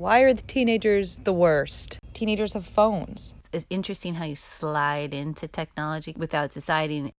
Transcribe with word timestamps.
Why 0.00 0.20
are 0.20 0.32
the 0.32 0.40
teenagers 0.40 1.18
the 1.24 1.32
worst? 1.34 1.98
Teenagers 2.14 2.54
have 2.54 2.64
phones. 2.64 3.34
It's 3.52 3.66
interesting 3.68 4.14
how 4.14 4.24
you 4.24 4.34
slide 4.34 5.12
into 5.12 5.46
technology 5.46 6.14
without 6.16 6.52
deciding. 6.52 7.12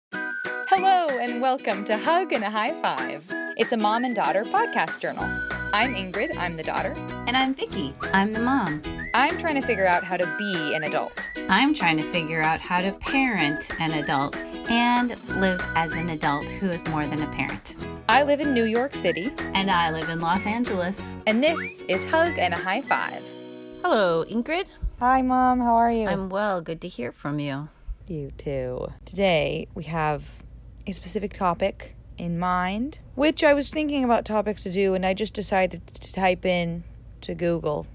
Hello, 0.67 1.07
and 1.19 1.43
welcome 1.43 1.85
to 1.85 1.95
Hug 1.95 2.33
and 2.33 2.43
a 2.43 2.49
High 2.49 2.73
Five. 2.81 3.27
It's 3.55 3.71
a 3.71 3.77
mom 3.77 4.03
and 4.03 4.15
daughter 4.15 4.43
podcast 4.43 4.99
journal. 4.99 5.29
I'm 5.73 5.93
Ingrid, 5.95 6.35
I'm 6.37 6.55
the 6.55 6.63
daughter. 6.63 6.91
And 7.27 7.37
I'm 7.37 7.53
Vicky. 7.53 7.93
I'm 8.13 8.33
the 8.33 8.41
mom. 8.41 8.81
I'm 9.13 9.37
trying 9.37 9.55
to 9.55 9.61
figure 9.61 9.87
out 9.87 10.03
how 10.03 10.17
to 10.17 10.25
be 10.37 10.73
an 10.75 10.83
adult. 10.83 11.29
I'm 11.49 11.73
trying 11.73 11.97
to 11.97 12.03
figure 12.11 12.41
out 12.41 12.59
how 12.59 12.81
to 12.81 12.91
parent 12.93 13.69
an 13.79 13.91
adult 13.93 14.35
and 14.69 15.09
live 15.39 15.61
as 15.75 15.93
an 15.93 16.09
adult 16.09 16.45
who 16.45 16.67
is 16.69 16.83
more 16.87 17.07
than 17.07 17.21
a 17.21 17.27
parent. 17.31 17.75
I 18.09 18.23
live 18.23 18.41
in 18.41 18.53
New 18.53 18.65
York 18.65 18.93
City, 18.93 19.31
And 19.53 19.71
I 19.71 19.91
live 19.91 20.09
in 20.09 20.19
Los 20.19 20.45
Angeles. 20.45 21.17
and 21.25 21.41
this 21.43 21.81
is 21.87 22.03
Hug 22.09 22.37
and 22.37 22.53
a 22.53 22.57
High 22.57 22.81
Five. 22.81 23.23
Hello, 23.81 24.25
Ingrid. 24.25 24.65
Hi, 24.99 25.21
Mom, 25.21 25.59
how 25.59 25.75
are 25.75 25.91
you? 25.91 26.07
I'm 26.07 26.29
well. 26.29 26.61
Good 26.61 26.81
to 26.81 26.87
hear 26.87 27.11
from 27.11 27.39
you. 27.39 27.69
You 28.07 28.31
too. 28.37 28.87
Today 29.05 29.67
we 29.73 29.85
have 29.85 30.43
a 30.85 30.91
specific 30.91 31.31
topic 31.33 31.95
in 32.17 32.37
mind, 32.37 32.99
which 33.15 33.43
I 33.43 33.53
was 33.53 33.69
thinking 33.69 34.03
about 34.03 34.25
topics 34.25 34.63
to 34.63 34.71
do, 34.71 34.93
and 34.93 35.05
I 35.05 35.13
just 35.13 35.33
decided 35.33 35.85
to 35.87 36.13
type 36.13 36.45
in 36.45 36.83
to 37.21 37.33
Google, 37.33 37.87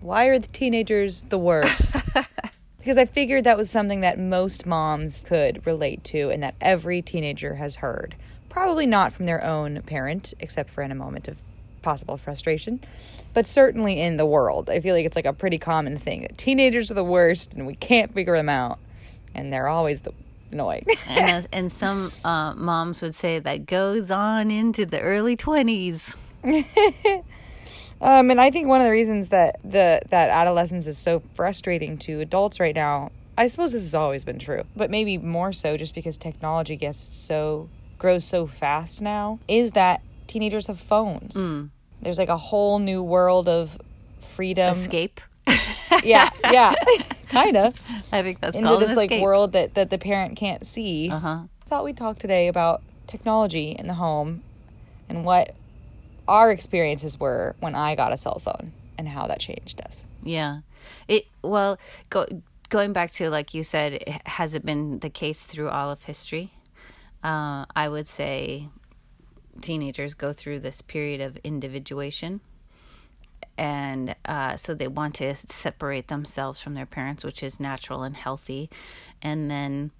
why 0.00 0.26
are 0.26 0.38
the 0.38 0.48
teenagers 0.48 1.24
the 1.24 1.38
worst? 1.38 1.96
because 2.78 2.98
I 2.98 3.04
figured 3.04 3.44
that 3.44 3.56
was 3.56 3.70
something 3.70 4.00
that 4.00 4.18
most 4.18 4.66
moms 4.66 5.24
could 5.26 5.64
relate 5.64 6.02
to 6.04 6.30
and 6.30 6.42
that 6.42 6.56
every 6.60 7.00
teenager 7.00 7.54
has 7.54 7.76
heard. 7.76 8.16
Probably 8.48 8.86
not 8.86 9.12
from 9.12 9.26
their 9.26 9.42
own 9.44 9.80
parent, 9.82 10.34
except 10.40 10.70
for 10.70 10.82
in 10.82 10.90
a 10.90 10.96
moment 10.96 11.28
of 11.28 11.40
possible 11.82 12.16
frustration, 12.16 12.80
but 13.34 13.46
certainly 13.46 14.00
in 14.00 14.16
the 14.16 14.26
world. 14.26 14.68
I 14.68 14.80
feel 14.80 14.94
like 14.94 15.06
it's 15.06 15.16
like 15.16 15.26
a 15.26 15.32
pretty 15.32 15.58
common 15.58 15.96
thing. 15.96 16.22
that 16.22 16.38
Teenagers 16.38 16.90
are 16.90 16.94
the 16.94 17.04
worst 17.04 17.54
and 17.54 17.66
we 17.66 17.74
can't 17.74 18.12
figure 18.12 18.36
them 18.36 18.48
out. 18.48 18.78
And 19.34 19.52
they're 19.52 19.68
always 19.68 20.02
the 20.02 20.12
annoying. 20.52 20.86
And, 21.08 21.48
and 21.52 21.72
some 21.72 22.10
uh, 22.24 22.54
moms 22.54 23.02
would 23.02 23.14
say 23.14 23.38
that 23.38 23.66
goes 23.66 24.10
on 24.10 24.50
into 24.50 24.84
the 24.86 25.00
early 25.00 25.36
20s. 25.36 26.16
Um, 28.00 28.30
and 28.32 28.40
I 28.40 28.50
think 28.50 28.66
one 28.66 28.80
of 28.80 28.84
the 28.84 28.90
reasons 28.90 29.28
that 29.28 29.60
the 29.62 30.00
that 30.08 30.28
adolescence 30.28 30.88
is 30.88 30.98
so 30.98 31.22
frustrating 31.34 31.98
to 31.98 32.18
adults 32.20 32.58
right 32.58 32.74
now, 32.74 33.12
I 33.38 33.46
suppose 33.46 33.70
this 33.72 33.82
has 33.82 33.94
always 33.94 34.24
been 34.24 34.40
true, 34.40 34.64
but 34.74 34.90
maybe 34.90 35.18
more 35.18 35.52
so 35.52 35.76
just 35.76 35.94
because 35.94 36.18
technology 36.18 36.74
gets 36.76 36.98
so 36.98 37.68
grows 37.98 38.24
so 38.24 38.48
fast 38.48 39.00
now, 39.00 39.38
is 39.46 39.70
that 39.72 40.02
teenagers 40.26 40.66
have 40.66 40.80
phones. 40.80 41.36
There's 42.00 42.18
like 42.18 42.28
a 42.28 42.36
whole 42.36 42.80
new 42.80 43.04
world 43.04 43.48
of 43.48 43.80
freedom. 44.20 44.72
Escape. 44.72 45.20
Yeah, 46.04 46.30
yeah, 46.50 46.74
kind 47.28 47.56
of 47.56 47.74
I 48.12 48.22
think 48.22 48.40
that's 48.40 48.56
into 48.56 48.76
this 48.76 48.96
like 48.96 49.10
escape. 49.10 49.22
world 49.22 49.52
that 49.52 49.74
that 49.74 49.90
the 49.90 49.98
parent 49.98 50.36
can't 50.36 50.66
see. 50.66 51.10
Uh-huh. 51.10 51.42
I 51.44 51.68
thought 51.68 51.84
we'd 51.84 51.96
talk 51.96 52.18
today 52.18 52.48
about 52.48 52.82
technology 53.06 53.70
in 53.78 53.86
the 53.86 53.94
home 53.94 54.42
and 55.08 55.24
what 55.24 55.54
our 56.28 56.50
experiences 56.50 57.18
were 57.18 57.56
when 57.60 57.74
I 57.74 57.94
got 57.94 58.12
a 58.12 58.16
cell 58.16 58.38
phone 58.38 58.72
and 58.98 59.08
how 59.08 59.26
that 59.26 59.40
changed 59.40 59.80
us. 59.80 60.06
Yeah. 60.22 60.60
It 61.08 61.26
well, 61.42 61.78
go, 62.10 62.26
going 62.68 62.92
back 62.92 63.12
to 63.12 63.30
like 63.30 63.54
you 63.54 63.64
said, 63.64 64.20
has 64.26 64.54
it 64.54 64.64
been 64.64 64.98
the 65.00 65.10
case 65.10 65.44
through 65.44 65.68
all 65.68 65.90
of 65.90 66.04
history? 66.04 66.52
Uh, 67.22 67.66
I 67.76 67.88
would 67.88 68.06
say 68.06 68.68
teenagers 69.60 70.14
go 70.14 70.32
through 70.32 70.60
this 70.60 70.80
period 70.80 71.20
of 71.20 71.36
individuation. 71.44 72.40
And 73.58 74.16
uh, 74.24 74.56
so 74.56 74.74
they 74.74 74.88
want 74.88 75.16
to 75.16 75.34
separate 75.34 76.08
themselves 76.08 76.60
from 76.60 76.74
their 76.74 76.86
parents, 76.86 77.24
which 77.24 77.42
is 77.42 77.60
natural 77.60 78.02
and 78.02 78.16
healthy. 78.16 78.70
And 79.20 79.50
then 79.50 79.92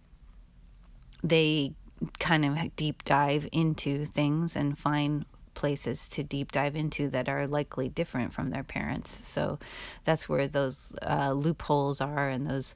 they 1.23 1.75
kind 2.19 2.45
of 2.45 2.75
deep 2.77 3.05
dive 3.05 3.49
into 3.53 4.07
things 4.07 4.57
and 4.57 4.79
find 4.79 5.25
places 5.55 6.09
to 6.09 6.23
deep 6.23 6.51
dive 6.51 6.75
into 6.75 7.09
that 7.11 7.29
are 7.29 7.47
likely 7.47 7.89
different 7.89 8.33
from 8.33 8.51
their 8.51 8.65
parents. 8.65 9.29
So 9.29 9.59
that's 10.05 10.29
where 10.29 10.49
those 10.49 10.95
uh, 11.03 11.33
loopholes 11.33 12.01
are 12.01 12.29
and 12.29 12.49
those 12.49 12.75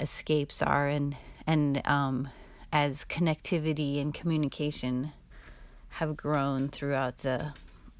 escapes 0.00 0.62
are, 0.62 0.88
and 0.88 1.16
and 1.46 1.86
um, 1.86 2.28
as 2.72 3.04
connectivity 3.04 4.00
and 4.00 4.12
communication 4.12 5.12
have 5.90 6.16
grown 6.16 6.68
throughout 6.68 7.18
the 7.18 7.52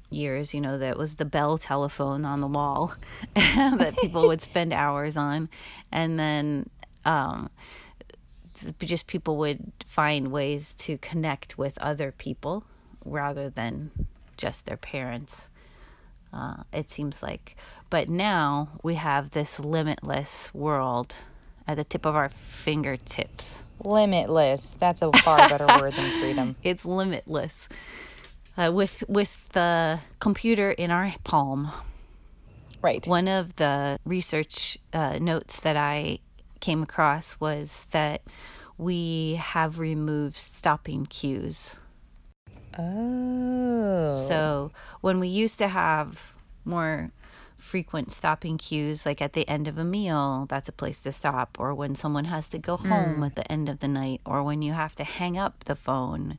years, 0.09 0.53
you 0.53 0.61
know, 0.61 0.77
that 0.77 0.97
was 0.97 1.15
the 1.15 1.25
bell 1.25 1.57
telephone 1.57 2.25
on 2.25 2.41
the 2.41 2.47
wall 2.47 2.93
that 3.35 3.95
people 4.01 4.27
would 4.27 4.41
spend 4.51 4.73
hours 4.73 5.17
on, 5.17 5.49
and 5.91 6.19
then. 6.19 6.69
Um, 7.05 7.49
just 8.79 9.07
people 9.07 9.37
would 9.37 9.71
find 9.85 10.31
ways 10.31 10.73
to 10.73 10.97
connect 10.97 11.59
with 11.59 11.77
other 11.77 12.11
people 12.11 12.63
rather 13.05 13.49
than 13.49 13.91
just 14.35 14.65
their 14.65 14.77
parents. 14.77 15.49
Uh, 16.33 16.63
it 16.73 16.89
seems 16.89 17.23
like, 17.23 17.55
but 17.89 18.09
now 18.09 18.69
we 18.83 18.95
have 18.95 19.31
this 19.31 19.59
limitless 19.59 20.53
world 20.53 21.15
at 21.67 21.77
the 21.77 21.83
tip 21.83 22.05
of 22.05 22.15
our 22.15 22.29
fingertips. 22.29 23.59
Limitless. 23.83 24.75
That's 24.79 25.01
a 25.01 25.11
far 25.11 25.49
better 25.49 25.67
word 25.79 25.93
than 25.93 26.19
freedom. 26.19 26.55
It's 26.63 26.85
limitless 26.85 27.69
uh, 28.57 28.71
with 28.73 29.03
with 29.07 29.49
the 29.49 29.99
computer 30.19 30.71
in 30.71 30.91
our 30.91 31.13
palm. 31.23 31.71
Right. 32.81 33.05
One 33.07 33.27
of 33.27 33.55
the 33.55 33.99
research 34.05 34.77
uh, 34.93 35.19
notes 35.19 35.59
that 35.61 35.75
I 35.75 36.19
came 36.59 36.83
across 36.83 37.39
was 37.39 37.87
that 37.91 38.21
we 38.77 39.35
have 39.35 39.79
removed 39.79 40.37
stopping 40.37 41.05
cues. 41.05 41.79
Oh. 42.77 44.13
So 44.13 44.71
when 45.01 45.19
we 45.19 45.27
used 45.27 45.57
to 45.57 45.67
have 45.67 46.35
more 46.63 47.11
frequent 47.57 48.11
stopping 48.11 48.57
cues, 48.57 49.05
like 49.05 49.21
at 49.21 49.33
the 49.33 49.47
end 49.49 49.67
of 49.67 49.77
a 49.77 49.83
meal, 49.83 50.45
that's 50.47 50.69
a 50.69 50.71
place 50.73 51.01
to 51.01 51.11
stop, 51.11 51.57
or 51.59 51.73
when 51.73 51.95
someone 51.95 52.25
has 52.25 52.47
to 52.49 52.59
go 52.59 52.77
home 52.77 53.23
at 53.23 53.35
the 53.35 53.51
end 53.51 53.67
of 53.67 53.79
the 53.79 53.87
night, 53.87 54.21
or 54.25 54.43
when 54.43 54.61
you 54.61 54.73
have 54.73 54.93
to 54.95 55.03
hang 55.03 55.37
up 55.37 55.63
the 55.63 55.75
phone, 55.75 56.37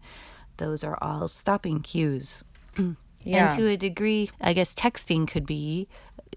those 0.59 0.85
are 0.85 0.99
all 1.01 1.29
stopping 1.29 1.81
cues. 1.81 2.45
Yeah. 3.25 3.49
And 3.51 3.59
to 3.59 3.69
a 3.69 3.77
degree, 3.77 4.31
I 4.41 4.55
guess 4.55 4.73
texting 4.73 5.27
could 5.27 5.45
be 5.45 5.89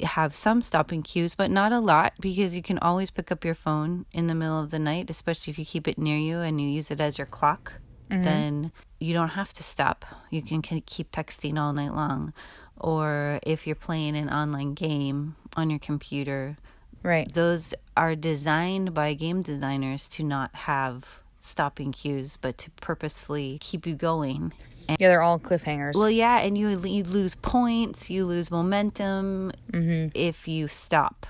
have 0.01 0.35
some 0.35 0.61
stopping 0.61 1.03
cues, 1.03 1.35
but 1.35 1.51
not 1.51 1.71
a 1.71 1.79
lot 1.79 2.13
because 2.19 2.55
you 2.55 2.61
can 2.61 2.79
always 2.79 3.11
pick 3.11 3.31
up 3.31 3.45
your 3.45 3.55
phone 3.55 4.05
in 4.11 4.27
the 4.27 4.35
middle 4.35 4.59
of 4.59 4.71
the 4.71 4.79
night, 4.79 5.09
especially 5.09 5.51
if 5.51 5.59
you 5.59 5.65
keep 5.65 5.87
it 5.87 5.97
near 5.97 6.17
you 6.17 6.39
and 6.39 6.59
you 6.59 6.67
use 6.67 6.91
it 6.91 6.99
as 6.99 7.17
your 7.17 7.27
clock. 7.27 7.73
Mm-hmm. 8.09 8.23
Then 8.23 8.71
you 8.99 9.13
don't 9.13 9.29
have 9.29 9.53
to 9.53 9.63
stop. 9.63 10.05
You 10.29 10.41
can 10.41 10.61
keep 10.61 11.11
texting 11.11 11.57
all 11.57 11.73
night 11.73 11.93
long. 11.93 12.33
Or 12.77 13.39
if 13.43 13.67
you're 13.67 13.75
playing 13.75 14.15
an 14.15 14.29
online 14.29 14.73
game 14.73 15.35
on 15.55 15.69
your 15.69 15.79
computer, 15.79 16.57
right. 17.03 17.31
those 17.31 17.73
are 17.95 18.15
designed 18.15 18.93
by 18.93 19.13
game 19.13 19.43
designers 19.43 20.09
to 20.09 20.23
not 20.23 20.53
have 20.55 21.20
stopping 21.41 21.91
cues, 21.91 22.37
but 22.37 22.57
to 22.59 22.71
purposefully 22.71 23.57
keep 23.59 23.85
you 23.85 23.95
going. 23.95 24.53
Yeah, 24.99 25.09
they're 25.09 25.21
all 25.21 25.39
cliffhangers. 25.39 25.95
Well, 25.95 26.09
yeah, 26.09 26.39
and 26.39 26.57
you, 26.57 26.69
you 26.69 27.03
lose 27.03 27.35
points, 27.35 28.09
you 28.09 28.25
lose 28.25 28.49
momentum 28.49 29.51
mm-hmm. 29.71 30.09
if 30.13 30.47
you 30.47 30.67
stop. 30.67 31.25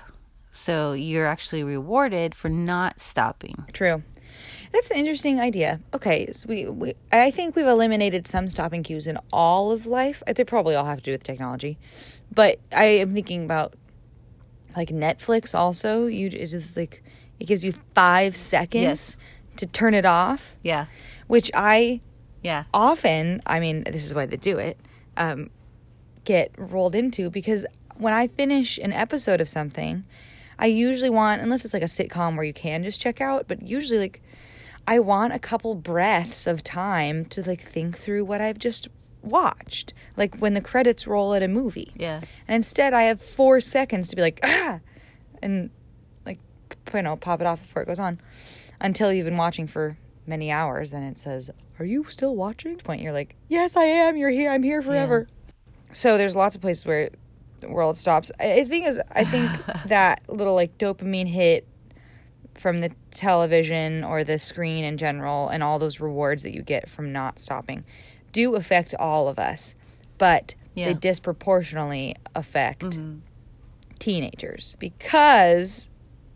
So 0.50 0.92
you're 0.92 1.26
actually 1.26 1.64
rewarded 1.64 2.34
for 2.34 2.48
not 2.48 3.00
stopping. 3.00 3.64
True. 3.72 4.02
That's 4.72 4.90
an 4.90 4.98
interesting 4.98 5.40
idea. 5.40 5.80
Okay, 5.92 6.30
so 6.32 6.48
we, 6.48 6.66
we 6.66 6.94
I 7.10 7.30
think 7.30 7.56
we've 7.56 7.66
eliminated 7.66 8.26
some 8.26 8.48
stopping 8.48 8.82
cues 8.82 9.06
in 9.06 9.18
all 9.32 9.70
of 9.70 9.86
life. 9.86 10.22
Uh, 10.26 10.32
they 10.32 10.44
probably 10.44 10.74
all 10.74 10.84
have 10.84 10.98
to 10.98 11.04
do 11.04 11.12
with 11.12 11.22
technology, 11.22 11.78
but 12.32 12.58
I 12.74 12.84
am 12.84 13.12
thinking 13.12 13.44
about 13.44 13.74
like 14.76 14.88
Netflix. 14.88 15.54
Also, 15.54 16.06
you 16.06 16.28
it 16.28 16.34
is 16.34 16.76
like 16.76 17.02
it 17.38 17.44
gives 17.44 17.64
you 17.64 17.74
five 17.94 18.36
seconds 18.36 18.82
Yes. 18.82 19.16
To 19.56 19.66
turn 19.66 19.94
it 19.94 20.04
off, 20.06 20.54
Yeah, 20.62 20.86
which 21.26 21.50
I 21.54 22.00
yeah, 22.42 22.64
often, 22.74 23.40
I 23.46 23.60
mean, 23.60 23.84
this 23.84 24.04
is 24.04 24.14
why 24.14 24.26
they 24.26 24.36
do 24.36 24.58
it, 24.58 24.78
um, 25.16 25.50
get 26.24 26.50
rolled 26.56 26.94
into 26.94 27.30
because 27.30 27.64
when 27.96 28.12
I 28.12 28.28
finish 28.28 28.78
an 28.78 28.92
episode 28.92 29.40
of 29.40 29.48
something, 29.48 30.04
I 30.58 30.66
usually 30.66 31.10
want, 31.10 31.40
unless 31.42 31.64
it's 31.64 31.74
like 31.74 31.82
a 31.82 31.86
sitcom 31.86 32.34
where 32.34 32.44
you 32.44 32.52
can 32.52 32.82
just 32.82 33.00
check 33.00 33.20
out, 33.20 33.46
but 33.48 33.62
usually 33.62 33.98
like 34.00 34.22
I 34.86 34.98
want 34.98 35.32
a 35.32 35.38
couple 35.38 35.74
breaths 35.74 36.46
of 36.46 36.64
time 36.64 37.24
to 37.26 37.46
like 37.46 37.60
think 37.60 37.96
through 37.96 38.24
what 38.24 38.40
I've 38.40 38.58
just 38.58 38.88
watched, 39.22 39.92
like 40.16 40.36
when 40.38 40.54
the 40.54 40.60
credits 40.60 41.06
roll 41.06 41.34
at 41.34 41.42
a 41.42 41.48
movie. 41.48 41.92
yeah. 41.96 42.22
And 42.48 42.56
instead, 42.56 42.92
I 42.92 43.02
have 43.02 43.20
four 43.20 43.60
seconds 43.60 44.08
to 44.10 44.16
be 44.16 44.22
like, 44.22 44.40
ah, 44.42 44.80
and 45.42 45.70
like, 46.26 46.40
you 46.92 47.02
know, 47.02 47.14
pop 47.16 47.40
it 47.40 47.46
off 47.46 47.60
before 47.62 47.82
it 47.82 47.86
goes 47.86 48.00
on 48.00 48.18
until 48.82 49.12
you've 49.12 49.24
been 49.24 49.38
watching 49.38 49.66
for 49.66 49.96
many 50.26 50.50
hours 50.50 50.92
and 50.92 51.04
it 51.04 51.18
says, 51.18 51.50
Are 51.78 51.84
you 51.84 52.04
still 52.08 52.36
watching? 52.36 52.72
At 52.72 52.78
this 52.78 52.82
point, 52.82 53.00
you're 53.00 53.12
like, 53.12 53.36
Yes, 53.48 53.76
I 53.76 53.84
am. 53.84 54.16
You're 54.16 54.30
here. 54.30 54.50
I'm 54.50 54.62
here 54.62 54.82
forever. 54.82 55.28
So 55.92 56.18
there's 56.18 56.36
lots 56.36 56.54
of 56.56 56.62
places 56.62 56.84
where 56.84 57.10
the 57.60 57.68
world 57.68 57.96
stops. 57.96 58.30
I, 58.38 58.64
think 58.64 58.86
is 58.86 59.00
I 59.12 59.24
think 59.24 59.50
that 59.86 60.22
little 60.28 60.54
like 60.54 60.76
dopamine 60.78 61.28
hit 61.28 61.66
from 62.54 62.80
the 62.80 62.90
television 63.12 64.04
or 64.04 64.24
the 64.24 64.36
screen 64.38 64.84
in 64.84 64.98
general 64.98 65.48
and 65.48 65.62
all 65.62 65.78
those 65.78 66.00
rewards 66.00 66.42
that 66.42 66.52
you 66.54 66.62
get 66.62 66.88
from 66.90 67.12
not 67.12 67.38
stopping 67.38 67.84
do 68.32 68.54
affect 68.56 68.94
all 68.98 69.28
of 69.28 69.38
us, 69.38 69.74
but 70.18 70.54
Yeah. 70.74 70.86
they 70.86 70.94
disproportionately 70.94 72.16
affect 72.34 72.82
mm-hmm. 72.82 73.18
teenagers 73.98 74.76
because 74.78 75.88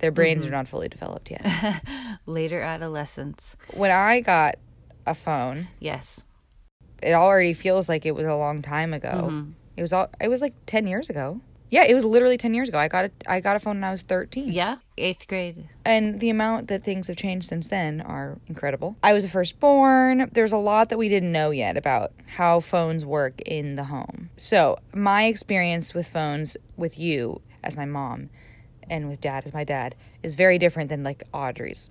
their 0.07 0.13
brains 0.13 0.45
are 0.45 0.47
mm-hmm. 0.47 0.55
not 0.55 0.69
fully 0.69 0.89
developed 0.89 1.33
yet. 1.33 1.83
Later 2.27 2.61
adolescence. 2.61 3.57
when 3.75 3.91
I 3.91 4.21
got 4.21 4.55
a 5.05 5.15
phone, 5.15 5.67
Yes. 5.81 6.25
it 7.03 7.13
already 7.13 7.55
feels 7.55 7.89
like 7.89 8.07
it 8.07 8.15
was 8.15 8.25
a 8.25 8.37
long 8.37 8.63
time 8.63 8.95
ago. 8.95 9.09
Mm-hmm. 9.09 9.51
It 9.77 9.83
was 9.83 9.93
all 9.93 10.09
it 10.21 10.29
was 10.29 10.41
like 10.41 10.55
10 10.67 10.87
years 10.87 11.11
ago. 11.11 11.41
Yeah, 11.71 11.83
it 11.83 11.95
was 11.95 12.05
literally 12.05 12.37
10 12.39 12.55
years 12.55 12.69
ago. 12.69 12.79
I 12.79 12.87
got 12.87 13.07
a 13.07 13.11
I 13.27 13.41
got 13.41 13.57
a 13.57 13.59
phone 13.59 13.79
when 13.79 13.85
I 13.85 13.91
was 13.91 14.03
13. 14.03 14.53
Yeah. 14.53 14.77
Eighth 14.97 15.27
grade. 15.27 15.69
And 15.85 16.21
the 16.21 16.31
amount 16.31 16.69
that 16.69 16.85
things 16.85 17.09
have 17.09 17.17
changed 17.17 17.49
since 17.49 17.67
then 17.67 18.01
are 18.01 18.39
incredible. 18.47 18.97
I 19.03 19.13
was 19.13 19.25
a 19.25 19.29
firstborn. 19.29 20.31
There's 20.33 20.53
a 20.53 20.57
lot 20.57 20.91
that 20.91 20.99
we 20.99 21.09
didn't 21.09 21.33
know 21.33 21.51
yet 21.51 21.77
about 21.77 22.13
how 22.37 22.61
phones 22.61 23.05
work 23.05 23.41
in 23.41 23.75
the 23.75 23.85
home. 23.85 24.31
So, 24.37 24.79
my 24.95 25.25
experience 25.25 25.95
with 25.95 26.07
phones 26.07 26.57
with 26.77 26.97
you 26.97 27.43
as 27.65 27.77
my 27.77 27.87
mom 27.87 28.31
and 28.89 29.09
with 29.09 29.21
dad 29.21 29.45
as 29.47 29.53
my 29.53 29.65
dad 29.65 29.95
is 30.23 30.35
very 30.35 30.59
different 30.59 30.89
than 30.89 31.03
like 31.03 31.23
Audrey's, 31.33 31.91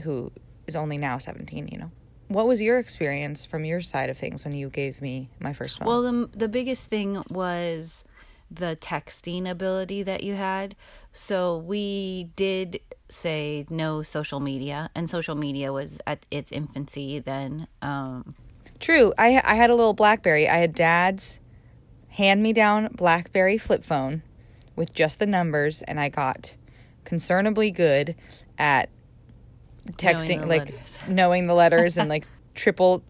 who 0.00 0.32
is 0.66 0.76
only 0.76 0.98
now 0.98 1.18
17, 1.18 1.68
you 1.68 1.78
know. 1.78 1.90
What 2.28 2.46
was 2.46 2.60
your 2.62 2.78
experience 2.78 3.44
from 3.44 3.64
your 3.64 3.80
side 3.80 4.10
of 4.10 4.16
things 4.16 4.44
when 4.44 4.54
you 4.54 4.70
gave 4.70 5.02
me 5.02 5.28
my 5.40 5.52
first 5.52 5.78
phone? 5.78 5.86
Well, 5.86 6.02
the 6.02 6.30
the 6.32 6.48
biggest 6.48 6.88
thing 6.88 7.22
was 7.28 8.04
the 8.50 8.76
texting 8.80 9.48
ability 9.50 10.02
that 10.04 10.22
you 10.22 10.34
had. 10.34 10.74
So 11.12 11.58
we 11.58 12.30
did 12.36 12.80
say 13.08 13.66
no 13.68 14.02
social 14.02 14.40
media, 14.40 14.90
and 14.94 15.08
social 15.08 15.34
media 15.34 15.72
was 15.72 16.00
at 16.06 16.24
its 16.30 16.50
infancy 16.50 17.18
then. 17.18 17.66
Um, 17.82 18.34
True. 18.80 19.12
I 19.18 19.40
I 19.44 19.54
had 19.54 19.70
a 19.70 19.74
little 19.74 19.94
BlackBerry. 19.94 20.48
I 20.48 20.56
had 20.56 20.74
dad's 20.74 21.40
hand 22.08 22.42
me 22.42 22.52
down 22.52 22.88
BlackBerry 22.94 23.58
flip 23.58 23.84
phone 23.84 24.22
with 24.76 24.92
just 24.92 25.18
the 25.18 25.26
numbers, 25.26 25.82
and 25.82 26.00
I 26.00 26.08
got 26.08 26.54
concernably 27.04 27.70
good 27.74 28.16
at 28.58 28.88
texting, 29.92 30.40
the 30.40 30.46
like 30.46 30.70
letters. 30.70 30.98
knowing 31.08 31.46
the 31.46 31.54
letters 31.54 31.96
and 31.98 32.08
like 32.14 32.26
triple 32.54 33.02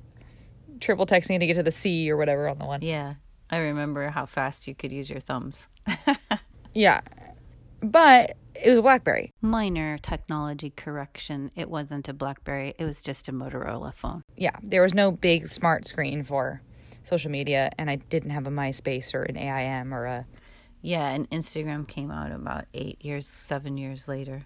triple 0.81 1.06
texting 1.06 1.38
to 1.40 1.46
get 1.46 1.55
to 1.55 1.62
the 1.62 1.70
C 1.70 2.11
or 2.11 2.16
whatever 2.16 2.49
on 2.49 2.58
the 2.58 2.66
one. 2.66 2.82
yeah, 2.82 3.14
I 3.50 3.58
remember 3.58 4.08
how 4.11 4.26
fast 4.26 4.66
you 4.66 4.75
could 4.75 4.93
use 4.93 5.08
your 5.08 5.20
thumbs. 5.20 5.69
Yeah, 6.75 7.02
but 7.81 8.37
it 8.60 8.69
was 8.69 8.81
a 8.81 8.82
BlackBerry. 8.82 9.32
Minor 9.40 9.96
technology 9.99 10.70
correction. 10.70 11.52
It 11.55 11.70
wasn't 11.70 12.08
a 12.08 12.12
BlackBerry. 12.12 12.75
It 12.78 12.84
was 12.84 13.00
just 13.00 13.28
a 13.28 13.32
Motorola 13.32 13.94
phone. 13.94 14.22
Yeah, 14.37 14.56
there 14.62 14.82
was 14.82 14.93
no 14.93 15.12
big 15.12 15.49
smart 15.49 15.87
screen 15.87 16.25
for 16.25 16.60
social 17.05 17.31
media, 17.31 17.70
and 17.78 17.88
I 17.88 17.96
didn't 17.96 18.31
have 18.31 18.46
a 18.46 18.50
MySpace 18.50 19.14
or 19.14 19.22
an 19.22 19.37
AIM 19.37 19.94
or 19.94 20.05
a 20.06 20.26
Yeah, 20.84 21.08
and 21.08 21.31
Instagram 21.31 21.88
came 21.88 22.10
out 22.10 22.31
about 22.31 22.66
eight 22.75 23.02
years, 23.02 23.26
seven 23.26 23.78
years 23.78 24.06
later. 24.06 24.44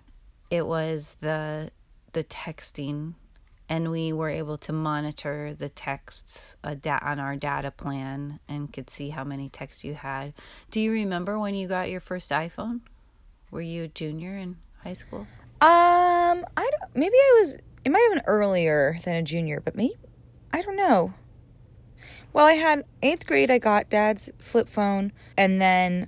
It 0.52 0.64
was 0.64 1.16
the 1.20 1.72
the 2.12 2.22
texting, 2.22 3.14
and 3.68 3.90
we 3.90 4.12
were 4.12 4.30
able 4.30 4.56
to 4.58 4.72
monitor 4.72 5.52
the 5.58 5.68
texts 5.68 6.56
on 6.62 7.18
our 7.18 7.34
data 7.34 7.72
plan 7.72 8.38
and 8.48 8.72
could 8.72 8.88
see 8.88 9.08
how 9.08 9.24
many 9.24 9.48
texts 9.48 9.82
you 9.82 9.94
had. 9.94 10.32
Do 10.70 10.80
you 10.80 10.92
remember 10.92 11.40
when 11.40 11.56
you 11.56 11.66
got 11.66 11.90
your 11.90 11.98
first 11.98 12.30
iPhone? 12.30 12.82
Were 13.50 13.60
you 13.60 13.82
a 13.82 13.88
junior 13.88 14.38
in 14.38 14.58
high 14.84 14.92
school? 14.92 15.26
Um, 15.60 16.46
I 16.56 16.70
don't. 16.70 16.94
Maybe 16.94 17.16
I 17.16 17.36
was. 17.40 17.56
It 17.84 17.90
might 17.90 18.06
have 18.08 18.14
been 18.14 18.28
earlier 18.28 18.96
than 19.04 19.16
a 19.16 19.22
junior, 19.22 19.58
but 19.58 19.74
maybe 19.74 19.96
I 20.52 20.62
don't 20.62 20.76
know. 20.76 21.14
Well, 22.32 22.46
I 22.46 22.52
had 22.52 22.84
eighth 23.02 23.26
grade. 23.26 23.50
I 23.50 23.58
got 23.58 23.90
dad's 23.90 24.30
flip 24.38 24.68
phone, 24.68 25.10
and 25.36 25.60
then 25.60 26.06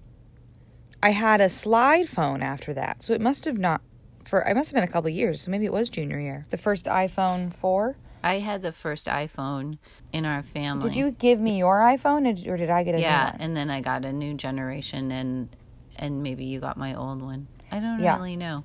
I 1.02 1.10
had 1.10 1.40
a 1.40 1.48
slide 1.48 2.08
phone 2.08 2.42
after 2.42 2.74
that. 2.74 3.02
So 3.02 3.12
it 3.12 3.20
must 3.20 3.44
have 3.46 3.58
not. 3.58 3.80
For 4.24 4.46
I 4.46 4.52
must 4.52 4.70
have 4.70 4.74
been 4.76 4.88
a 4.88 4.92
couple 4.92 5.08
of 5.08 5.14
years. 5.14 5.40
So 5.42 5.50
maybe 5.50 5.64
it 5.64 5.72
was 5.72 5.88
junior 5.88 6.20
year. 6.20 6.46
The 6.50 6.58
first 6.58 6.86
iPhone 6.86 7.54
four. 7.54 7.96
I 8.22 8.40
had 8.40 8.60
the 8.60 8.70
first 8.72 9.06
iPhone 9.06 9.78
in 10.12 10.26
our 10.26 10.42
family. 10.42 10.88
Did 10.90 10.96
you 10.96 11.10
give 11.12 11.40
me 11.40 11.56
your 11.58 11.78
iPhone, 11.80 12.26
or 12.46 12.56
did- 12.58 12.68
I 12.68 12.82
get 12.84 12.94
a 12.94 13.00
Yeah, 13.00 13.18
new 13.24 13.30
one? 13.32 13.36
and 13.40 13.56
then 13.56 13.70
I 13.70 13.80
got 13.80 14.04
a 14.04 14.12
new 14.12 14.34
generation, 14.34 15.10
and 15.10 15.48
and 15.96 16.22
maybe 16.22 16.44
you 16.44 16.60
got 16.60 16.76
my 16.76 16.94
old 16.94 17.22
one. 17.22 17.46
I 17.72 17.80
don't 17.80 17.98
Yeah. 18.00 18.16
really 18.16 18.36
know. 18.36 18.64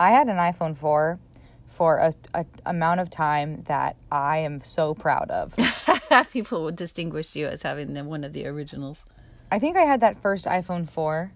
I 0.00 0.10
had 0.12 0.28
an 0.28 0.36
iPhone 0.38 0.74
four 0.76 1.18
for 1.66 1.98
a, 1.98 2.14
a 2.34 2.46
amount 2.64 3.00
of 3.00 3.10
time 3.10 3.62
that 3.64 3.96
I 4.10 4.38
am 4.38 4.62
so 4.62 4.94
proud 4.94 5.30
of. 5.30 5.54
People 6.32 6.64
would 6.64 6.76
distinguish 6.76 7.36
you 7.36 7.46
as 7.46 7.62
having 7.62 7.92
the, 7.94 8.04
one 8.04 8.24
of 8.24 8.32
the 8.32 8.46
originals. 8.46 9.04
I 9.50 9.58
think 9.58 9.76
I 9.76 9.82
had 9.82 10.00
that 10.00 10.20
first 10.20 10.46
iPhone 10.46 10.88
4 10.88 11.32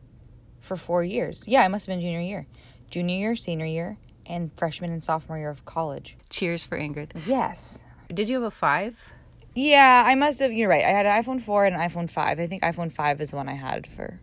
for 0.62 0.76
four 0.76 1.04
years. 1.04 1.46
Yeah, 1.46 1.66
it 1.66 1.68
must 1.68 1.86
have 1.86 1.92
been 1.92 2.00
junior 2.00 2.20
year. 2.20 2.46
Junior 2.90 3.16
year, 3.16 3.36
senior 3.36 3.66
year, 3.66 3.98
and 4.24 4.50
freshman 4.56 4.90
and 4.92 5.02
sophomore 5.02 5.36
year 5.36 5.50
of 5.50 5.64
college. 5.66 6.16
Cheers 6.30 6.64
for 6.64 6.78
Ingrid. 6.78 7.10
Yes. 7.26 7.82
Did 8.12 8.28
you 8.28 8.36
have 8.36 8.44
a 8.44 8.50
five? 8.50 9.12
Yeah, 9.54 10.04
I 10.06 10.14
must 10.14 10.40
have. 10.40 10.52
You're 10.52 10.70
right. 10.70 10.84
I 10.84 10.88
had 10.88 11.04
an 11.04 11.22
iPhone 11.22 11.40
4 11.40 11.66
and 11.66 11.76
an 11.76 11.80
iPhone 11.82 12.08
5. 12.08 12.40
I 12.40 12.46
think 12.46 12.62
iPhone 12.62 12.90
5 12.90 13.20
is 13.20 13.30
the 13.30 13.36
one 13.36 13.48
I 13.48 13.54
had 13.54 13.86
for. 13.86 14.20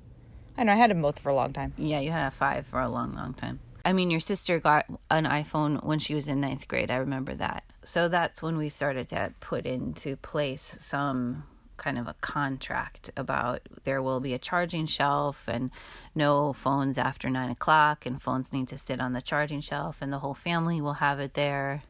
I 0.60 0.64
know, 0.64 0.74
I 0.74 0.76
had 0.76 0.92
them 0.92 1.02
both 1.02 1.20
for 1.20 1.30
a 1.30 1.34
long 1.34 1.54
time. 1.54 1.74
Yeah, 1.78 2.02
you 2.02 2.12
had 2.12 2.28
a 2.28 2.32
five 2.32 2.68
for 2.68 2.82
a 2.82 2.90
long, 2.90 3.16
long 3.16 3.34
time. 3.34 3.62
I 3.86 3.94
mean, 3.94 4.12
your 4.12 4.20
sister 4.20 4.60
got 4.60 4.88
an 5.10 5.24
iPhone 5.24 5.82
when 5.86 6.00
she 6.00 6.14
was 6.14 6.28
in 6.28 6.42
ninth 6.42 6.68
grade. 6.68 6.92
I 6.92 6.98
remember 6.98 7.34
that. 7.36 7.64
So 7.86 8.10
that's 8.10 8.44
when 8.44 8.58
we 8.58 8.68
started 8.68 9.08
to 9.10 9.34
put 9.40 9.66
into 9.66 10.18
place 10.18 10.78
some 10.82 11.44
kind 11.80 11.98
of 11.98 12.08
a 12.08 12.14
contract 12.22 13.10
about 13.18 13.62
there 13.84 14.04
will 14.04 14.20
be 14.20 14.36
a 14.36 14.38
charging 14.38 14.86
shelf 14.86 15.46
and 15.48 15.72
no 16.14 16.54
phones 16.54 17.00
after 17.00 17.30
nine 17.30 17.50
o'clock, 17.50 18.06
and 18.06 18.22
phones 18.22 18.54
need 18.54 18.68
to 18.68 18.78
sit 18.78 19.02
on 19.02 19.14
the 19.14 19.22
charging 19.22 19.62
shelf, 19.62 20.02
and 20.02 20.14
the 20.14 20.20
whole 20.20 20.36
family 20.36 20.80
will 20.80 20.94
have 20.94 21.20
it 21.20 21.34
there. 21.34 21.82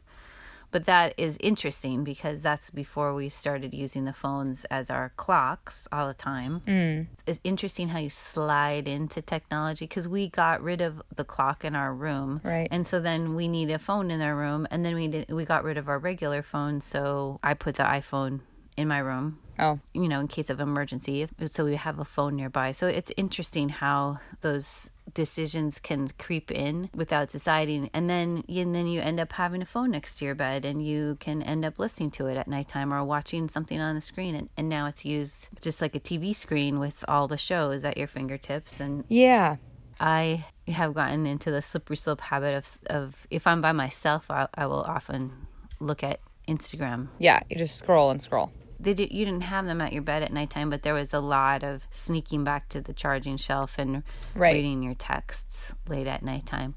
But 0.71 0.85
that 0.85 1.15
is 1.17 1.37
interesting 1.41 2.03
because 2.03 2.43
that's 2.43 2.69
before 2.69 3.15
we 3.15 3.29
started 3.29 3.73
using 3.73 4.05
the 4.05 4.13
phones 4.13 4.65
as 4.65 4.91
our 4.91 5.11
clocks 5.15 5.87
all 5.91 6.07
the 6.07 6.13
time. 6.13 6.61
Mm. 6.67 7.07
It's 7.25 7.39
interesting 7.43 7.89
how 7.89 7.99
you 7.99 8.11
slide 8.11 8.87
into 8.87 9.21
technology 9.21 9.85
because 9.85 10.07
we 10.07 10.29
got 10.29 10.61
rid 10.61 10.81
of 10.81 11.01
the 11.15 11.23
clock 11.23 11.65
in 11.65 11.75
our 11.75 11.93
room, 11.93 12.41
Right. 12.43 12.67
And 12.69 12.85
so 12.85 12.99
then 12.99 13.35
we 13.35 13.47
need 13.47 13.71
a 13.71 13.79
phone 13.79 14.11
in 14.11 14.21
our 14.21 14.35
room, 14.35 14.67
and 14.69 14.85
then 14.85 14.95
we 14.95 15.07
did 15.07 15.31
we 15.31 15.45
got 15.45 15.63
rid 15.63 15.77
of 15.77 15.89
our 15.89 15.97
regular 15.97 16.43
phone. 16.43 16.81
So 16.81 17.39
I 17.43 17.55
put 17.55 17.75
the 17.75 17.83
iPhone 17.83 18.41
in 18.79 18.87
my 18.87 18.99
room 18.99 19.39
Oh, 19.59 19.77
you 19.93 20.07
know, 20.07 20.21
in 20.21 20.27
case 20.29 20.49
of 20.49 20.61
emergency. 20.61 21.27
So 21.45 21.65
we 21.65 21.75
have 21.75 21.99
a 21.99 22.05
phone 22.05 22.37
nearby. 22.37 22.71
So 22.71 22.87
it's 22.87 23.11
interesting 23.17 23.67
how 23.67 24.19
those 24.39 24.89
decisions 25.13 25.79
can 25.79 26.07
creep 26.17 26.49
in 26.49 26.89
without 26.95 27.29
deciding, 27.29 27.89
and 27.93 28.09
then 28.09 28.43
and 28.47 28.73
then 28.73 28.87
you 28.87 29.01
end 29.01 29.19
up 29.19 29.33
having 29.33 29.61
a 29.61 29.65
phone 29.65 29.91
next 29.91 30.17
to 30.19 30.25
your 30.25 30.35
bed, 30.35 30.63
and 30.63 30.85
you 30.85 31.17
can 31.19 31.43
end 31.43 31.65
up 31.65 31.77
listening 31.77 32.09
to 32.11 32.27
it 32.27 32.37
at 32.37 32.47
nighttime 32.47 32.93
or 32.93 33.03
watching 33.03 33.49
something 33.49 33.81
on 33.81 33.95
the 33.95 34.01
screen, 34.01 34.33
and, 34.33 34.49
and 34.55 34.69
now 34.69 34.87
it's 34.87 35.03
used 35.03 35.49
just 35.61 35.81
like 35.81 35.93
a 35.93 35.99
TV 35.99 36.33
screen 36.33 36.79
with 36.79 37.03
all 37.07 37.27
the 37.27 37.37
shows 37.37 37.83
at 37.83 37.97
your 37.97 38.07
fingertips. 38.07 38.79
And 38.79 39.03
yeah. 39.09 39.57
I 39.99 40.45
have 40.69 40.93
gotten 40.93 41.27
into 41.27 41.51
the 41.51 41.61
slippery 41.61 41.97
slope 41.97 42.21
habit 42.21 42.55
of 42.55 42.79
of 42.89 43.27
if 43.29 43.45
I'm 43.45 43.61
by 43.61 43.73
myself, 43.73 44.31
I, 44.31 44.47
I 44.53 44.67
will 44.67 44.83
often 44.83 45.47
look 45.81 46.01
at 46.01 46.21
Instagram 46.47 47.09
Yeah, 47.19 47.41
you 47.49 47.57
just 47.57 47.75
scroll 47.75 48.09
and 48.09 48.21
scroll. 48.21 48.53
They 48.79 48.93
did, 48.93 49.11
you 49.11 49.25
didn't 49.25 49.41
have 49.43 49.65
them 49.65 49.81
at 49.81 49.93
your 49.93 50.01
bed 50.01 50.23
at 50.23 50.31
nighttime, 50.31 50.69
but 50.69 50.83
there 50.83 50.93
was 50.93 51.13
a 51.13 51.19
lot 51.19 51.63
of 51.63 51.85
sneaking 51.91 52.43
back 52.43 52.69
to 52.69 52.81
the 52.81 52.93
charging 52.93 53.37
shelf 53.37 53.75
and 53.77 54.03
Right. 54.35 54.53
reading 54.53 54.81
your 54.83 54.93
texts 54.95 55.73
late 55.87 56.07
at 56.07 56.23
nighttime. 56.23 56.75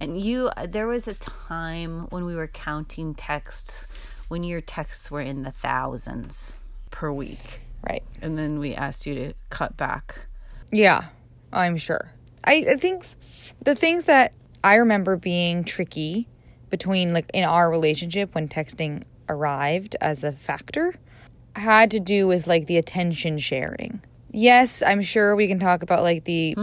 And 0.00 0.20
you, 0.20 0.50
there 0.68 0.86
was 0.88 1.06
a 1.06 1.14
time 1.14 2.06
when 2.10 2.24
we 2.24 2.34
were 2.34 2.48
counting 2.48 3.14
texts 3.14 3.86
when 4.28 4.42
your 4.42 4.60
texts 4.60 5.10
were 5.10 5.20
in 5.20 5.42
the 5.42 5.52
thousands 5.52 6.56
per 6.90 7.12
week, 7.12 7.60
Right. 7.88 8.02
and 8.22 8.36
then 8.38 8.58
we 8.58 8.74
asked 8.74 9.06
you 9.06 9.14
to 9.14 9.34
cut 9.50 9.76
back. 9.76 10.26
Yeah, 10.72 11.04
I'm 11.52 11.76
sure. 11.76 12.10
I, 12.44 12.64
I 12.70 12.76
think 12.76 13.04
the 13.60 13.74
things 13.74 14.04
that 14.04 14.32
I 14.64 14.74
remember 14.76 15.16
being 15.16 15.62
tricky 15.64 16.26
between 16.70 17.12
like 17.12 17.30
in 17.32 17.44
our 17.44 17.70
relationship 17.70 18.34
when 18.34 18.48
texting 18.48 19.04
arrived 19.28 19.94
as 20.00 20.24
a 20.24 20.32
factor 20.32 20.94
had 21.56 21.90
to 21.92 22.00
do 22.00 22.26
with 22.26 22.46
like 22.46 22.66
the 22.66 22.76
attention 22.76 23.38
sharing. 23.38 24.02
Yes, 24.30 24.82
I'm 24.82 25.02
sure 25.02 25.36
we 25.36 25.46
can 25.46 25.58
talk 25.58 25.82
about 25.82 26.02
like 26.02 26.24
the 26.24 26.56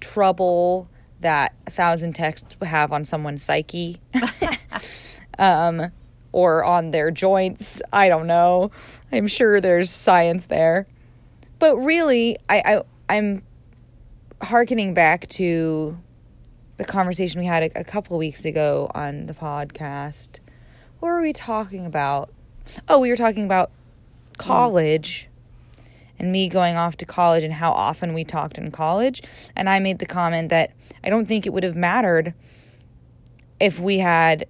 trouble 0.00 0.88
that 1.20 1.54
a 1.66 1.70
thousand 1.70 2.14
texts 2.14 2.56
have 2.62 2.92
on 2.92 3.04
someone's 3.04 3.42
psyche. 3.42 4.00
um 5.38 5.90
or 6.32 6.64
on 6.64 6.90
their 6.90 7.10
joints. 7.10 7.82
I 7.92 8.08
don't 8.08 8.26
know. 8.26 8.70
I'm 9.10 9.26
sure 9.26 9.60
there's 9.60 9.90
science 9.90 10.46
there. 10.46 10.86
But 11.58 11.76
really, 11.76 12.36
I, 12.48 12.62
I 12.64 12.82
I'm 13.08 13.42
harkening 14.42 14.94
back 14.94 15.26
to 15.28 15.98
the 16.76 16.84
conversation 16.84 17.40
we 17.40 17.46
had 17.46 17.64
a, 17.64 17.80
a 17.80 17.84
couple 17.84 18.16
weeks 18.18 18.44
ago 18.44 18.90
on 18.94 19.26
the 19.26 19.34
podcast. 19.34 20.38
What 21.00 21.08
were 21.08 21.20
we 21.20 21.32
talking 21.32 21.86
about? 21.86 22.30
Oh, 22.88 23.00
we 23.00 23.10
were 23.10 23.16
talking 23.16 23.44
about 23.44 23.70
college 24.38 25.28
and 26.18 26.32
me 26.32 26.48
going 26.48 26.76
off 26.76 26.96
to 26.96 27.04
college 27.04 27.44
and 27.44 27.52
how 27.52 27.72
often 27.72 28.12
we 28.14 28.24
talked 28.24 28.58
in 28.58 28.70
college. 28.70 29.22
And 29.54 29.68
I 29.68 29.78
made 29.78 29.98
the 29.98 30.06
comment 30.06 30.48
that 30.50 30.72
I 31.04 31.10
don't 31.10 31.26
think 31.26 31.46
it 31.46 31.52
would 31.52 31.62
have 31.62 31.76
mattered 31.76 32.34
if 33.60 33.80
we 33.80 33.98
had 33.98 34.46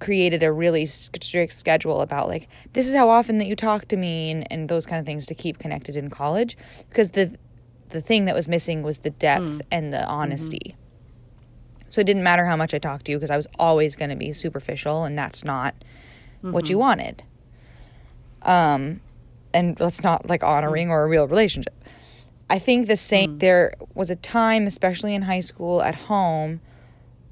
created 0.00 0.42
a 0.42 0.50
really 0.50 0.86
strict 0.86 1.52
schedule 1.52 2.00
about 2.00 2.26
like 2.26 2.48
this 2.72 2.88
is 2.88 2.94
how 2.94 3.10
often 3.10 3.36
that 3.38 3.46
you 3.46 3.54
talk 3.54 3.86
to 3.86 3.96
me 3.96 4.30
and, 4.30 4.50
and 4.50 4.68
those 4.68 4.86
kind 4.86 4.98
of 4.98 5.04
things 5.04 5.26
to 5.26 5.34
keep 5.34 5.58
connected 5.58 5.94
in 5.94 6.08
college 6.08 6.56
because 6.88 7.10
the 7.10 7.36
the 7.90 8.00
thing 8.00 8.24
that 8.24 8.34
was 8.34 8.48
missing 8.48 8.82
was 8.82 8.98
the 8.98 9.10
depth 9.10 9.44
mm. 9.44 9.60
and 9.70 9.92
the 9.92 10.02
honesty 10.06 10.74
mm-hmm. 10.74 11.90
so 11.90 12.00
it 12.00 12.06
didn't 12.06 12.22
matter 12.22 12.46
how 12.46 12.56
much 12.56 12.72
i 12.72 12.78
talked 12.78 13.04
to 13.04 13.12
you 13.12 13.18
because 13.18 13.30
i 13.30 13.36
was 13.36 13.46
always 13.58 13.94
going 13.94 14.08
to 14.08 14.16
be 14.16 14.32
superficial 14.32 15.04
and 15.04 15.18
that's 15.18 15.44
not 15.44 15.74
mm-hmm. 16.38 16.52
what 16.52 16.70
you 16.70 16.76
mm-hmm. 16.76 16.80
wanted 16.80 17.22
um 18.42 19.00
and 19.52 19.76
that's 19.76 20.02
not 20.02 20.28
like 20.28 20.42
honoring 20.42 20.90
or 20.90 21.04
a 21.04 21.08
real 21.08 21.26
relationship 21.26 21.74
i 22.48 22.58
think 22.58 22.86
the 22.86 22.96
same 22.96 23.36
mm. 23.36 23.40
there 23.40 23.72
was 23.94 24.10
a 24.10 24.16
time 24.16 24.66
especially 24.66 25.14
in 25.14 25.22
high 25.22 25.40
school 25.40 25.82
at 25.82 25.94
home 25.94 26.60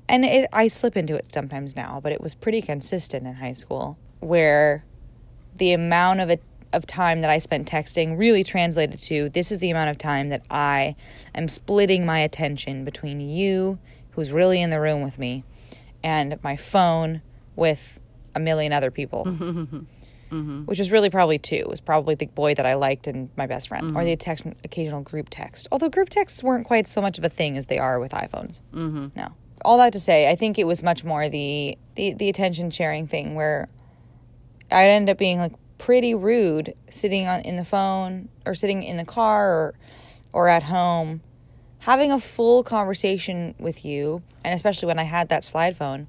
and 0.08 0.25
it, 0.25 0.48
I 0.52 0.68
slip 0.68 0.96
into 0.96 1.14
it 1.14 1.30
sometimes 1.30 1.76
now, 1.76 2.00
but 2.02 2.12
it 2.12 2.20
was 2.20 2.34
pretty 2.34 2.62
consistent 2.62 3.26
in 3.26 3.34
high 3.34 3.52
school 3.52 3.98
where 4.20 4.84
the 5.56 5.72
amount 5.72 6.20
of 6.20 6.30
a, 6.30 6.38
of 6.72 6.87
time 6.87 7.20
that 7.20 7.30
I 7.30 7.38
spent 7.38 7.70
texting 7.70 8.18
really 8.18 8.42
translated 8.42 9.00
to 9.02 9.28
this 9.28 9.52
is 9.52 9.58
the 9.58 9.70
amount 9.70 9.90
of 9.90 9.98
time 9.98 10.30
that 10.30 10.44
I 10.50 10.96
am 11.34 11.48
splitting 11.48 12.06
my 12.06 12.20
attention 12.20 12.84
between 12.84 13.20
you, 13.20 13.78
who's 14.12 14.32
really 14.32 14.62
in 14.62 14.70
the 14.70 14.80
room 14.80 15.02
with 15.02 15.18
me, 15.18 15.44
and 16.02 16.38
my 16.42 16.56
phone 16.56 17.20
with 17.54 18.00
a 18.34 18.40
million 18.40 18.72
other 18.72 18.90
people. 18.90 19.25
Mm-hmm. 20.30 20.64
Which 20.64 20.78
was 20.78 20.90
really 20.90 21.11
probably 21.11 21.38
two. 21.38 21.56
It 21.56 21.68
was 21.68 21.80
probably 21.80 22.14
the 22.14 22.26
boy 22.26 22.54
that 22.54 22.66
I 22.66 22.75
liked 22.75 23.06
and 23.06 23.30
my 23.37 23.47
best 23.47 23.68
friend, 23.68 23.88
mm-hmm. 23.88 23.97
or 23.97 24.04
the 24.04 24.16
text, 24.16 24.44
occasional 24.64 25.00
group 25.00 25.28
text. 25.30 25.68
Although 25.73 25.88
group 25.88 26.11
texts 26.11 26.42
weren't 26.42 26.66
quite 26.66 26.87
so 26.87 27.00
much 27.00 27.18
of 27.18 27.25
a 27.25 27.28
thing 27.28 27.56
as 27.56 27.66
they 27.66 27.78
are 27.78 27.99
with 27.99 28.12
iPhones. 28.12 28.61
Mm-hmm. 28.73 29.08
No 29.16 29.32
all 29.64 29.78
that 29.78 29.92
to 29.92 30.00
say, 30.00 30.30
I 30.30 30.37
think 30.37 30.58
it 30.58 30.66
was 30.66 30.82
much 30.82 31.04
more 31.04 31.28
the 31.28 31.76
the, 31.94 32.14
the 32.14 32.28
attention 32.28 32.70
sharing 32.70 33.06
thing 33.06 33.35
where 33.35 33.68
I'd 34.70 34.88
end 34.88 35.11
up 35.11 35.18
being 35.18 35.38
like 35.38 35.52
pretty 35.78 36.14
rude 36.14 36.75
sitting 36.90 37.26
on 37.26 37.40
in 37.40 37.56
the 37.56 37.64
phone 37.64 38.28
or 38.47 38.54
sitting 38.54 38.82
in 38.82 38.97
the 38.97 39.04
car 39.04 39.50
or 39.50 39.75
or 40.32 40.49
at 40.49 40.64
home 40.64 41.23
having 41.80 42.12
a 42.12 42.20
full 42.20 42.62
conversation 42.62 43.54
with 43.58 43.85
you 43.85 44.23
and 44.44 44.54
especially 44.54 44.87
when 44.87 44.99
I 44.99 45.04
had 45.04 45.28
that 45.28 45.44
slide 45.44 45.76
phone 45.76 46.06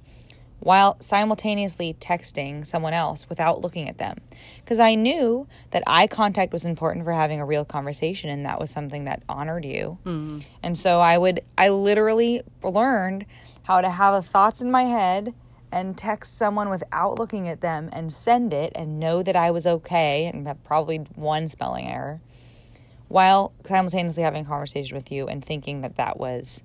while 0.60 1.00
simultaneously 1.00 1.96
texting 2.00 2.66
someone 2.66 2.94
else 2.94 3.28
without 3.30 3.62
looking 3.62 3.88
at 3.88 3.98
them. 3.98 4.18
Because 4.64 4.80
I 4.80 4.96
knew 4.96 5.48
that 5.72 5.84
eye 5.88 6.08
contact 6.08 6.52
was 6.52 6.66
important 6.66 7.06
for 7.06 7.14
having 7.14 7.40
a 7.40 7.46
real 7.46 7.66
conversation, 7.66 8.30
and 8.30 8.46
that 8.46 8.60
was 8.60 8.72
something 8.72 9.06
that 9.06 9.24
honored 9.30 9.66
you. 9.66 9.98
Mm-hmm. 10.06 10.40
And 10.64 10.78
so 10.78 11.00
I 11.00 11.18
would, 11.18 11.42
I 11.58 11.70
literally 11.70 12.42
learned 12.64 13.26
how 13.64 13.82
to 13.82 13.90
have 13.90 14.26
thoughts 14.26 14.62
in 14.62 14.72
my 14.72 14.84
head 14.84 15.34
and 15.72 15.98
text 15.98 16.38
someone 16.38 16.70
without 16.70 17.20
looking 17.20 17.48
at 17.48 17.62
them 17.62 17.90
and 17.94 18.12
send 18.12 18.54
it 18.54 18.72
and 18.76 19.00
know 19.00 19.22
that 19.22 19.36
I 19.36 19.52
was 19.52 19.68
okay 19.68 20.26
and 20.26 20.48
have 20.48 20.64
probably 20.64 20.98
one 21.16 21.48
spelling 21.48 21.86
error 21.86 22.22
while 23.08 23.54
simultaneously 23.66 24.24
having 24.24 24.46
a 24.46 24.48
conversation 24.48 24.96
with 24.96 25.12
you 25.12 25.28
and 25.28 25.44
thinking 25.44 25.82
that 25.82 25.98
that 25.98 26.18
was 26.20 26.64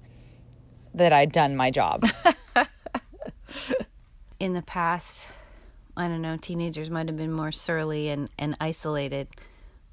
that 0.94 1.12
I'd 1.12 1.32
done 1.32 1.56
my 1.56 1.70
job. 1.70 2.06
in 4.40 4.52
the 4.52 4.62
past, 4.62 5.30
I 5.96 6.08
don't 6.08 6.22
know, 6.22 6.36
teenagers 6.36 6.90
might 6.90 7.08
have 7.08 7.16
been 7.16 7.32
more 7.32 7.52
surly 7.52 8.08
and, 8.08 8.28
and 8.38 8.56
isolated, 8.60 9.28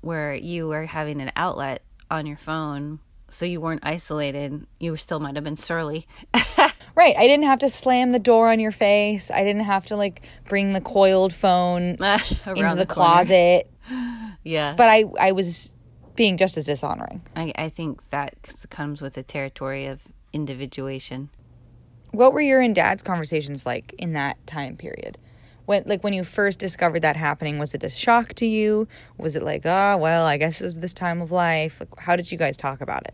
where 0.02 0.34
you 0.34 0.68
were 0.68 0.86
having 0.86 1.22
an 1.22 1.32
outlet 1.36 1.84
on 2.10 2.26
your 2.26 2.38
phone, 2.38 3.00
so 3.30 3.46
you 3.46 3.62
weren't 3.62 3.82
isolated. 3.84 4.66
You 4.80 4.98
still 4.98 5.20
might 5.20 5.36
have 5.36 5.44
been 5.44 5.58
surly. 5.58 6.08
right. 6.96 7.16
I 7.18 7.28
didn't 7.28 7.46
have 7.46 7.60
to 7.60 7.70
slam 7.70 8.12
the 8.12 8.20
door 8.20 8.52
on 8.52 8.60
your 8.60 8.72
face. 8.72 9.32
I 9.32 9.44
didn't 9.44 9.64
have 9.64 9.86
to 9.88 9.96
like 9.96 10.24
bring 10.48 10.74
the 10.74 10.82
coiled 10.82 11.34
phone 11.34 11.84
into 12.02 12.70
the, 12.70 12.76
the 12.76 12.86
closet. 12.86 13.72
yeah. 14.44 14.74
But 14.76 14.90
I, 14.90 15.06
I 15.20 15.32
was 15.32 15.74
being 16.16 16.38
just 16.38 16.58
as 16.58 16.66
dishonoring. 16.66 17.22
I, 17.36 17.54
I 17.56 17.70
think 17.70 18.10
that 18.10 18.36
comes 18.70 19.02
with 19.02 19.14
the 19.14 19.24
territory 19.24 19.86
of 19.86 20.02
individuation 20.34 21.30
what 22.12 22.34
were 22.34 22.42
your 22.42 22.62
and 22.62 22.76
dad's 22.76 23.04
conversations 23.04 23.66
like 23.66 23.94
in 23.98 24.14
that 24.14 24.46
time 24.48 24.76
period? 24.78 25.18
When 25.66 25.84
like 25.86 26.04
when 26.04 26.14
you 26.14 26.24
first 26.24 26.60
discovered 26.60 27.02
that 27.02 27.16
happening, 27.16 27.58
was 27.58 27.74
it 27.74 27.84
a 27.84 27.90
shock 27.90 28.34
to 28.36 28.46
you? 28.46 28.88
Was 29.18 29.36
it 29.36 29.44
like, 29.44 29.66
oh 29.66 29.98
well, 29.98 30.26
I 30.26 30.38
guess 30.38 30.60
this 30.60 30.70
is 30.70 30.80
this 30.80 30.94
time 30.94 31.22
of 31.22 31.32
life? 31.32 31.80
Like, 31.80 32.00
how 32.00 32.16
did 32.16 32.32
you 32.32 32.38
guys 32.38 32.58
talk 32.58 32.82
about 32.82 33.06
it? 33.06 33.14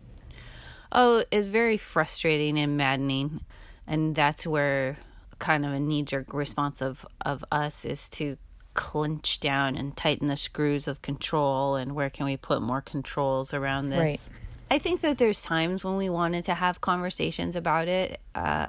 Oh, 0.92 1.24
it's 1.32 1.46
very 1.46 1.78
frustrating 1.78 2.58
and 2.58 2.78
maddening, 2.78 3.42
and 3.86 4.16
that's 4.16 4.48
where 4.48 4.98
kind 5.40 5.66
of 5.66 5.72
a 5.72 5.80
knee 5.80 6.04
jerk 6.04 6.34
response 6.34 6.82
of 6.82 7.06
of 7.26 7.46
us 7.52 7.86
is 7.86 8.10
to 8.10 8.38
clench 8.74 9.40
down 9.40 9.76
and 9.76 9.98
tighten 9.98 10.28
the 10.28 10.38
screws 10.38 10.88
of 10.88 11.02
control 11.02 11.76
and 11.76 11.94
where 11.94 12.12
can 12.12 12.26
we 12.26 12.38
put 12.38 12.62
more 12.62 12.82
controls 12.82 13.54
around 13.54 13.90
this. 13.90 14.30
Right 14.30 14.38
I 14.70 14.80
think 14.80 15.00
that 15.02 15.18
there's 15.18 15.42
times 15.42 15.84
when 15.84 15.96
we 15.96 16.10
wanted 16.10 16.44
to 16.46 16.54
have 16.54 16.82
conversations 16.82 17.56
about 17.56 17.88
it. 17.88 18.20
Uh, 18.36 18.68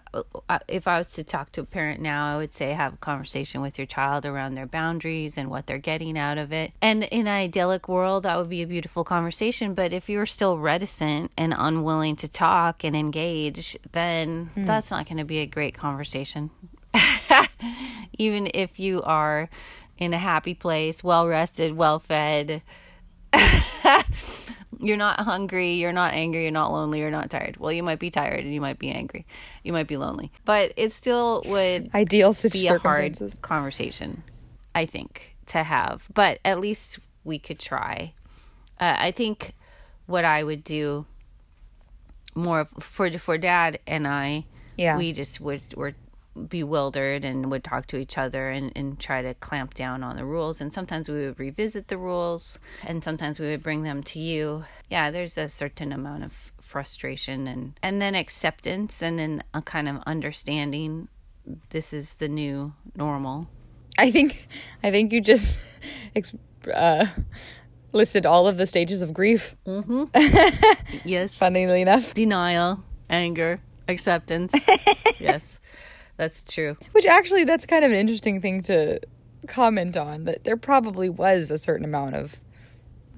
uh, 0.49 0.61
if 0.69 0.87
I 0.87 0.99
was 0.99 1.11
to 1.13 1.25
talk 1.25 1.51
to 1.53 1.61
a 1.61 1.65
parent 1.65 2.01
now, 2.01 2.35
I 2.35 2.37
would 2.37 2.53
say 2.53 2.73
have 2.73 2.95
a 2.95 2.99
conversation 2.99 3.61
with 3.61 3.79
your 3.79 3.87
child 3.87 4.25
around 4.25 4.55
their 4.55 4.67
boundaries 4.67 5.37
and 5.37 5.51
what 5.51 5.67
they're 5.67 5.79
getting 5.79 6.17
out 6.17 6.39
of 6.39 6.53
it. 6.53 6.73
And 6.81 7.05
in 7.05 7.27
an 7.27 7.29
idyllic 7.29 7.89
world, 7.89 8.23
that 8.23 8.37
would 8.37 8.49
be 8.49 8.63
a 8.63 8.67
beautiful 8.67 9.03
conversation. 9.03 9.75
But 9.75 9.93
if 9.93 10.09
you're 10.09 10.27
still 10.27 10.57
reticent 10.59 11.33
and 11.37 11.53
unwilling 11.57 12.15
to 12.17 12.29
talk 12.29 12.85
and 12.85 12.95
engage, 12.95 13.77
then 13.91 14.51
mm. 14.57 14.67
that's 14.67 14.93
not 14.93 15.07
going 15.07 15.19
to 15.19 15.25
be 15.25 15.39
a 15.39 15.47
great 15.47 15.75
conversation. 15.75 16.51
Even 18.19 18.51
if 18.55 18.79
you 18.79 19.03
are 19.03 19.51
in 19.99 20.15
a 20.15 20.19
happy 20.19 20.55
place, 20.55 21.03
well 21.03 21.27
rested, 21.27 21.77
well 21.77 21.99
fed. 21.99 22.63
you're 24.81 24.97
not 24.97 25.21
hungry, 25.21 25.75
you're 25.75 25.93
not 25.93 26.15
angry, 26.15 26.43
you're 26.43 26.51
not 26.51 26.73
lonely, 26.73 27.01
you're 27.01 27.11
not 27.11 27.31
tired. 27.31 27.57
Well, 27.57 27.73
you 27.73 27.83
might 27.83 27.99
be 27.99 28.11
tired 28.11 28.41
and 28.41 28.53
you 28.53 28.61
might 28.61 28.79
be 28.79 28.91
angry, 28.91 29.27
you 29.63 29.73
might 29.73 29.87
be 29.87 29.97
lonely, 29.97 30.31
but 30.45 30.73
it 30.77 30.93
still 30.93 31.43
would 31.47 31.91
ideal 31.95 32.35
be 32.53 32.69
a 32.69 32.79
hard 32.79 33.19
conversation, 33.43 34.23
I 34.75 34.87
think, 34.87 35.37
to 35.47 35.63
have. 35.63 36.07
But 36.13 36.39
at 36.45 36.61
least 36.61 36.99
we 37.25 37.39
could 37.39 37.59
try. 37.59 38.15
Uh, 38.81 38.97
I 38.99 39.11
think 39.11 39.55
what 40.07 40.25
I 40.25 40.43
would 40.43 40.65
do 40.65 41.07
more 42.35 42.67
for 42.79 43.11
for 43.19 43.37
Dad 43.39 43.81
and 43.87 44.07
I, 44.07 44.47
yeah, 44.77 44.97
we 44.97 45.13
just 45.13 45.41
would 45.41 45.63
were 45.75 45.95
bewildered 46.49 47.25
and 47.25 47.51
would 47.51 47.65
talk 47.65 47.87
to 47.87 47.97
each 47.97 48.17
other 48.19 48.51
and, 48.51 48.73
and 48.77 48.99
try 48.99 49.23
to 49.23 49.35
clamp 49.35 49.75
down 49.75 50.03
on 50.03 50.17
the 50.17 50.25
rules. 50.25 50.61
And 50.61 50.73
sometimes 50.73 51.09
we 51.09 51.27
would 51.27 51.39
revisit 51.39 51.89
the 51.89 51.99
rules 51.99 52.59
and 52.87 53.03
sometimes 53.03 53.41
we 53.41 53.49
would 53.49 53.63
bring 53.63 53.83
them 53.83 54.03
to 54.05 54.19
you. 54.19 54.65
Yeah, 54.91 55.11
there's 55.11 55.37
a 55.39 55.49
certain 55.49 55.93
amount 55.93 56.25
of 56.25 56.53
frustration 56.61 57.47
and, 57.47 57.79
and 57.83 58.01
then 58.01 58.15
acceptance 58.15 59.03
and 59.03 59.19
then 59.19 59.43
a 59.55 59.63
kind 59.63 59.89
of 59.89 60.03
understanding 60.07 61.09
this 61.71 61.93
is 61.93 62.15
the 62.15 62.29
new 62.29 62.75
normal. 62.95 63.49
I 63.97 64.11
think 64.11 64.47
I 64.83 64.91
think 64.91 65.13
you 65.13 65.21
just 65.21 65.59
uh, 66.75 67.07
listed 67.93 68.27
all 68.27 68.47
of 68.47 68.57
the 68.57 68.67
stages 68.67 69.03
of 69.03 69.13
grief. 69.13 69.57
Mm-hmm. 69.67 70.05
yes. 71.09 71.35
Funnily 71.35 71.81
enough, 71.81 72.15
denial, 72.15 72.85
anger, 73.11 73.61
acceptance. 73.89 74.55
yes. 75.21 75.59
That's 76.19 76.45
true. 76.45 76.77
Which 76.93 77.07
actually, 77.07 77.45
that's 77.45 77.65
kind 77.65 77.85
of 77.85 77.93
an 77.93 77.97
interesting 77.97 78.41
thing 78.43 78.61
to 78.63 79.01
comment 79.47 79.97
on 79.97 80.25
that 80.25 80.45
there 80.45 80.57
probably 80.57 81.09
was 81.09 81.51
a 81.51 81.57
certain 81.57 81.85
amount 81.85 82.17
of 82.17 82.41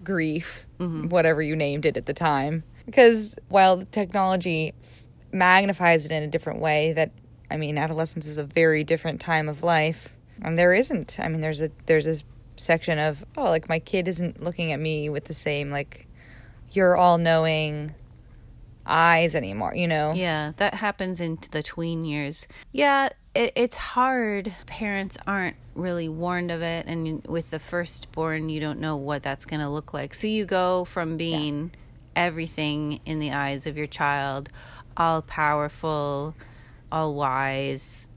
grief, 0.04 0.66
mm-hmm. 0.78 1.08
whatever 1.08 1.42
you 1.42 1.56
named 1.56 1.86
it 1.86 1.96
at 1.96 2.06
the 2.06 2.12
time. 2.12 2.62
Because 2.86 3.34
while 3.48 3.82
technology 3.90 4.74
magnifies 5.32 6.04
it 6.04 6.12
in 6.12 6.22
a 6.22 6.28
different 6.28 6.60
way, 6.60 6.92
that 6.92 7.10
I 7.50 7.56
mean, 7.56 7.78
adolescence 7.78 8.26
is 8.26 8.38
a 8.38 8.44
very 8.44 8.84
different 8.84 9.20
time 9.20 9.48
of 9.48 9.62
life, 9.62 10.14
and 10.42 10.56
there 10.56 10.72
isn't. 10.72 11.18
I 11.18 11.28
mean, 11.28 11.40
there's 11.40 11.60
a 11.60 11.70
there's 11.86 12.04
this 12.04 12.22
section 12.56 12.98
of 12.98 13.24
oh, 13.36 13.44
like 13.44 13.68
my 13.68 13.78
kid 13.78 14.06
isn't 14.06 14.42
looking 14.42 14.72
at 14.72 14.78
me 14.78 15.08
with 15.08 15.24
the 15.24 15.34
same 15.34 15.70
like 15.70 16.06
you're 16.72 16.94
all 16.96 17.16
knowing 17.16 17.94
eyes 18.90 19.34
anymore, 19.34 19.74
you 19.74 19.88
know? 19.88 20.12
Yeah, 20.14 20.52
that 20.56 20.74
happens 20.74 21.20
in 21.20 21.38
the 21.52 21.62
tween 21.62 22.04
years. 22.04 22.46
Yeah, 22.72 23.10
it, 23.34 23.52
it's 23.54 23.76
hard. 23.76 24.54
Parents 24.66 25.16
aren't 25.26 25.56
really 25.74 26.08
warned 26.08 26.50
of 26.50 26.62
it. 26.62 26.86
And 26.86 27.24
with 27.26 27.50
the 27.50 27.58
firstborn, 27.58 28.48
you 28.48 28.60
don't 28.60 28.80
know 28.80 28.96
what 28.96 29.22
that's 29.22 29.44
going 29.44 29.60
to 29.60 29.68
look 29.68 29.94
like. 29.94 30.14
So 30.14 30.26
you 30.26 30.44
go 30.44 30.84
from 30.84 31.16
being 31.16 31.70
everything 32.16 33.00
in 33.06 33.20
the 33.20 33.32
eyes 33.32 33.66
of 33.66 33.76
your 33.76 33.86
child, 33.86 34.48
all 34.96 35.22
powerful, 35.22 36.34
all 36.90 37.14
wise, 37.14 38.08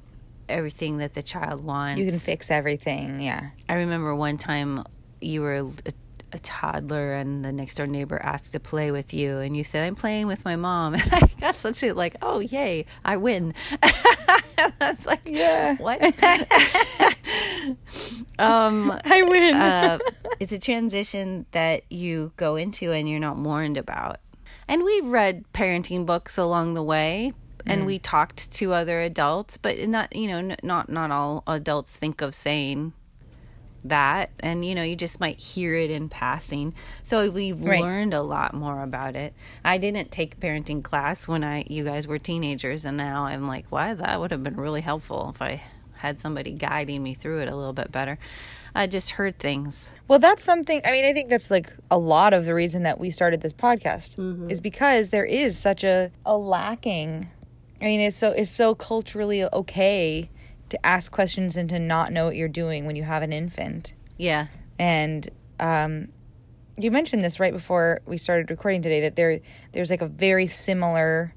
everything 0.50 0.98
that 0.98 1.14
the 1.14 1.24
child 1.24 1.64
wants. 1.64 2.00
You 2.00 2.10
can 2.10 2.20
fix 2.20 2.52
everything. 2.52 3.20
Yeah. 3.20 3.52
I 3.70 3.76
remember 3.76 4.16
one 4.16 4.38
time 4.38 4.84
you 5.22 5.42
were 5.42 5.70
a, 6.34 6.40
toddler 6.40 7.14
and 7.14 7.44
the 7.46 7.52
next 7.52 7.76
door 7.76 7.88
neighbor 7.88 8.20
asked 8.22 8.52
to 8.54 8.60
play 8.60 8.92
with 8.92 9.14
you 9.14 9.38
and 9.40 9.56
you 9.58 9.64
said, 9.64 9.84
I'm 9.86 9.96
playing 9.96 10.28
with 10.28 10.44
my 10.46 10.56
mom. 10.56 10.94
And 11.04 11.14
I 11.14 11.30
got 11.40 11.56
such 11.56 11.84
a 11.84 11.92
like, 11.94 12.16
oh 12.22 12.40
yay, 12.40 12.86
I 13.06 13.18
win. 13.18 13.54
That's 14.80 15.06
like 15.06 15.22
Yeah. 15.26 15.76
what? 15.78 16.02
um 18.40 18.92
I 19.06 19.24
win. 19.28 19.56
uh, 19.56 20.00
it's 20.40 20.52
a 20.52 20.60
transition 20.60 21.46
that 21.52 21.84
you 21.90 22.32
go 22.38 22.56
into 22.56 22.92
and 22.92 23.10
you're 23.10 23.20
not 23.20 23.38
warned 23.38 23.78
about. 23.78 24.18
And 24.68 24.84
we've 24.84 25.06
read 25.06 25.44
parenting 25.54 26.06
books 26.06 26.38
along 26.38 26.74
the 26.74 26.84
way, 26.84 27.34
and 27.66 27.86
we 27.86 28.00
talked 28.00 28.50
to 28.54 28.74
other 28.74 29.02
adults, 29.02 29.58
but 29.58 29.78
not 29.88 30.16
you 30.16 30.28
know 30.28 30.38
n- 30.38 30.58
not 30.64 30.90
not 30.90 31.12
all 31.12 31.44
adults 31.48 31.96
think 31.96 32.22
of 32.22 32.34
saying 32.34 32.94
that, 33.86 34.32
and 34.40 34.66
you 34.66 34.76
know 34.76 34.84
you 34.84 34.96
just 34.96 35.20
might 35.20 35.40
hear 35.40 35.76
it 35.76 35.92
in 35.92 36.10
passing. 36.10 36.74
So 37.04 37.30
we've 37.30 37.60
Right. 37.60 37.82
learned 37.82 38.14
a 38.14 38.22
lot 38.22 38.54
more 38.54 38.82
about 38.82 39.16
it. 39.16 39.34
I 39.64 39.78
didn't 39.78 40.12
take 40.12 40.40
parenting 40.40 40.84
class 40.84 41.28
when 41.28 41.44
I 41.44 41.66
you 41.68 41.84
guys 41.84 42.08
were 42.08 42.20
teenagers, 42.20 42.86
and 42.86 42.98
now 42.98 43.26
I'm 43.26 43.48
like, 43.48 43.66
why 43.70 43.94
that 43.94 44.20
would 44.20 44.32
have 44.32 44.44
been 44.44 44.56
really 44.56 44.82
helpful 44.82 45.32
if 45.34 45.42
I 45.42 45.62
had 46.04 46.20
somebody 46.20 46.52
guiding 46.52 47.02
me 47.02 47.14
through 47.14 47.40
it 47.40 47.48
a 47.48 47.56
little 47.56 47.74
bit 47.74 47.92
better. 47.92 48.20
I 48.76 48.88
just 48.88 49.12
heard 49.12 49.40
things. 49.40 49.96
Well, 50.08 50.20
that's 50.20 50.44
something. 50.44 50.82
I 50.84 50.92
mean, 50.92 51.06
I 51.06 51.14
think 51.14 51.30
that's 51.30 51.50
like 51.50 51.72
a 51.90 51.98
lot 51.98 52.34
of 52.34 52.46
the 52.46 52.54
reason 52.54 52.84
that 52.84 53.00
we 53.00 53.10
started 53.10 53.42
this 53.42 53.54
podcast 53.54 54.16
mm-hmm. 54.18 54.50
is 54.50 54.60
because 54.62 55.10
there 55.10 55.26
is 55.26 55.58
such 55.58 55.84
a 55.84 56.12
a 56.26 56.38
lacking. 56.38 57.28
I 57.82 57.86
mean, 57.86 58.00
it's 58.00 58.18
so 58.18 58.32
it's 58.32 58.52
so 58.52 58.76
culturally 58.76 59.46
okay 59.46 60.30
to 60.74 60.86
ask 60.86 61.12
questions 61.12 61.56
and 61.58 61.70
to 61.70 61.80
not 61.80 62.12
know 62.12 62.26
what 62.26 62.36
you're 62.36 62.48
doing 62.48 62.86
when 62.86 62.96
you 62.96 63.04
have 63.04 63.24
an 63.24 63.32
infant. 63.34 63.94
Yeah. 64.18 64.48
And 64.78 65.28
um, 65.60 66.10
you 66.78 66.92
mentioned 66.92 67.24
this 67.24 67.40
right 67.40 67.54
before 67.54 68.02
we 68.06 68.18
started 68.18 68.50
recording 68.50 68.82
today 68.82 69.02
that 69.02 69.16
there 69.16 69.40
there's 69.72 69.90
like 69.90 70.02
a 70.02 70.08
very 70.08 70.48
similar 70.48 71.34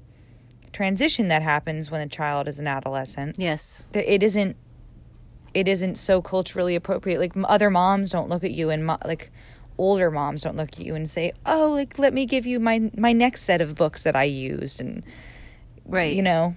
transition 0.73 1.27
that 1.29 1.41
happens 1.41 1.89
when 1.89 2.01
a 2.01 2.07
child 2.07 2.47
is 2.47 2.59
an 2.59 2.67
adolescent 2.67 3.35
Yes. 3.39 3.87
it 3.93 4.21
isn't 4.21 4.57
it 5.53 5.67
isn't 5.67 5.95
so 5.95 6.21
culturally 6.21 6.75
appropriate 6.75 7.19
like 7.19 7.31
other 7.45 7.69
moms 7.69 8.09
don't 8.09 8.29
look 8.29 8.43
at 8.43 8.51
you 8.51 8.69
and 8.69 8.85
mo- 8.85 8.97
like 9.05 9.31
older 9.77 10.11
moms 10.11 10.41
don't 10.43 10.55
look 10.57 10.69
at 10.73 10.79
you 10.79 10.93
and 10.93 11.09
say 11.09 11.31
oh 11.45 11.69
like 11.71 11.97
let 11.97 12.13
me 12.13 12.25
give 12.25 12.45
you 12.45 12.59
my 12.59 12.91
my 12.97 13.13
next 13.13 13.43
set 13.43 13.61
of 13.61 13.75
books 13.75 14.03
that 14.03 14.15
i 14.15 14.23
used 14.23 14.81
and 14.81 15.03
Right. 15.85 16.13
you 16.15 16.21
know 16.21 16.55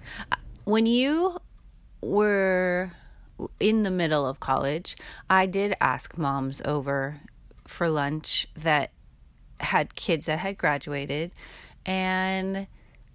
when 0.65 0.87
you 0.87 1.39
were 2.01 2.93
in 3.59 3.83
the 3.83 3.91
middle 3.91 4.27
of 4.27 4.41
college, 4.41 4.97
I 5.29 5.47
did 5.47 5.75
ask 5.81 6.19
moms 6.19 6.61
over 6.65 7.21
for 7.67 7.89
lunch 7.89 8.47
that 8.57 8.91
had 9.61 9.95
kids 9.95 10.27
that 10.27 10.39
had 10.39 10.59
graduated 10.59 11.31
and 11.87 12.67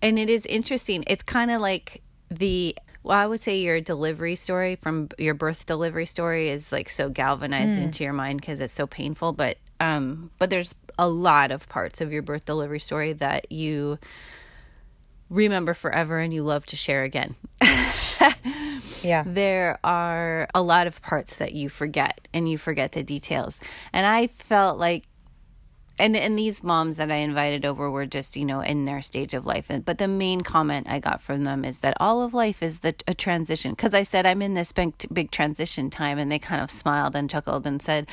and 0.02 0.20
it 0.20 0.30
is 0.30 0.46
interesting. 0.46 1.04
It's 1.08 1.24
kind 1.24 1.50
of 1.50 1.62
like 1.62 2.02
the 2.30 2.76
well, 3.04 3.18
I 3.18 3.28
would 3.28 3.40
say 3.40 3.60
your 3.60 3.82
delivery 3.82 4.36
story 4.36 4.76
from 4.76 5.10
your 5.20 5.36
birth 5.36 5.66
delivery 5.66 6.06
story 6.08 6.50
is 6.50 6.72
like 6.72 6.90
so 6.90 7.10
galvanized 7.10 7.80
into 7.80 8.04
your 8.04 8.14
mind 8.14 8.42
because 8.42 8.62
it's 8.62 8.74
so 8.74 8.88
painful. 8.88 9.34
But 9.34 9.58
um, 9.80 10.32
but 10.40 10.50
there's 10.50 10.74
a 10.98 11.08
lot 11.08 11.52
of 11.52 11.70
parts 11.70 12.02
of 12.02 12.12
your 12.12 12.22
birth 12.22 12.46
delivery 12.46 12.80
story 12.80 13.14
that 13.14 13.52
you 13.52 14.00
remember 15.30 15.74
forever 15.74 16.20
and 16.20 16.34
you 16.34 16.44
love 16.44 16.66
to 16.68 16.76
share 16.76 17.04
again. 17.04 17.36
yeah 19.02 19.24
there 19.26 19.80
are 19.84 20.48
a 20.54 20.62
lot 20.62 20.88
of 20.88 21.02
parts 21.02 21.36
that 21.36 21.54
you 21.54 21.70
forget 21.70 22.28
and 22.34 22.50
you 22.50 22.58
forget 22.58 22.92
the 22.94 23.04
details. 23.04 23.60
And 23.94 24.06
I 24.06 24.28
felt 24.28 24.78
like 24.78 25.06
and 25.98 26.16
and 26.16 26.38
these 26.38 26.64
moms 26.64 26.98
that 26.98 27.12
I 27.12 27.16
invited 27.16 27.66
over 27.66 27.90
were 27.90 28.06
just, 28.06 28.36
you 28.36 28.46
know, 28.46 28.62
in 28.62 28.86
their 28.86 29.02
stage 29.02 29.34
of 29.34 29.46
life. 29.46 29.70
But 29.84 29.98
the 29.98 30.08
main 30.08 30.42
comment 30.42 30.88
I 30.90 31.00
got 31.00 31.22
from 31.22 31.44
them 31.44 31.64
is 31.64 31.80
that 31.80 31.96
all 32.00 32.22
of 32.22 32.34
life 32.34 32.62
is 32.62 32.80
the 32.80 32.96
a 33.08 33.14
transition 33.14 33.76
cuz 33.76 33.94
I 33.94 34.04
said 34.04 34.26
I'm 34.26 34.42
in 34.42 34.54
this 34.54 34.72
big 34.72 34.94
big 35.14 35.32
transition 35.32 35.90
time 35.90 36.18
and 36.18 36.32
they 36.32 36.40
kind 36.40 36.62
of 36.62 36.72
smiled 36.72 37.16
and 37.16 37.30
chuckled 37.30 37.66
and 37.66 37.82
said 37.82 38.08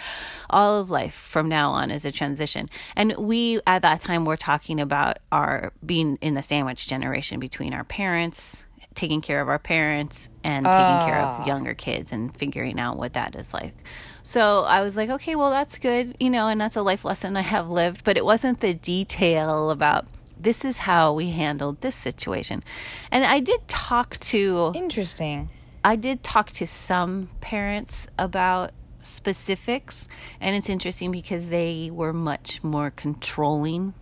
all 0.51 0.81
of 0.81 0.91
life 0.91 1.15
from 1.15 1.49
now 1.49 1.71
on 1.71 1.91
is 1.91 2.05
a 2.05 2.13
transition. 2.13 2.69
And 2.97 3.17
we 3.17 3.61
at 3.67 3.83
that 3.83 4.01
time 4.01 4.25
were 4.25 4.37
talking 4.37 4.81
about 4.81 5.19
our 5.31 5.73
being 5.85 6.19
in 6.21 6.35
the 6.35 6.43
sandwich 6.43 6.87
generation 6.87 7.41
between 7.41 7.75
our 7.75 7.85
parents 7.85 8.65
taking 8.95 9.21
care 9.21 9.41
of 9.41 9.49
our 9.49 9.59
parents 9.59 10.29
and 10.45 10.67
taking 10.67 11.07
care 11.07 11.19
of 11.19 11.41
ah. 11.41 11.47
younger 11.47 11.75
kids 11.75 12.13
and 12.13 12.37
figuring 12.37 12.79
out 12.79 12.97
what 12.97 13.15
that 13.15 13.35
is 13.35 13.55
like. 13.55 13.75
So 14.23 14.61
I 14.63 14.83
was 14.83 14.97
like, 14.97 15.11
okay, 15.11 15.35
well, 15.35 15.51
that's 15.51 15.79
good, 15.79 16.17
you 16.21 16.31
know, 16.31 16.49
and 16.49 16.61
that's 16.61 16.77
a 16.77 16.83
life 16.83 17.05
lesson 17.05 17.37
I 17.37 17.41
have 17.43 17.69
lived, 17.69 18.05
but 18.05 18.17
it 18.17 18.25
wasn't 18.25 18.61
the 18.61 18.73
detail 18.75 19.71
about 19.71 20.07
this 20.39 20.65
is 20.65 20.79
how 20.79 21.13
we 21.13 21.31
handled 21.31 21.81
this 21.81 21.95
situation. 21.95 22.63
And 23.11 23.25
I 23.25 23.41
did 23.41 23.67
talk 23.69 24.19
to 24.21 24.73
interesting 24.75 25.51
I 25.85 25.97
did 25.97 26.23
talk 26.23 26.51
to 26.53 26.67
some 26.67 27.29
parents 27.41 28.07
about 28.17 28.71
specifics, 29.03 30.09
and 30.41 30.55
it's 30.55 30.69
interesting 30.69 31.11
because 31.11 31.49
they 31.49 31.91
were 31.93 32.13
much 32.13 32.63
more 32.63 32.91
controlling, 32.93 33.95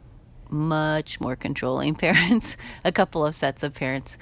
much 0.50 1.20
more 1.22 1.36
controlling 1.36 1.94
parents, 2.06 2.58
a 2.84 2.92
couple 2.92 3.24
of 3.24 3.34
sets 3.34 3.62
of 3.62 3.74
parents. 3.74 4.18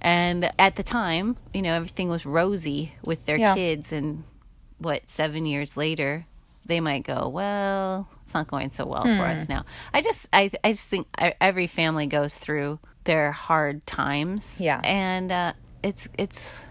And 0.00 0.50
at 0.58 0.76
the 0.76 0.82
time, 0.82 1.36
you 1.52 1.60
know, 1.60 1.74
everything 1.74 2.08
was 2.08 2.24
rosy 2.24 2.92
with 3.04 3.26
their 3.26 3.36
Yeah. 3.36 3.54
kids, 3.54 3.92
and 3.92 4.24
what, 4.82 5.08
seven 5.10 5.46
years 5.46 5.76
later, 5.76 6.26
they 6.64 6.80
might 6.80 7.04
go, 7.04 7.28
well, 7.28 8.08
it's 8.22 8.34
not 8.34 8.46
going 8.46 8.70
so 8.70 8.86
well 8.86 9.02
for 9.02 9.24
us 9.24 9.48
now. 9.48 9.64
I 9.92 10.00
just, 10.00 10.28
I, 10.32 10.50
I 10.62 10.72
just 10.72 10.86
think 10.86 11.08
every 11.40 11.66
family 11.66 12.06
goes 12.06 12.36
through 12.36 12.78
their 13.04 13.32
hard 13.32 13.84
times. 13.86 14.60
Yeah. 14.60 14.80
And 14.84 15.32
uh, 15.32 15.52
it's, 15.82 16.08
it's, 16.16 16.62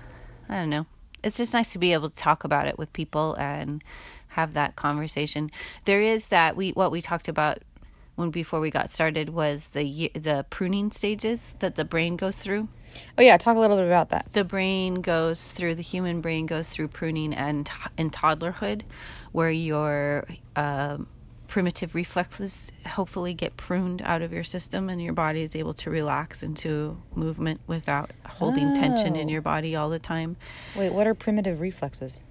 I 0.47 0.60
don't 0.60 0.69
know. 0.69 0.86
It's 1.24 1.38
just 1.38 1.54
nice 1.54 1.74
to 1.74 1.80
be 1.80 1.93
able 1.93 2.10
to 2.10 2.15
talk 2.15 2.43
about 2.43 2.67
it 2.67 2.78
with 2.78 2.91
people 2.93 3.36
and 3.36 3.84
have 4.30 4.54
that 4.54 4.76
conversation. 4.76 5.52
There 5.86 6.02
is 6.02 6.28
that 6.30 6.56
we 6.56 6.71
what 6.71 6.89
we 6.89 7.02
talked 7.02 7.28
about 7.28 7.60
when 8.15 8.30
before 8.30 8.60
we 8.60 8.69
got 8.69 8.89
started 8.89 9.30
was 9.30 9.69
the 9.69 10.12
the 10.13 10.45
pruning 10.50 10.91
stages 10.91 11.56
that 11.60 11.76
the 11.76 11.86
brain 11.86 12.15
goes 12.17 12.38
through. 12.38 12.67
oh 13.17 13.21
yeah 13.21 13.38
talk 13.38 13.56
a 13.56 13.60
little 13.60 13.78
bit 13.78 13.86
about 13.88 14.10
that 14.10 14.28
The 14.34 14.43
brain 14.43 14.95
goes 14.95 15.52
through 15.52 15.76
the 15.76 15.82
human 15.82 16.21
brain 16.21 16.45
goes 16.45 16.69
through 16.69 16.89
pruning 16.89 17.34
and 17.34 17.69
in 17.97 18.10
toddlerhood, 18.12 18.82
where 19.32 19.50
your 19.52 20.26
um 20.56 21.08
primitive 21.47 21.95
reflexes 21.95 22.71
hopefully 22.88 23.34
get 23.34 23.58
pruned 23.58 24.02
out 24.04 24.21
of 24.21 24.32
your 24.32 24.43
system 24.43 24.88
and 24.89 25.02
your 25.04 25.12
body 25.12 25.41
is 25.41 25.54
able 25.54 25.74
to 25.74 25.89
relax 25.89 26.43
into 26.43 26.97
movement 27.13 27.60
without 27.67 28.10
holding 28.26 28.74
tension 28.74 29.17
in 29.17 29.28
Oh. 29.28 29.32
your 29.32 29.41
body 29.41 29.76
all 29.76 29.89
the 29.89 30.00
time. 30.00 30.38
wait 30.78 30.93
what 30.93 31.08
are 31.08 31.13
primitive 31.13 31.60
reflexes 31.60 32.21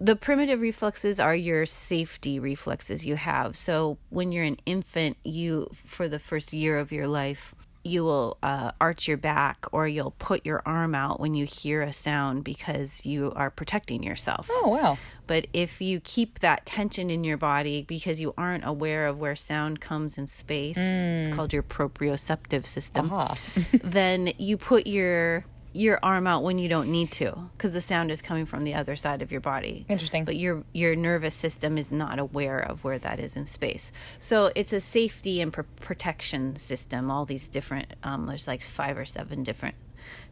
the 0.00 0.16
primitive 0.16 0.60
reflexes 0.60 1.18
are 1.20 1.34
your 1.34 1.66
safety 1.66 2.38
reflexes 2.38 3.04
you 3.04 3.16
have. 3.16 3.56
So 3.56 3.98
when 4.10 4.32
you're 4.32 4.44
an 4.44 4.58
infant, 4.66 5.16
you 5.24 5.68
for 5.84 6.08
the 6.08 6.18
first 6.18 6.52
year 6.52 6.78
of 6.78 6.92
your 6.92 7.06
life, 7.08 7.54
you 7.82 8.02
will 8.02 8.36
uh, 8.42 8.72
arch 8.80 9.06
your 9.06 9.16
back 9.16 9.64
or 9.70 9.86
you'll 9.86 10.10
put 10.18 10.44
your 10.44 10.60
arm 10.66 10.92
out 10.92 11.20
when 11.20 11.34
you 11.34 11.46
hear 11.46 11.82
a 11.82 11.92
sound 11.92 12.42
because 12.42 13.06
you 13.06 13.32
are 13.36 13.48
protecting 13.48 14.02
yourself. 14.02 14.48
oh 14.50 14.68
wow 14.70 14.98
But 15.28 15.46
if 15.52 15.80
you 15.80 16.00
keep 16.00 16.40
that 16.40 16.66
tension 16.66 17.10
in 17.10 17.22
your 17.22 17.36
body 17.36 17.82
because 17.82 18.20
you 18.20 18.34
aren't 18.36 18.64
aware 18.66 19.06
of 19.06 19.18
where 19.20 19.36
sound 19.36 19.80
comes 19.80 20.18
in 20.18 20.26
space, 20.26 20.76
it's 20.76 21.28
called 21.34 21.52
your 21.52 21.62
proprioceptive 21.62 22.66
system 22.66 23.10
ah 23.12 23.36
then 23.84 24.32
you 24.36 24.56
put 24.56 24.88
your 24.88 25.44
your 25.76 25.98
arm 26.02 26.26
out 26.26 26.42
when 26.42 26.58
you 26.58 26.68
don't 26.68 26.90
need 26.90 27.10
to 27.12 27.36
because 27.56 27.72
the 27.72 27.80
sound 27.80 28.10
is 28.10 28.22
coming 28.22 28.46
from 28.46 28.64
the 28.64 28.74
other 28.74 28.96
side 28.96 29.22
of 29.22 29.30
your 29.30 29.40
body 29.40 29.84
Interesting. 29.88 30.24
but 30.24 30.36
your 30.36 30.64
your 30.72 30.96
nervous 30.96 31.34
system 31.34 31.78
is 31.78 31.92
not 31.92 32.18
aware 32.18 32.58
of 32.58 32.82
where 32.84 32.98
that 32.98 33.20
is 33.20 33.36
in 33.36 33.46
space 33.46 33.92
so 34.18 34.50
it's 34.54 34.72
a 34.72 34.80
safety 34.80 35.40
and 35.40 35.52
pr- 35.52 35.62
protection 35.80 36.56
system 36.56 37.10
all 37.10 37.24
these 37.24 37.48
different 37.48 37.94
um, 38.02 38.26
there's 38.26 38.46
like 38.48 38.62
five 38.62 38.96
or 38.96 39.04
seven 39.04 39.42
different 39.42 39.74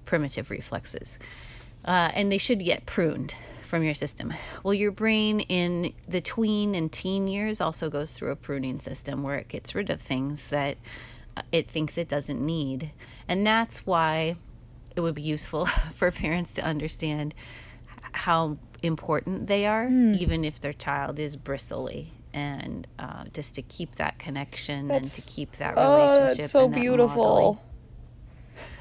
primitive 0.04 0.50
reflexes 0.50 1.18
uh, 1.84 2.10
and 2.14 2.32
they 2.32 2.38
should 2.38 2.64
get 2.64 2.86
pruned 2.86 3.34
from 3.62 3.82
your 3.82 3.94
system. 3.94 4.32
Well, 4.62 4.74
your 4.74 4.92
brain 4.92 5.40
in 5.40 5.92
the 6.06 6.20
tween 6.20 6.74
and 6.74 6.92
teen 6.92 7.26
years 7.26 7.60
also 7.60 7.90
goes 7.90 8.12
through 8.12 8.30
a 8.30 8.36
pruning 8.36 8.78
system 8.78 9.22
where 9.22 9.36
it 9.36 9.48
gets 9.48 9.74
rid 9.74 9.90
of 9.90 10.00
things 10.00 10.48
that 10.48 10.76
uh, 11.36 11.42
it 11.50 11.68
thinks 11.68 11.98
it 11.98 12.08
doesn't 12.08 12.40
need. 12.40 12.92
And 13.26 13.46
that's 13.46 13.84
why 13.84 14.36
it 14.96 15.00
would 15.00 15.14
be 15.14 15.22
useful 15.22 15.66
for 15.94 16.10
parents 16.10 16.54
to 16.54 16.62
understand 16.62 17.34
how 18.12 18.58
important 18.82 19.46
they 19.46 19.66
are, 19.66 19.88
even 19.88 20.44
if 20.44 20.60
their 20.60 20.72
child 20.72 21.18
is 21.18 21.36
bristly 21.36 22.12
and 22.34 22.86
uh, 22.98 23.24
just 23.32 23.54
to 23.54 23.62
keep 23.62 23.94
that 23.96 24.18
connection 24.18 24.90
and 24.90 25.04
to 25.04 25.22
keep 25.30 25.52
that 25.52 25.76
relationship. 25.76 26.32
Oh, 26.32 26.34
that's 26.34 26.50
so 26.50 26.68
beautiful. 26.68 27.62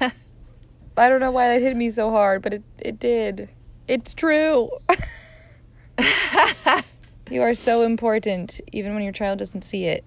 I 0.00 1.08
don't 1.08 1.20
know 1.20 1.30
why 1.30 1.48
that 1.48 1.62
hit 1.62 1.76
me 1.76 1.90
so 1.90 2.10
hard, 2.10 2.42
but 2.42 2.54
it, 2.54 2.62
it 2.78 2.98
did. 2.98 3.48
It's 3.88 4.14
true. 4.14 4.70
you 7.30 7.42
are 7.42 7.54
so 7.54 7.82
important, 7.82 8.60
even 8.72 8.94
when 8.94 9.02
your 9.02 9.12
child 9.12 9.38
doesn't 9.38 9.62
see 9.62 9.86
it 9.86 10.04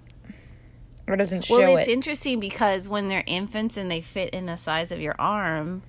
or 1.07 1.15
doesn't 1.15 1.43
show 1.43 1.57
it. 1.57 1.61
Well, 1.63 1.77
it's 1.77 1.87
it. 1.87 1.93
interesting 1.93 2.39
because 2.39 2.89
when 2.89 3.09
they're 3.09 3.23
infants 3.25 3.77
and 3.77 3.89
they 3.89 4.01
fit 4.01 4.31
in 4.31 4.45
the 4.45 4.57
size 4.57 4.91
of 4.91 4.99
your 4.99 5.15
arm, 5.19 5.83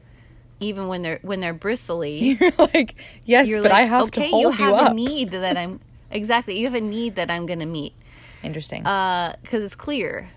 even 0.60 0.88
when 0.88 1.02
they're 1.02 1.18
when 1.22 1.40
they're 1.40 1.54
bristly, 1.54 2.18
You're 2.40 2.52
like, 2.58 2.96
yes, 3.24 3.48
you're 3.48 3.62
but 3.62 3.70
like, 3.70 3.82
I 3.82 3.86
have 3.86 4.02
okay, 4.04 4.24
to 4.24 4.30
hold 4.30 4.42
you 4.58 4.64
you, 4.64 4.72
have 4.72 4.74
up. 4.74 4.92
a 4.92 4.94
need 4.94 5.30
that 5.32 5.56
I'm 5.56 5.80
exactly. 6.10 6.58
You 6.58 6.66
have 6.66 6.74
a 6.74 6.80
need 6.80 7.16
that 7.16 7.30
I'm 7.30 7.46
going 7.46 7.60
to 7.60 7.66
meet 7.66 7.94
Interesting. 8.42 8.82
because 8.82 9.62
it's 9.62 9.74
clear, 9.74 10.30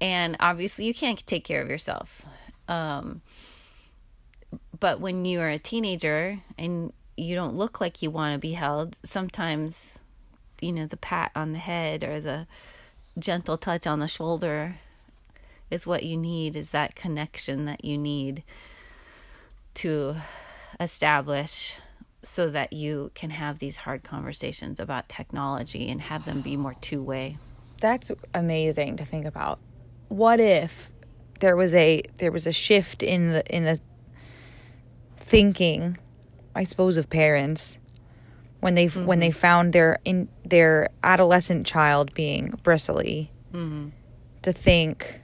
and 0.00 0.36
obviously 0.40 0.84
you 0.84 0.94
can't 0.94 1.24
take 1.26 1.44
care 1.44 1.62
of 1.62 1.68
yourself. 1.68 2.22
Um, 2.68 3.22
but 4.78 5.00
when 5.00 5.24
you 5.24 5.40
are 5.40 5.50
a 5.50 5.58
teenager 5.58 6.40
and 6.58 6.92
you 7.16 7.34
don't 7.34 7.54
look 7.54 7.80
like 7.80 8.02
you 8.02 8.10
want 8.10 8.34
to 8.34 8.38
be 8.38 8.52
held, 8.52 8.96
sometimes, 9.04 9.98
you 10.60 10.72
know, 10.72 10.86
the 10.86 10.96
pat 10.96 11.32
on 11.34 11.52
the 11.52 11.58
head 11.58 12.02
or 12.04 12.20
the 12.20 12.46
gentle 13.18 13.58
touch 13.58 13.86
on 13.86 14.00
the 14.00 14.08
shoulder 14.08 14.76
is 15.70 15.86
what 15.86 16.02
you 16.04 16.16
need. 16.16 16.56
Is 16.56 16.70
that 16.70 16.94
connection 16.94 17.66
that 17.66 17.84
you 17.84 17.98
need 17.98 18.42
to 19.74 20.16
establish 20.78 21.76
so 22.22 22.50
that 22.50 22.72
you 22.72 23.10
can 23.14 23.30
have 23.30 23.58
these 23.58 23.78
hard 23.78 24.02
conversations 24.02 24.78
about 24.78 25.08
technology 25.08 25.88
and 25.88 26.00
have 26.02 26.24
them 26.24 26.40
be 26.42 26.56
more 26.56 26.74
two 26.80 27.02
way. 27.02 27.38
That's 27.80 28.10
amazing 28.34 28.96
to 28.98 29.04
think 29.04 29.24
about. 29.26 29.58
What 30.08 30.38
if 30.40 30.90
there 31.40 31.56
was 31.56 31.72
a 31.72 32.02
there 32.18 32.30
was 32.32 32.46
a 32.46 32.52
shift 32.52 33.02
in 33.02 33.30
the 33.30 33.46
in 33.54 33.64
the 33.64 33.80
thinking, 35.16 35.96
I 36.54 36.64
suppose, 36.64 36.96
of 36.96 37.08
parents 37.08 37.78
when 38.60 38.74
they 38.74 38.86
when 38.88 39.04
Mm-hmm. 39.06 39.20
they 39.20 39.30
found 39.30 39.72
their 39.72 39.98
in 40.04 40.28
their 40.44 40.88
adolescent 41.02 41.66
child 41.66 42.12
being 42.14 42.50
bristly, 42.62 43.30
Mm-hmm. 43.52 43.88
to 44.42 44.52
think, 44.52 45.19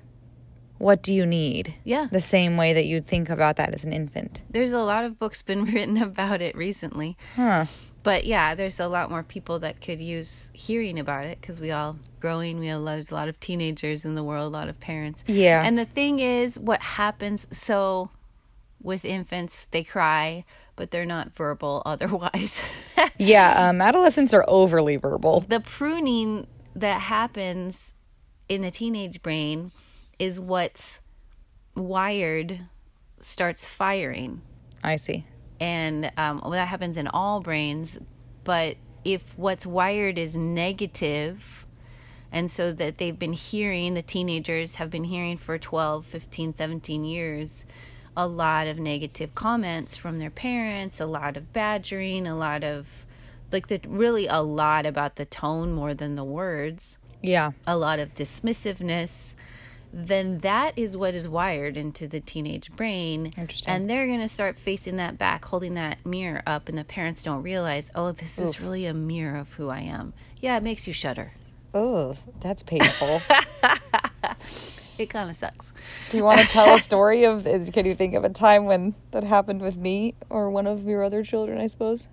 what 0.78 1.02
do 1.02 1.14
you 1.14 1.26
need? 1.26 1.74
Yeah. 1.84 2.08
the 2.10 2.20
same 2.20 2.56
way 2.56 2.72
that 2.72 2.86
you'd 2.86 3.06
think 3.06 3.30
about 3.30 3.56
that 3.56 3.72
as 3.74 3.84
an 3.84 3.92
infant. 3.92 4.42
There's 4.50 4.72
a 4.72 4.82
lot 4.82 5.04
of 5.04 5.18
books 5.18 5.42
been 5.42 5.64
written 5.72 5.96
about 6.02 6.40
it 6.42 6.56
recently. 6.56 7.16
Huh. 7.34 7.66
But 8.02 8.24
yeah, 8.24 8.54
there's 8.54 8.78
a 8.78 8.86
lot 8.86 9.10
more 9.10 9.24
people 9.24 9.58
that 9.60 9.80
could 9.80 10.00
use 10.00 10.50
hearing 10.52 10.98
about 11.00 11.26
it 11.26 11.40
because 11.40 11.60
we 11.60 11.72
all 11.72 11.96
growing. 12.20 12.60
We 12.60 12.68
have 12.68 12.84
there's 12.84 13.10
a 13.10 13.14
lot 13.14 13.28
of 13.28 13.40
teenagers 13.40 14.04
in 14.04 14.14
the 14.14 14.22
world, 14.22 14.52
a 14.54 14.56
lot 14.56 14.68
of 14.68 14.78
parents. 14.78 15.24
Yeah. 15.26 15.64
And 15.64 15.76
the 15.76 15.84
thing 15.84 16.20
is, 16.20 16.56
what 16.58 16.80
happens? 16.82 17.48
So 17.50 18.10
with 18.80 19.04
infants, 19.04 19.66
they 19.72 19.82
cry, 19.82 20.44
but 20.76 20.92
they're 20.92 21.04
not 21.04 21.34
verbal 21.34 21.82
otherwise. 21.86 22.60
Yeah, 23.18 23.54
um, 23.68 23.80
adolescents 23.80 24.32
are 24.32 24.44
overly 24.46 24.96
verbal. 24.96 25.40
the 25.40 25.58
pruning 25.60 26.46
that 26.76 27.00
happens 27.00 27.92
in 28.48 28.62
the 28.62 28.70
teenage 28.70 29.20
brain 29.22 29.72
is 30.18 30.38
what's 30.40 31.00
wired 31.74 32.60
starts 33.20 33.66
firing 33.66 34.40
I 34.82 34.96
see. 34.96 35.24
and 35.60 36.10
um, 36.16 36.40
well, 36.42 36.50
that 36.52 36.68
happens 36.68 36.96
in 36.96 37.08
all 37.08 37.40
brains 37.40 37.98
but 38.44 38.76
if 39.04 39.36
what's 39.36 39.66
wired 39.66 40.18
is 40.18 40.36
negative 40.36 41.66
and 42.32 42.50
so 42.50 42.72
that 42.72 42.98
they've 42.98 43.18
been 43.18 43.32
hearing 43.32 43.94
the 43.94 44.02
teenagers 44.02 44.76
have 44.76 44.90
been 44.90 45.04
hearing 45.04 45.36
for 45.36 45.58
12 45.58 46.04
15 46.06 46.54
17 46.56 47.04
years 47.04 47.64
a 48.16 48.26
lot 48.26 48.66
of 48.66 48.78
negative 48.78 49.34
comments 49.34 49.96
from 49.96 50.18
their 50.18 50.30
parents 50.30 51.00
a 51.00 51.06
lot 51.06 51.36
of 51.36 51.52
badgering 51.52 52.26
a 52.26 52.36
lot 52.36 52.64
of 52.64 53.04
like 53.52 53.68
the 53.68 53.80
really 53.86 54.26
a 54.26 54.40
lot 54.40 54.86
about 54.86 55.16
the 55.16 55.24
tone 55.26 55.72
more 55.72 55.94
than 55.94 56.16
the 56.16 56.24
words 56.24 56.98
Yeah. 57.22 57.52
a 57.66 57.76
lot 57.76 57.98
of 58.00 58.14
dismissiveness, 58.14 59.34
then 59.96 60.40
that 60.40 60.74
is 60.76 60.94
what 60.94 61.14
is 61.14 61.26
wired 61.26 61.76
into 61.78 62.06
the 62.06 62.20
teenage 62.20 62.70
brain. 62.72 63.32
Interesting. 63.38 63.72
And 63.72 63.88
they're 63.88 64.06
going 64.06 64.20
to 64.20 64.28
start 64.28 64.58
facing 64.58 64.96
that 64.96 65.16
back, 65.16 65.46
holding 65.46 65.72
that 65.74 66.04
mirror 66.04 66.42
up, 66.46 66.68
and 66.68 66.76
the 66.76 66.84
parents 66.84 67.22
don't 67.22 67.42
realize, 67.42 67.90
oh, 67.94 68.12
this 68.12 68.38
is 68.38 68.60
really 68.60 68.84
a 68.84 68.92
mirror 68.92 69.38
of 69.38 69.54
who 69.54 69.70
I 69.70 69.80
am. 69.80 70.12
Yeah, 70.38 70.56
it 70.58 70.62
makes 70.62 70.86
you 70.86 70.92
shudder. 70.92 71.32
Oh, 71.72 72.14
that's 72.40 72.62
painful. 72.62 73.22
It 74.98 75.10
kind 75.10 75.28
of 75.28 75.36
sucks. 75.36 75.74
Do 76.08 76.16
you 76.16 76.24
want 76.24 76.40
to 76.40 76.46
tell 76.46 76.74
a 76.74 76.78
story 76.80 77.24
of? 77.24 77.46
Uh, 77.46 77.66
can 77.70 77.84
you 77.84 77.94
think 77.94 78.14
of 78.14 78.24
a 78.24 78.30
time 78.30 78.64
when 78.64 78.94
that 79.10 79.24
happened 79.24 79.60
with 79.60 79.76
me 79.76 80.14
or 80.30 80.50
one 80.50 80.66
of 80.66 80.84
your 80.86 81.02
other 81.04 81.22
children? 81.22 81.60
I 81.60 81.66
suppose. 81.66 82.08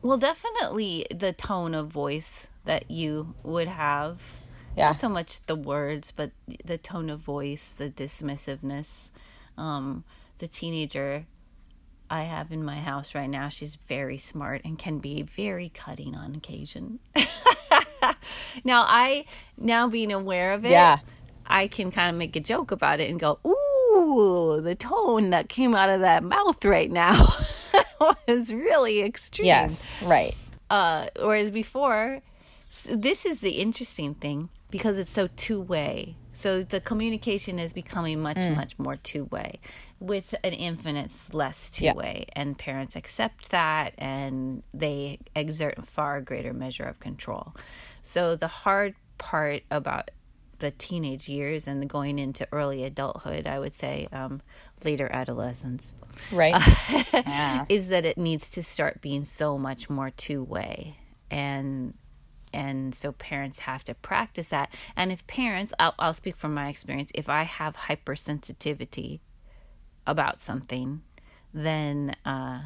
Well, 0.00 0.16
definitely 0.16 1.06
the 1.14 1.32
tone 1.32 1.74
of 1.74 1.88
voice 1.88 2.48
that 2.64 2.90
you 2.90 3.34
would 3.42 3.68
have. 3.68 4.20
Yeah. 4.76 4.88
Not 4.92 5.00
so 5.00 5.08
much 5.08 5.44
the 5.46 5.56
words, 5.56 6.12
but 6.12 6.30
the 6.64 6.78
tone 6.78 7.10
of 7.10 7.20
voice, 7.20 7.72
the 7.72 7.90
dismissiveness. 7.90 9.10
Um, 9.58 10.04
the 10.38 10.48
teenager 10.48 11.26
I 12.10 12.22
have 12.24 12.52
in 12.52 12.64
my 12.64 12.76
house 12.76 13.14
right 13.14 13.28
now, 13.28 13.48
she's 13.48 13.76
very 13.76 14.18
smart 14.18 14.62
and 14.64 14.78
can 14.78 14.98
be 14.98 15.22
very 15.22 15.70
cutting 15.70 16.14
on 16.14 16.34
occasion. 16.34 16.98
now, 18.64 18.84
I, 18.86 19.24
now 19.56 19.88
being 19.88 20.12
aware 20.12 20.52
of 20.52 20.64
it, 20.64 20.70
Yeah. 20.70 20.98
I 21.46 21.66
can 21.68 21.90
kind 21.90 22.08
of 22.08 22.16
make 22.16 22.34
a 22.36 22.40
joke 22.40 22.70
about 22.70 23.00
it 23.00 23.10
and 23.10 23.18
go, 23.20 23.38
ooh, 23.46 24.60
the 24.62 24.74
tone 24.74 25.30
that 25.30 25.48
came 25.48 25.74
out 25.74 25.90
of 25.90 26.00
that 26.00 26.22
mouth 26.22 26.64
right 26.64 26.90
now 26.90 27.28
was 28.28 28.52
really 28.52 29.02
extreme. 29.02 29.46
Yes. 29.46 29.96
Right. 30.02 30.34
Uh, 30.70 31.06
whereas 31.20 31.50
before, 31.50 32.20
this 32.88 33.26
is 33.26 33.40
the 33.40 33.52
interesting 33.52 34.14
thing 34.14 34.48
because 34.72 34.98
it's 34.98 35.10
so 35.10 35.28
two 35.36 35.60
way. 35.60 36.16
So 36.32 36.62
the 36.64 36.80
communication 36.80 37.58
is 37.60 37.72
becoming 37.72 38.20
much, 38.20 38.38
Mm. 38.38 38.56
much 38.56 38.76
more 38.78 38.96
two 38.96 39.26
way. 39.26 39.60
With 40.00 40.34
an 40.42 40.54
infant, 40.54 40.96
it's 40.98 41.32
less 41.32 41.70
two 41.70 41.84
Yeah. 41.84 41.92
way, 41.92 42.24
and 42.34 42.58
parents 42.58 42.96
accept 42.96 43.50
that 43.50 43.92
and 43.98 44.62
they 44.74 45.18
exert 45.36 45.74
a 45.78 45.82
far 45.82 46.20
greater 46.22 46.52
measure 46.54 46.84
of 46.84 46.98
control. 46.98 47.54
So 48.00 48.34
the 48.34 48.48
hard 48.48 48.94
part 49.18 49.62
about 49.70 50.10
the 50.58 50.70
teenage 50.70 51.28
years 51.28 51.68
and 51.68 51.88
going 51.90 52.18
into 52.18 52.48
early 52.50 52.82
adulthood, 52.84 53.46
I 53.46 53.58
would 53.58 53.74
say 53.74 54.08
um, 54.12 54.40
later 54.84 55.08
adolescence, 55.12 55.94
Right. 56.32 56.54
yeah. 57.12 57.66
is 57.68 57.88
that 57.88 58.06
it 58.06 58.16
needs 58.16 58.50
to 58.52 58.62
start 58.62 59.00
being 59.02 59.24
so 59.24 59.58
much 59.58 59.90
more 59.90 60.10
two 60.10 60.42
way 60.42 60.96
and 61.30 61.94
and 62.52 62.94
so 62.94 63.12
parents 63.12 63.60
have 63.60 63.84
to 63.84 63.94
practice 63.94 64.48
that. 64.48 64.70
And 64.96 65.12
if 65.12 65.26
parents 65.26 65.72
I'll, 65.78 65.94
I'll 65.98 66.14
speak 66.14 66.36
from 66.36 66.54
my 66.54 66.68
experience 66.68 67.10
if 67.14 67.28
i 67.28 67.42
have 67.42 67.76
hypersensitivity 67.76 69.20
about 70.06 70.40
something 70.40 71.02
then 71.54 72.16
uh, 72.24 72.60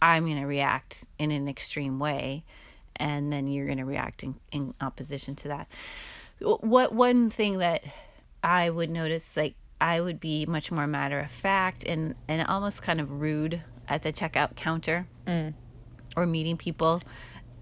i'm 0.00 0.24
going 0.24 0.40
to 0.40 0.46
react 0.46 1.04
in 1.18 1.30
an 1.30 1.48
extreme 1.48 1.98
way 1.98 2.44
and 2.98 3.32
then 3.32 3.46
you're 3.46 3.66
going 3.66 3.78
to 3.78 3.84
react 3.84 4.22
in, 4.22 4.34
in 4.52 4.74
opposition 4.80 5.34
to 5.36 5.48
that. 5.48 5.68
What 6.40 6.92
one 6.92 7.30
thing 7.30 7.58
that 7.58 7.84
I 8.42 8.68
would 8.68 8.90
notice, 8.90 9.36
like 9.36 9.54
I 9.80 10.00
would 10.00 10.20
be 10.20 10.46
much 10.46 10.70
more 10.70 10.86
matter 10.86 11.18
of 11.20 11.30
fact 11.30 11.84
and 11.84 12.14
and 12.28 12.46
almost 12.46 12.82
kind 12.82 13.00
of 13.00 13.20
rude 13.20 13.62
at 13.88 14.02
the 14.02 14.12
checkout 14.12 14.56
counter 14.56 15.06
or 16.16 16.26
meeting 16.26 16.56
people, 16.56 17.00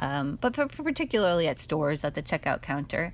um, 0.00 0.38
but 0.40 0.52
particularly 0.52 1.48
at 1.48 1.60
stores 1.60 2.04
at 2.04 2.14
the 2.14 2.22
checkout 2.22 2.62
counter. 2.62 3.12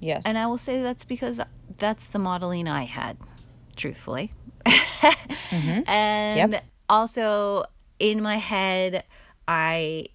Yes. 0.00 0.22
And 0.24 0.38
I 0.38 0.46
will 0.46 0.58
say 0.58 0.82
that's 0.82 1.04
because 1.04 1.40
that's 1.78 2.06
the 2.06 2.18
modeling 2.18 2.66
I 2.68 2.84
had, 2.84 3.16
truthfully. 3.76 4.32
And 5.52 6.52
Yep. 6.52 6.64
also 6.88 7.64
in 7.98 8.22
my 8.22 8.36
head, 8.36 9.04
I 9.48 10.06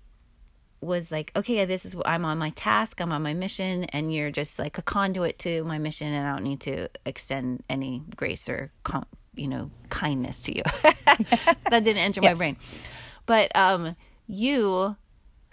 was 0.81 1.11
like, 1.11 1.31
okay, 1.35 1.65
this 1.65 1.85
is 1.85 1.95
I'm 2.05 2.25
on 2.25 2.37
my 2.37 2.51
task, 2.51 3.01
I'm 3.01 3.11
on 3.11 3.21
my 3.23 3.33
mission, 3.33 3.85
and 3.85 4.13
you're 4.13 4.31
just 4.31 4.59
like 4.59 4.77
a 4.77 4.81
conduit 4.81 5.39
to 5.39 5.63
my 5.63 5.77
mission, 5.77 6.07
and 6.13 6.27
I 6.27 6.33
don't 6.33 6.43
need 6.43 6.61
to 6.61 6.89
extend 7.05 7.63
any 7.69 8.03
grace 8.15 8.47
or 8.47 8.71
com- 8.83 9.05
you 9.35 9.47
know 9.47 9.71
kindness 9.89 10.41
to 10.43 10.55
you. 10.55 10.63
that 10.83 11.83
didn't 11.83 11.97
enter 11.97 12.21
my 12.21 12.33
brain, 12.35 12.57
but 13.25 13.53
um, 13.55 13.95
you 14.27 14.95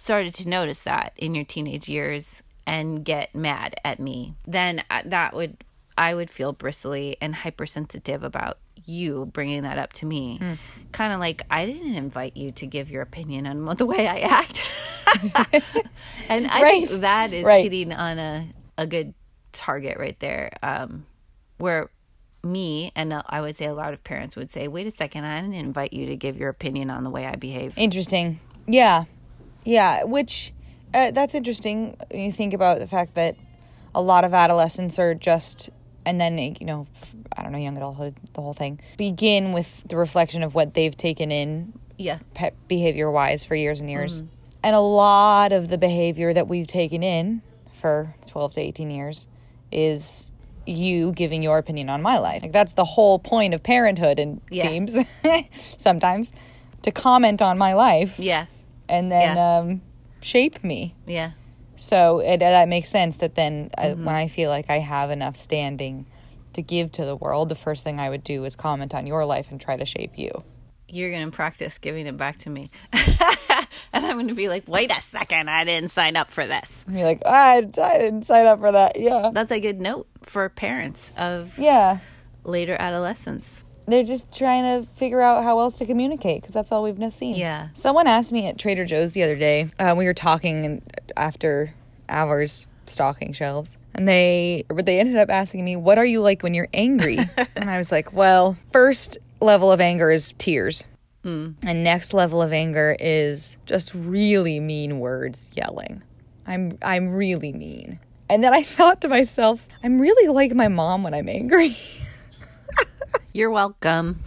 started 0.02 0.34
to 0.34 0.48
notice 0.48 0.80
that 0.82 1.12
in 1.16 1.32
your 1.34 1.44
teenage 1.44 1.88
years 1.88 2.42
and 2.66 3.04
get 3.04 3.34
mad 3.36 3.76
at 3.84 4.00
me. 4.00 4.34
Then 4.46 4.82
uh, 4.90 5.02
that 5.06 5.34
would 5.34 5.62
I 5.96 6.14
would 6.14 6.28
feel 6.30 6.52
bristly 6.52 7.16
and 7.20 7.34
hypersensitive 7.34 8.24
about 8.24 8.58
you 8.84 9.26
bringing 9.26 9.62
that 9.62 9.78
up 9.78 9.92
to 9.94 10.06
me. 10.06 10.40
Kind 10.90 11.12
of 11.12 11.20
like 11.20 11.42
I 11.50 11.66
didn't 11.66 11.94
invite 11.94 12.36
you 12.36 12.50
to 12.52 12.66
give 12.66 12.90
your 12.90 13.02
opinion 13.02 13.46
on 13.46 13.76
the 13.76 13.86
way 13.86 14.08
I 14.08 14.18
act. 14.20 14.68
and 16.28 16.46
I 16.48 16.62
Right. 16.62 16.88
think 16.88 17.00
that 17.02 17.32
is 17.32 17.44
Right. 17.44 17.62
hitting 17.64 17.92
on 17.92 18.18
a, 18.18 18.48
a 18.78 18.86
good 18.86 19.14
target 19.52 19.98
right 19.98 20.18
there. 20.20 20.50
Um, 20.62 21.06
where 21.58 21.90
me 22.42 22.90
and 22.96 23.12
uh, 23.12 23.22
I 23.28 23.40
would 23.40 23.54
say 23.54 23.66
a 23.66 23.74
lot 23.74 23.92
of 23.92 24.02
parents 24.02 24.34
would 24.34 24.50
say, 24.50 24.66
"Wait 24.66 24.86
a 24.86 24.90
second, 24.90 25.24
I 25.24 25.40
didn't 25.40 25.54
invite 25.54 25.92
you 25.92 26.06
to 26.06 26.16
give 26.16 26.36
your 26.36 26.48
opinion 26.48 26.90
on 26.90 27.04
the 27.04 27.10
way 27.10 27.24
I 27.26 27.36
behave." 27.36 27.74
Interesting. 27.78 28.40
Yeah. 28.66 29.04
Yeah. 29.64 30.04
Which, 30.04 30.52
uh, 30.94 31.10
that's 31.10 31.34
interesting. 31.34 31.96
When 32.10 32.20
you 32.22 32.32
think 32.32 32.52
about 32.54 32.78
the 32.78 32.86
fact 32.86 33.14
that 33.14 33.36
a 33.94 34.02
lot 34.02 34.24
of 34.24 34.34
adolescents 34.34 34.98
are 34.98 35.14
just, 35.14 35.70
and 36.04 36.20
then, 36.20 36.38
you 36.38 36.54
know, 36.66 36.86
I 37.36 37.42
don't 37.42 37.52
know, 37.52 37.58
young 37.58 37.76
adulthood, 37.76 38.14
the 38.32 38.40
whole 38.42 38.54
thing, 38.54 38.80
begin 38.96 39.52
with 39.52 39.82
the 39.86 39.96
reflection 39.96 40.42
of 40.42 40.54
what 40.54 40.74
they've 40.74 40.96
taken 40.96 41.30
in 41.30 41.72
Yeah, 41.98 42.18
pet 42.34 42.54
behavior 42.68 43.10
wise 43.10 43.44
for 43.44 43.54
years 43.54 43.80
and 43.80 43.90
years. 43.90 44.22
And 44.64 44.76
a 44.76 44.80
lot 44.80 45.52
of 45.52 45.68
the 45.68 45.78
behavior 45.78 46.32
that 46.32 46.46
we've 46.48 46.66
taken 46.66 47.02
in 47.02 47.42
for 47.72 48.14
12 48.28 48.54
to 48.54 48.60
18 48.60 48.90
years 48.90 49.26
is 49.72 50.30
you 50.66 51.10
giving 51.12 51.42
your 51.42 51.58
opinion 51.58 51.90
on 51.90 52.00
my 52.00 52.18
life. 52.18 52.42
Like 52.42 52.52
that's 52.52 52.74
the 52.74 52.84
whole 52.84 53.18
point 53.18 53.54
of 53.54 53.62
parenthood 53.62 54.18
and 54.20 54.40
Yeah. 54.50 54.62
seems 54.68 54.98
sometimes 55.76 56.32
to 56.82 56.90
comment 56.92 57.42
on 57.42 57.58
my 57.58 57.72
life 57.72 58.18
yeah, 58.18 58.46
and 58.88 59.10
then 59.10 59.36
Yeah. 59.36 59.58
um, 59.58 59.82
shape 60.20 60.62
me. 60.64 60.94
yeah, 61.06 61.32
So 61.76 62.20
it, 62.20 62.38
that 62.40 62.68
makes 62.68 62.88
sense 62.90 63.16
that 63.18 63.34
then 63.34 63.70
uh, 63.78 63.90
when 63.92 64.14
I 64.14 64.28
feel 64.28 64.50
like 64.50 64.66
I 64.70 64.78
have 64.78 65.10
enough 65.10 65.36
standing 65.36 66.06
to 66.52 66.62
give 66.62 66.92
to 66.92 67.04
the 67.04 67.16
world, 67.16 67.48
the 67.48 67.54
first 67.54 67.82
thing 67.84 67.98
I 67.98 68.08
would 68.10 68.22
do 68.24 68.44
is 68.44 68.54
comment 68.56 68.94
on 68.94 69.06
your 69.06 69.24
life 69.24 69.50
and 69.50 69.60
try 69.60 69.76
to 69.76 69.84
shape 69.86 70.18
you. 70.18 70.44
you're 70.88 71.10
gonna 71.10 71.30
practice 71.30 71.78
giving 71.78 72.06
it 72.06 72.16
back 72.18 72.38
to 72.40 72.50
me, 72.50 72.68
and 72.92 74.04
I'm 74.06 74.18
gonna 74.18 74.34
be 74.34 74.48
like, 74.50 74.64
"Wait 74.68 74.90
a 74.90 75.00
second, 75.00 75.48
I 75.48 75.64
didn't 75.64 75.88
sign 75.90 76.16
up 76.16 76.28
for 76.28 76.46
this." 76.46 76.84
And 76.86 76.98
you're 76.98 77.06
like, 77.08 77.22
I, 77.24 77.58
I 77.82 77.98
didn't 77.98 78.26
sign 78.26 78.46
up 78.46 78.60
for 78.60 78.70
that. 78.72 79.00
Yeah. 79.00 79.30
That's 79.32 79.50
a 79.50 79.58
good 79.60 79.80
note 79.80 80.06
for 80.22 80.48
parents 80.50 81.14
of 81.16 81.58
Yeah. 81.58 81.98
later 82.44 82.76
adolescence. 82.78 83.64
They're 83.86 84.04
just 84.04 84.36
trying 84.36 84.64
to 84.64 84.88
figure 84.92 85.20
out 85.20 85.42
how 85.42 85.58
else 85.58 85.78
to 85.78 85.86
communicate 85.86 86.42
because 86.42 86.54
that's 86.54 86.70
all 86.72 86.82
we've 86.82 86.98
now 86.98 87.08
seen. 87.08 87.34
Yeah. 87.34 87.68
Someone 87.74 88.06
asked 88.06 88.32
me 88.32 88.46
at 88.46 88.58
Trader 88.58 88.84
Joe's 88.84 89.12
the 89.12 89.22
other 89.22 89.36
day. 89.36 89.70
Uh, 89.78 89.94
we 89.96 90.04
were 90.04 90.14
talking 90.14 90.82
after 91.16 91.74
hours 92.08 92.66
stocking 92.86 93.32
shelves, 93.32 93.78
and 93.94 94.06
they 94.06 94.64
but 94.68 94.86
they 94.86 95.00
ended 95.00 95.16
up 95.16 95.30
asking 95.30 95.64
me, 95.64 95.76
"What 95.76 95.98
are 95.98 96.04
you 96.04 96.20
like 96.20 96.42
when 96.42 96.54
you're 96.54 96.68
angry?" 96.72 97.18
and 97.56 97.70
I 97.70 97.78
was 97.78 97.90
like, 97.90 98.12
"Well, 98.12 98.56
first 98.72 99.18
level 99.40 99.72
of 99.72 99.80
anger 99.80 100.10
is 100.10 100.34
tears." 100.38 100.84
And 101.64 101.84
next 101.84 102.12
level 102.12 102.42
of 102.42 102.52
anger 102.52 102.96
is 102.98 103.56
just 103.64 103.94
really 103.94 104.58
mean 104.58 104.98
words 104.98 105.50
yelling. 105.54 106.02
I'm 106.46 106.78
I'm 106.82 107.10
really 107.10 107.52
mean. 107.52 108.00
And 108.28 108.42
then 108.42 108.52
I 108.52 108.62
thought 108.76 109.00
to 109.02 109.08
myself, 109.08 109.66
I'm 109.84 110.00
really 110.00 110.28
like 110.32 110.54
my 110.54 110.68
mom 110.68 111.02
when 111.02 111.14
I'm 111.14 111.28
angry. 111.28 111.76
You're 113.32 113.50
welcome. 113.50 114.20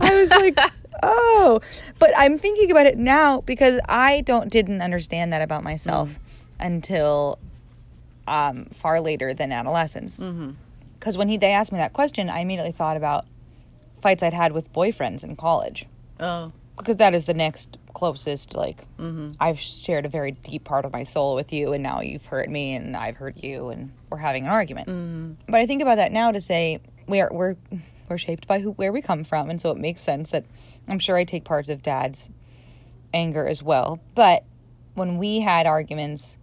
I 0.00 0.14
was 0.14 0.30
like, 0.30 0.56
oh, 1.02 1.60
but 1.98 2.12
I'm 2.16 2.38
thinking 2.38 2.70
about 2.70 2.86
it 2.86 2.98
now 2.98 3.40
because 3.40 3.80
I 3.88 4.20
don't 4.22 4.50
didn't 4.50 4.82
understand 4.82 5.32
that 5.32 5.42
about 5.42 5.64
myself 5.64 6.10
mm-hmm. 6.10 6.66
until 6.66 7.38
um, 8.26 8.66
far 8.72 9.00
later 9.00 9.34
than 9.34 9.52
adolescence. 9.52 10.20
Mm-hmm. 10.20 10.52
Because 10.98 11.18
when 11.18 11.28
he 11.28 11.36
they 11.36 11.52
asked 11.52 11.72
me 11.72 11.78
that 11.78 11.92
question, 11.92 12.30
I 12.30 12.40
immediately 12.40 12.72
thought 12.72 12.96
about 12.96 13.26
fights 14.00 14.22
I'd 14.22 14.34
had 14.34 14.52
with 14.52 14.72
boyfriends 14.72 15.24
in 15.24 15.36
college 15.36 15.86
Oh, 16.20 16.52
because 16.76 16.96
that 16.98 17.14
is 17.14 17.24
the 17.24 17.34
next 17.34 17.78
closest. 17.94 18.54
Like 18.54 18.84
mm-hmm. 18.98 19.32
I've 19.40 19.58
shared 19.58 20.06
a 20.06 20.08
very 20.08 20.32
deep 20.32 20.64
part 20.64 20.84
of 20.84 20.92
my 20.92 21.02
soul 21.02 21.34
with 21.34 21.52
you, 21.52 21.72
and 21.72 21.82
now 21.82 22.00
you've 22.00 22.26
hurt 22.26 22.48
me, 22.48 22.74
and 22.74 22.96
I've 22.96 23.16
hurt 23.16 23.42
you, 23.42 23.68
and 23.68 23.92
we're 24.08 24.18
having 24.18 24.44
an 24.44 24.50
argument. 24.50 24.86
But 25.48 25.60
I 25.60 25.66
think 25.66 25.82
about 25.82 25.96
that 25.96 26.12
now 26.12 26.30
to 26.30 26.40
say 26.40 26.80
we 27.08 27.20
are 27.20 27.30
we're 27.32 27.56
we're 28.12 28.18
shaped 28.18 28.46
by 28.46 28.60
who 28.60 28.72
where 28.72 28.92
we 28.92 29.02
come 29.02 29.24
from, 29.24 29.50
and 29.50 29.60
so 29.60 29.70
it 29.70 29.78
makes 29.78 30.02
sense 30.02 30.30
that 30.30 30.44
I'm 30.86 30.98
sure 30.98 31.16
I 31.16 31.24
take 31.24 31.44
parts 31.44 31.68
of 31.68 31.82
Dad's 31.82 32.30
anger 33.12 33.48
as 33.48 33.62
well. 33.62 34.00
But 34.14 34.44
when 34.94 35.18
we 35.18 35.40
had 35.40 35.66
arguments 35.66 36.36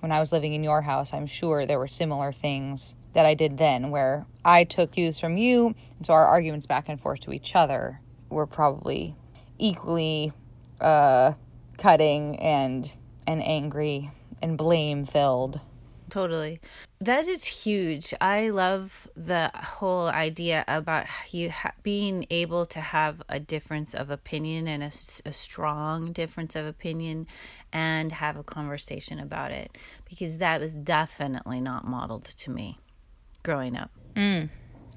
when 0.00 0.10
I 0.10 0.18
was 0.18 0.32
living 0.32 0.52
in 0.52 0.64
your 0.64 0.82
house, 0.82 1.14
I'm 1.14 1.28
sure 1.28 1.64
there 1.64 1.78
were 1.78 1.86
similar 1.86 2.32
things 2.32 2.96
that 3.12 3.24
I 3.24 3.34
did 3.34 3.56
then 3.56 3.90
where 3.90 4.26
I 4.44 4.64
took 4.64 4.92
cues 4.92 5.20
from 5.20 5.36
you, 5.36 5.76
and 5.96 6.04
so 6.06 6.12
our 6.12 6.26
arguments 6.26 6.66
back 6.66 6.88
and 6.88 7.00
forth 7.00 7.20
to 7.20 7.32
each 7.32 7.54
other 7.54 8.00
were 8.28 8.46
probably 8.46 9.14
equally 9.58 10.32
uh, 10.80 11.34
cutting 11.78 12.36
and 12.40 12.92
and 13.26 13.42
angry 13.42 14.10
and 14.42 14.58
blame 14.58 15.04
filled. 15.04 15.60
Totally. 16.12 16.60
That 17.00 17.26
is 17.26 17.42
huge. 17.42 18.12
I 18.20 18.50
love 18.50 19.08
the 19.16 19.50
whole 19.54 20.08
idea 20.08 20.62
about 20.68 21.06
you 21.30 21.50
ha- 21.50 21.72
being 21.82 22.26
able 22.28 22.66
to 22.66 22.82
have 22.82 23.22
a 23.30 23.40
difference 23.40 23.94
of 23.94 24.10
opinion 24.10 24.68
and 24.68 24.82
a 24.82 25.32
strong 25.32 26.12
difference 26.12 26.54
of 26.54 26.66
opinion 26.66 27.28
and 27.72 28.12
have 28.12 28.36
a 28.36 28.42
conversation 28.42 29.18
about 29.20 29.52
it 29.52 29.78
because 30.06 30.36
that 30.36 30.60
was 30.60 30.74
definitely 30.74 31.62
not 31.62 31.86
modeled 31.86 32.26
to 32.26 32.50
me 32.50 32.78
growing 33.42 33.74
up. 33.74 33.90
Mm. 34.14 34.50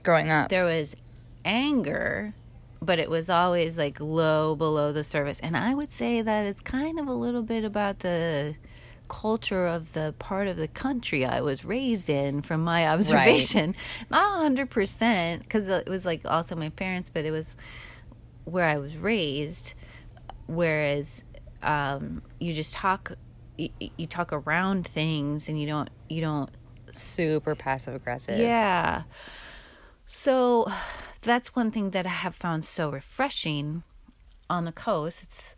Growing 0.04 0.30
up, 0.30 0.50
There 0.50 0.66
was 0.66 0.98
anger, 1.46 2.34
but 2.82 3.00
it 3.00 3.10
was 3.10 3.30
always 3.30 3.78
like 3.78 4.02
low 4.02 4.54
below 4.54 4.92
the 4.92 5.06
surface. 5.06 5.40
And 5.40 5.56
I 5.56 5.74
would 5.74 5.94
say 5.94 6.22
that 6.22 6.46
it's 6.46 6.60
kind 6.60 7.00
of 7.00 7.08
a 7.08 7.14
little 7.14 7.44
bit 7.44 7.64
about 7.64 8.00
the 8.00 8.58
culture 9.08 9.68
of 9.68 9.94
the 9.94 10.14
part 10.20 10.48
of 10.48 10.58
the 10.58 10.68
country 10.68 11.26
I 11.26 11.42
was 11.42 11.66
raised 11.66 12.10
in 12.10 12.42
from 12.42 12.64
my 12.64 12.88
observation. 12.88 13.76
Not 14.10 14.42
100% 14.52 15.40
because 15.40 15.68
it 15.68 15.90
was 15.90 16.06
like 16.06 16.22
also 16.26 16.56
my 16.56 16.70
parents, 16.70 17.10
but 17.10 17.26
it 17.26 17.32
was 17.32 17.56
where 18.46 18.66
I 18.66 18.78
was 18.78 18.98
raised. 18.98 19.74
Whereas 20.48 21.24
um, 21.64 22.22
you 22.40 22.54
just 22.54 22.74
talk, 22.74 23.14
you, 23.58 23.70
you 23.98 24.08
talk 24.08 24.32
around 24.32 24.88
things 24.88 25.50
and 25.50 25.60
you 25.60 25.68
don't, 25.68 25.90
you 26.10 26.22
don't 26.22 26.50
super 26.94 27.56
passive 27.56 27.96
aggressive. 27.96 28.38
yeah. 28.38 29.04
So 30.06 30.68
that's 31.22 31.56
one 31.56 31.72
thing 31.72 31.90
that 31.92 32.06
I 32.06 32.10
have 32.10 32.36
found 32.36 32.64
so 32.64 32.90
refreshing 32.90 33.84
on 34.50 34.66
the 34.66 34.72
coast. 34.72 35.24
It's 35.24 35.55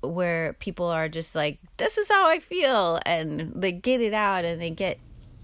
where 0.00 0.54
people 0.54 0.86
are 0.86 1.08
just 1.08 1.34
like, 1.34 1.58
this 1.76 1.98
is 1.98 2.08
how 2.08 2.28
I 2.28 2.38
feel. 2.38 3.00
And 3.04 3.52
they 3.54 3.72
get 3.72 4.00
it 4.00 4.14
out 4.14 4.44
and 4.44 4.60
they 4.60 4.70
get 4.70 4.98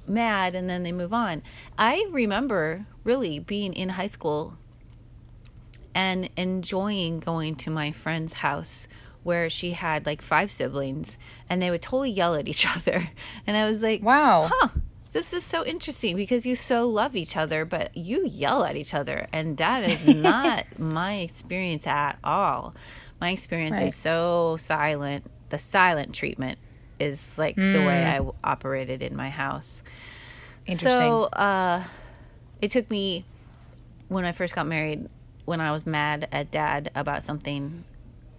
mad 0.07 0.55
and 0.55 0.69
then 0.69 0.83
they 0.83 0.93
move 0.93 1.13
on. 1.13 1.43
I 1.77 2.07
remember 2.11 2.87
really 3.05 3.39
being 3.39 3.73
in 3.73 3.91
high 3.91 4.07
school 4.07 4.57
and 5.95 6.31
enjoying 6.37 7.21
going 7.21 7.57
to 7.57 7.71
my 7.71 7.93
friend's 7.93 8.35
house 8.35 8.89
where 9.23 9.51
she 9.51 9.73
had 9.73 10.07
like 10.07 10.23
five 10.23 10.51
siblings 10.51 11.19
and 11.51 11.61
they 11.61 11.71
would 11.71 11.83
totally 11.83 12.11
yell 12.11 12.35
at 12.35 12.49
each 12.49 12.67
other. 12.77 13.11
And 13.47 13.57
I 13.57 13.67
was 13.67 13.83
like, 13.83 14.03
Wow. 14.03 14.49
huh, 14.51 14.69
this 15.13 15.33
is 15.33 15.45
so 15.45 15.65
interesting 15.65 16.17
because 16.17 16.47
you 16.47 16.55
so 16.55 16.89
love 16.89 17.17
each 17.17 17.37
other, 17.37 17.65
but 17.65 17.97
you 17.97 18.27
yell 18.27 18.65
at 18.65 18.77
each 18.77 18.95
other. 18.95 19.27
And 19.33 19.57
that 19.57 19.85
is 19.85 20.05
not 20.23 20.65
my 20.79 21.17
experience 21.17 21.87
at 21.87 22.19
all. 22.23 22.75
My 23.21 23.31
experience 23.31 23.79
Right. 23.79 23.89
is 23.89 23.95
so 23.97 24.57
silent. 24.59 25.27
The 25.49 25.59
silent 25.59 26.15
treatment 26.15 26.59
is 26.99 27.37
like 27.39 27.57
the 27.73 27.83
way 27.83 28.05
I 28.05 28.21
operated 28.45 29.03
in 29.03 29.17
my 29.17 29.31
house. 29.31 29.83
Interesting. 30.67 30.89
So 30.89 31.23
uh, 31.25 31.83
it 32.61 32.71
took 32.71 32.91
me, 32.91 33.25
when 34.09 34.25
I 34.25 34.33
first 34.33 34.55
got 34.55 34.67
married, 34.67 35.09
when 35.45 35.61
I 35.61 35.73
was 35.73 35.87
mad 35.87 36.29
at 36.31 36.51
dad 36.51 36.91
about 36.95 37.23
something, 37.23 37.85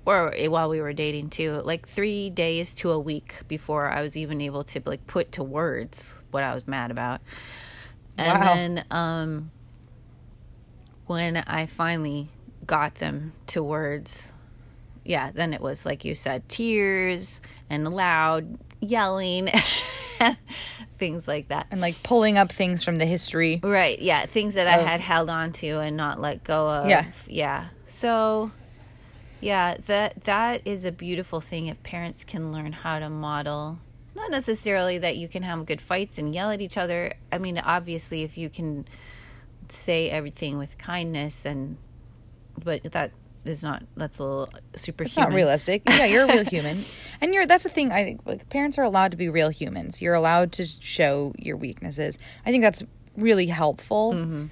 or 0.06 0.34
while 0.48 0.70
we 0.70 0.80
were 0.82 0.94
dating 0.94 1.30
too, 1.30 1.62
like 1.64 1.88
three 1.88 2.30
days 2.30 2.74
to 2.76 2.92
a 2.92 3.00
week 3.00 3.42
before 3.48 3.90
I 3.90 4.02
was 4.02 4.16
even 4.16 4.42
able 4.42 4.64
to 4.66 4.82
like 4.86 5.06
put 5.08 5.32
to 5.34 5.44
words 5.44 6.14
what 6.32 6.44
I 6.44 6.54
was 6.56 6.68
mad 6.68 6.92
about. 6.92 7.22
And 8.18 8.42
Wow. 8.42 8.54
then 8.54 8.86
um, 8.92 9.52
when 11.08 11.38
I 11.38 11.66
finally 11.66 12.30
got 12.66 12.96
them 12.96 13.34
to 13.48 13.64
words, 13.64 14.34
yeah, 15.04 15.32
then 15.32 15.54
it 15.54 15.62
was 15.62 15.86
like 15.86 16.06
you 16.06 16.16
said, 16.16 16.48
tears 16.50 17.42
and 17.70 17.94
loud 17.94 18.58
yelling, 18.82 19.50
things 20.98 21.28
like 21.28 21.50
that. 21.50 21.68
And 21.72 21.82
like 21.82 22.02
pulling 22.04 22.38
up 22.38 22.52
things 22.52 22.84
from 22.84 22.96
the 22.96 23.06
history. 23.06 23.60
Right. 23.64 24.00
Yeah. 24.00 24.26
Things 24.26 24.54
that 24.56 24.68
I 24.68 24.78
had 24.78 25.02
held 25.02 25.30
on 25.30 25.52
to 25.54 25.80
and 25.80 25.98
not 25.98 26.20
let 26.20 26.44
go 26.44 26.70
of. 26.70 26.90
Yeah. 26.90 27.06
Yeah. 27.28 27.68
So, 27.86 28.52
yeah, 29.42 29.78
that 29.88 30.24
that 30.24 30.62
is 30.66 30.86
a 30.86 30.92
beautiful 30.92 31.42
thing 31.42 31.68
if 31.68 31.82
parents 31.84 32.24
can 32.24 32.52
learn 32.52 32.74
how 32.74 33.00
to 33.00 33.10
model. 33.10 33.80
Not 34.16 34.32
necessarily 34.32 34.98
that 34.98 35.18
you 35.18 35.28
can 35.28 35.44
have 35.44 35.66
good 35.66 35.82
fights 35.82 36.18
and 36.18 36.34
yell 36.34 36.52
at 36.52 36.62
each 36.62 36.78
other. 36.78 37.14
I 37.32 37.38
mean, 37.38 37.58
obviously, 37.58 38.24
if 38.24 38.38
you 38.38 38.50
can 38.50 38.86
say 39.70 40.10
everything 40.10 40.58
with 40.58 40.78
kindness 40.78 41.46
and, 41.46 41.78
but 42.62 42.84
that 42.92 43.12
is 43.46 43.64
not 43.64 43.84
that's 43.96 44.20
a 44.20 44.24
little 44.24 44.50
super 44.76 45.04
It's 45.06 45.16
not 45.18 45.32
realistic. 45.34 45.82
Yeah, 45.88 46.06
you're 46.06 46.26
a 46.26 46.28
real 46.28 46.44
human, 46.58 46.80
and 47.22 47.34
you're. 47.34 47.46
That's 47.46 47.64
the 47.64 47.70
thing. 47.70 47.92
I 47.92 48.04
think 48.04 48.22
like, 48.26 48.50
parents 48.50 48.78
are 48.78 48.84
allowed 48.84 49.12
to 49.12 49.18
be 49.18 49.30
real 49.30 49.50
humans. 49.50 50.02
You're 50.02 50.14
allowed 50.16 50.52
to 50.54 50.66
show 50.66 51.34
your 51.38 51.56
weaknesses. 51.58 52.18
I 52.46 52.52
think 52.52 52.64
that's 52.64 52.84
really 53.18 53.48
helpful 53.48 54.14
Mm-hmm. 54.14 54.46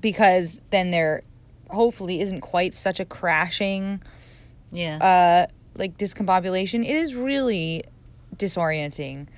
because 0.00 0.60
then 0.70 0.90
there 0.90 1.22
hopefully 1.70 2.20
isn't 2.20 2.40
quite 2.40 2.72
such 2.74 2.98
a 2.98 3.04
crashing 3.04 4.02
yeah 4.72 4.96
uh 5.48 5.52
like 5.76 5.96
discombobulation. 5.96 6.82
It 6.84 6.96
is 6.96 7.14
really 7.14 7.84
disorienting 8.36 9.28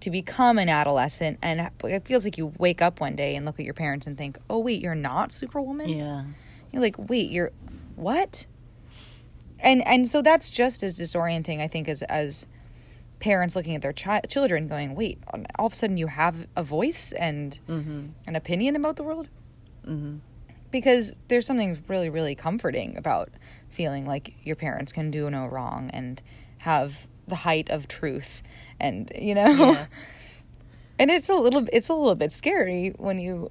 to 0.00 0.10
become 0.10 0.56
an 0.58 0.68
adolescent, 0.68 1.38
and 1.42 1.70
it 1.84 2.06
feels 2.06 2.24
like 2.24 2.38
you 2.38 2.52
wake 2.56 2.80
up 2.80 3.00
one 3.00 3.16
day 3.16 3.34
and 3.34 3.44
look 3.44 3.58
at 3.58 3.64
your 3.64 3.74
parents 3.74 4.06
and 4.06 4.16
think, 4.16 4.38
"Oh 4.48 4.58
wait, 4.60 4.80
you're 4.80 4.94
not 4.94 5.32
Superwoman." 5.32 5.88
yeah 5.88 6.24
You're 6.72 6.82
like, 6.82 6.96
wait, 6.98 7.30
you're 7.30 7.52
what? 7.96 8.46
And 9.60 9.86
and 9.86 10.08
so 10.08 10.22
that's 10.22 10.50
just 10.50 10.82
as 10.82 10.98
disorienting, 10.98 11.60
I 11.60 11.68
think, 11.68 11.88
as 11.88 12.02
as 12.02 12.46
parents 13.20 13.56
looking 13.56 13.74
at 13.74 13.82
their 13.82 13.92
chi- 13.92 14.20
children, 14.28 14.68
going, 14.68 14.94
wait, 14.94 15.18
all 15.58 15.66
of 15.66 15.72
a 15.72 15.74
sudden 15.76 15.96
you 15.96 16.06
have 16.06 16.46
a 16.56 16.62
voice 16.62 17.12
and 17.12 17.58
an 18.26 18.36
opinion 18.36 18.76
about 18.76 18.96
the 18.96 19.02
world. 19.02 19.28
Mm-hmm. 19.86 20.18
Because 20.70 21.16
there's 21.28 21.46
something 21.46 21.82
really, 21.88 22.10
really 22.10 22.34
comforting 22.34 22.96
about 22.96 23.30
feeling 23.68 24.06
like 24.06 24.34
your 24.44 24.54
parents 24.54 24.92
can 24.92 25.10
do 25.10 25.28
no 25.30 25.46
wrong 25.46 25.90
and 25.92 26.22
have 26.58 27.06
the 27.26 27.36
height 27.36 27.70
of 27.70 27.88
truth, 27.88 28.42
and 28.78 29.10
you 29.18 29.34
know. 29.34 29.48
Yeah. 29.48 29.86
and 30.98 31.10
it's 31.10 31.28
a 31.28 31.34
little 31.34 31.66
it's 31.72 31.88
a 31.88 31.94
little 31.94 32.14
bit 32.14 32.32
scary 32.32 32.92
when 32.96 33.18
you 33.18 33.50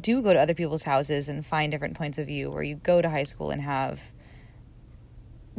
do 0.00 0.22
go 0.22 0.32
to 0.32 0.38
other 0.38 0.54
people's 0.54 0.84
houses 0.84 1.28
and 1.28 1.44
find 1.44 1.70
different 1.70 1.96
points 1.96 2.18
of 2.18 2.26
view 2.26 2.50
or 2.50 2.62
you 2.62 2.76
go 2.76 3.00
to 3.02 3.10
high 3.10 3.24
school 3.24 3.50
and 3.50 3.62
have 3.62 4.12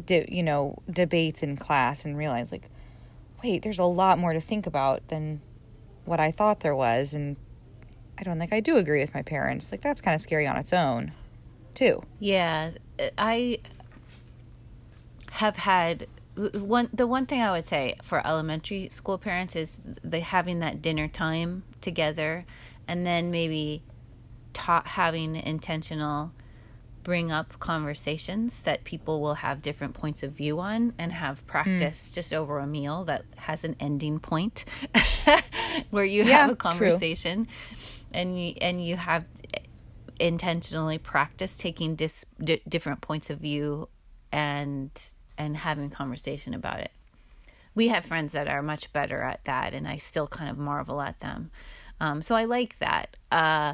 de- 0.05 0.27
you 0.29 0.43
know 0.43 0.77
debates 0.89 1.43
in 1.43 1.57
class 1.57 2.05
and 2.05 2.17
realize 2.17 2.51
like 2.51 2.69
wait 3.43 3.61
there's 3.61 3.79
a 3.79 3.83
lot 3.83 4.17
more 4.19 4.33
to 4.33 4.41
think 4.41 4.65
about 4.65 5.07
than 5.09 5.41
what 6.05 6.19
i 6.19 6.31
thought 6.31 6.61
there 6.61 6.75
was 6.75 7.13
and 7.13 7.35
i 8.17 8.23
don't 8.23 8.39
think 8.39 8.53
i 8.53 8.59
do 8.59 8.77
agree 8.77 8.99
with 8.99 9.13
my 9.13 9.21
parents 9.21 9.71
like 9.71 9.81
that's 9.81 10.01
kind 10.01 10.15
of 10.15 10.21
scary 10.21 10.47
on 10.47 10.57
its 10.57 10.73
own 10.73 11.11
too 11.73 12.03
Yeah, 12.19 12.71
I 13.17 13.59
have 15.31 15.57
had 15.57 16.07
one. 16.35 16.89
The 16.93 17.07
one 17.07 17.25
thing 17.25 17.41
I 17.41 17.51
would 17.51 17.65
say 17.65 17.95
for 18.01 18.25
elementary 18.25 18.89
school 18.89 19.17
parents 19.17 19.55
is 19.55 19.79
they 20.03 20.19
having 20.19 20.59
that 20.59 20.81
dinner 20.81 21.07
time 21.07 21.63
together, 21.81 22.45
and 22.87 23.05
then 23.05 23.31
maybe 23.31 23.83
taught 24.53 24.87
having 24.87 25.35
intentional 25.35 26.31
bring 27.03 27.31
up 27.31 27.57
conversations 27.59 28.59
that 28.59 28.83
people 28.83 29.21
will 29.21 29.33
have 29.33 29.59
different 29.63 29.95
points 29.95 30.21
of 30.21 30.33
view 30.33 30.59
on 30.59 30.93
and 30.99 31.11
have 31.11 31.45
practice 31.47 32.11
just 32.11 32.31
over 32.31 32.59
a 32.59 32.67
meal 32.67 33.03
that 33.05 33.25
has 33.37 33.63
an 33.63 33.75
ending 33.79 34.19
point 34.19 34.65
where 35.89 36.05
you 36.05 36.23
Yeah, 36.23 36.41
have 36.41 36.49
a 36.51 36.55
true. 36.55 36.57
conversation 36.57 37.47
and 38.13 38.39
you 38.39 38.53
and 38.61 38.85
you 38.85 38.97
have 38.97 39.25
intentionally 40.19 40.97
practice 40.99 41.57
taking 41.57 41.95
dis, 41.95 42.25
di- 42.43 42.61
different 42.67 43.01
points 43.01 43.29
of 43.29 43.39
view 43.39 43.89
and 44.31 44.91
and 45.37 45.57
having 45.57 45.89
conversation 45.89 46.53
about 46.53 46.79
it. 46.79 46.91
We 47.73 47.87
have 47.87 48.05
friends 48.05 48.33
that 48.33 48.47
are 48.47 48.61
much 48.61 48.93
better 48.93 49.21
at 49.23 49.43
that 49.45 49.73
and 49.73 49.87
i 49.87 49.97
still 49.97 50.27
kind 50.27 50.49
of 50.49 50.57
marvel 50.57 51.01
at 51.01 51.19
them. 51.19 51.49
Um, 51.99 52.21
so 52.21 52.35
i 52.35 52.45
like 52.45 52.77
that. 52.79 53.17
Uh, 53.31 53.73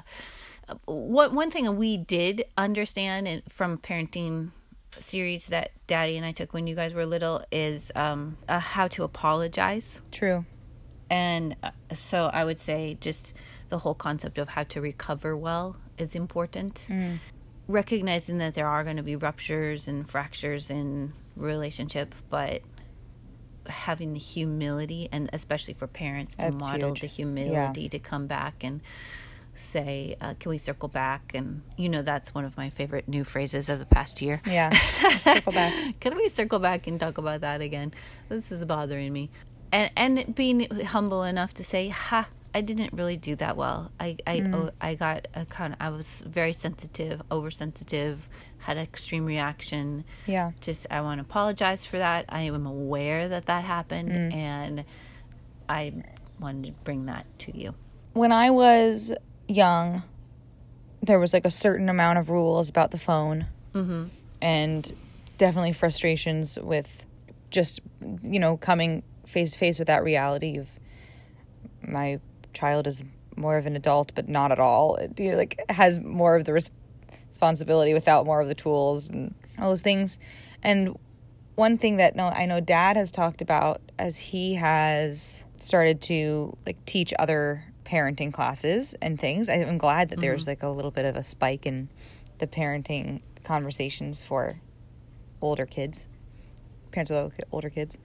what 0.86 1.34
one 1.34 1.52
thing 1.52 1.78
we 1.78 1.98
did 1.98 2.46
understand 2.58 3.44
from 3.50 3.78
parenting 3.78 4.52
series 5.00 5.48
that 5.48 5.72
daddy 5.86 6.18
and 6.18 6.26
i 6.26 6.32
took 6.32 6.54
when 6.54 6.68
you 6.68 6.76
guys 6.76 6.94
were 6.94 7.06
little 7.06 7.44
is 7.52 7.92
um, 7.96 8.38
uh, 8.50 8.60
how 8.60 8.88
to 8.88 9.04
apologize 9.04 10.02
true 10.12 10.44
and 11.10 11.56
uh, 11.64 11.72
so 11.94 12.26
I 12.26 12.44
would 12.46 12.60
say 12.60 12.98
just 13.00 13.34
the 13.70 13.78
whole 13.80 13.94
concept 13.94 14.38
of 14.38 14.50
how 14.50 14.64
to 14.64 14.82
recover 14.82 15.36
well 15.36 15.78
is 15.98 16.16
important. 16.16 16.88
Recognizing 17.68 18.38
that 18.38 18.54
there 18.54 18.68
are 18.68 18.84
going 18.84 18.98
to 18.98 19.04
be 19.04 19.16
ruptures 19.16 19.88
and 19.88 20.10
fractures 20.10 20.70
in 20.70 21.14
relationship, 21.36 22.16
but 22.30 22.62
having 23.68 24.14
the 24.14 24.20
humility 24.20 25.10
and 25.12 25.30
especially 25.34 25.74
for 25.74 25.88
parents 25.88 26.38
to 26.38 26.46
That's 26.46 26.56
model 26.56 26.90
huge. 26.90 27.02
the 27.02 27.08
humility 27.08 27.90
to 27.90 28.00
come 28.00 28.26
back 28.26 28.64
and 28.64 28.80
say 29.58 30.16
uh, 30.22 30.34
can 30.40 30.50
we 30.50 30.58
circle 30.58 30.90
back 30.90 31.32
and 31.34 31.62
you 31.78 31.90
know 31.90 32.02
that's 32.02 32.34
one 32.34 32.46
of 32.46 32.56
my 32.58 32.70
favorite 32.70 33.08
new 33.08 33.24
phrases 33.24 33.70
of 33.70 33.80
the 33.80 33.86
past 33.86 34.22
year 34.22 34.42
yeah 34.46 34.70
circle 35.24 35.52
back 35.52 36.00
can 36.00 36.16
we 36.16 36.30
circle 36.30 36.60
back 36.60 36.88
and 36.88 37.00
talk 37.00 37.18
about 37.18 37.42
that 37.42 37.62
again? 37.62 37.94
This 38.30 38.52
is 38.52 38.64
bothering 38.66 39.12
me. 39.14 39.30
And 39.72 39.92
and 39.96 40.36
being 40.36 40.70
humble 40.86 41.24
enough 41.24 41.54
to 41.56 41.64
say, 41.64 41.90
"Ha, 41.90 42.30
I 42.54 42.62
didn't 42.62 42.94
really 42.94 43.18
do 43.18 43.36
that 43.36 43.58
well. 43.58 43.92
I 44.00 44.18
I 44.26 44.42
oh, 44.54 44.70
I 44.80 44.96
got 44.96 45.28
a 45.34 45.46
kind 45.46 45.74
of 45.74 45.80
I 45.82 45.90
was 45.90 46.24
very 46.26 46.54
sensitive, 46.54 47.22
oversensitive, 47.32 48.30
had 48.60 48.78
an 48.78 48.84
extreme 48.84 49.26
reaction. 49.26 50.06
Yeah. 50.26 50.52
Just 50.62 50.88
I 50.90 51.02
want 51.02 51.20
to 51.20 51.24
apologize 51.24 51.86
for 51.86 51.98
that. 51.98 52.26
I 52.30 52.42
am 52.44 52.66
aware 52.66 53.28
that 53.28 53.46
that 53.48 53.64
happened 53.66 54.34
and 54.34 54.86
I 55.68 55.94
wanted 56.40 56.66
to 56.68 56.72
bring 56.84 57.06
that 57.08 57.26
to 57.40 57.58
you. 57.58 57.76
when 58.14 58.32
I 58.32 58.50
was 58.50 59.14
young, 59.48 60.04
there 61.02 61.20
was 61.20 61.34
like 61.34 61.46
a 61.46 61.52
certain 61.52 61.90
amount 61.90 62.20
of 62.20 62.30
rules 62.30 62.70
about 62.70 62.92
the 62.92 62.98
phone, 62.98 63.48
mm-hmm. 63.74 64.06
and 64.42 64.94
definitely 65.38 65.74
frustrations 65.74 66.58
with 66.58 67.06
just 67.50 67.80
you 68.24 68.40
know 68.40 68.58
coming 68.58 69.04
face 69.26 69.54
to 69.54 69.60
face 69.60 69.80
with 69.80 69.88
that 69.88 70.04
reality 70.04 70.58
of 70.58 70.68
my 71.82 72.20
child 72.54 72.88
is 72.88 73.04
more 73.36 73.58
of 73.58 73.66
an 73.66 73.76
adult, 73.76 74.12
but 74.16 74.28
not 74.28 74.52
at 74.52 74.60
all. 74.60 74.96
It, 74.96 75.20
you 75.20 75.32
know, 75.32 75.38
like 75.38 75.64
has 75.70 76.00
more 76.00 76.36
of 76.36 76.46
the 76.46 76.54
res- 76.54 76.72
responsibility 77.30 77.94
without 77.94 78.26
more 78.26 78.42
of 78.42 78.48
the 78.48 78.56
tools 78.56 79.10
and 79.10 79.34
all 79.60 79.70
those 79.70 79.82
things. 79.82 80.20
And 80.64 80.98
one 81.56 81.78
thing 81.78 81.98
that 81.98 82.16
no, 82.16 82.26
I 82.28 82.46
know 82.46 82.60
Dad 82.60 82.98
has 82.98 83.12
talked 83.12 83.42
about 83.42 83.82
as 84.00 84.18
he 84.18 84.56
has 84.56 85.44
started 85.58 86.02
to 86.02 86.56
like 86.66 86.84
teach 86.86 87.14
other 87.18 87.64
parenting 87.88 88.34
classes 88.34 88.94
and 89.02 89.20
things. 89.20 89.48
I'm 89.50 89.78
glad 89.78 90.10
that 90.10 90.20
there's 90.20 90.42
mm-hmm. 90.42 90.52
like 90.52 90.64
a 90.64 90.70
little 90.70 90.92
bit 90.92 91.06
of 91.06 91.16
a 91.16 91.24
spike 91.24 91.66
in 91.66 91.90
the 92.40 92.48
parenting 92.48 93.22
conversations 93.44 94.24
for 94.24 94.60
older 95.42 95.66
kids, 95.66 96.08
parents 96.92 97.12
with 97.12 97.40
older 97.52 97.70
kids 97.70 97.98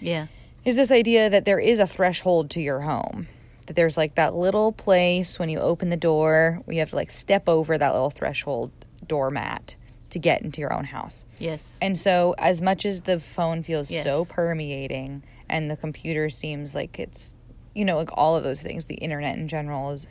Yeah. 0.00 0.26
is 0.64 0.76
this 0.76 0.90
idea 0.90 1.30
that 1.30 1.44
there 1.44 1.58
is 1.58 1.78
a 1.78 1.86
threshold 1.86 2.50
to 2.50 2.60
your 2.60 2.80
home. 2.80 3.28
That 3.66 3.74
there's 3.76 3.96
like 3.96 4.16
that 4.16 4.34
little 4.34 4.72
place 4.72 5.38
when 5.38 5.48
you 5.48 5.60
open 5.60 5.88
the 5.88 5.96
door, 5.96 6.62
you 6.68 6.80
have 6.80 6.90
to 6.90 6.96
like 6.96 7.10
step 7.10 7.48
over 7.48 7.78
that 7.78 7.92
little 7.92 8.10
threshold 8.10 8.72
doormat 9.06 9.76
to 10.10 10.18
get 10.18 10.42
into 10.42 10.60
your 10.60 10.72
own 10.72 10.84
house. 10.84 11.24
Yes. 11.38 11.78
And 11.80 11.96
so, 11.96 12.34
as 12.38 12.60
much 12.60 12.84
as 12.84 13.02
the 13.02 13.18
phone 13.18 13.62
feels 13.62 13.88
so 13.88 14.26
permeating 14.26 15.22
and 15.48 15.70
the 15.70 15.76
computer 15.76 16.28
seems 16.28 16.74
like 16.74 16.98
it's, 16.98 17.34
you 17.74 17.84
know, 17.84 17.96
like 17.96 18.10
all 18.14 18.36
of 18.36 18.44
those 18.44 18.62
things, 18.62 18.84
the 18.86 18.96
internet 18.96 19.36
in 19.36 19.48
general 19.48 19.90
is 19.90 20.08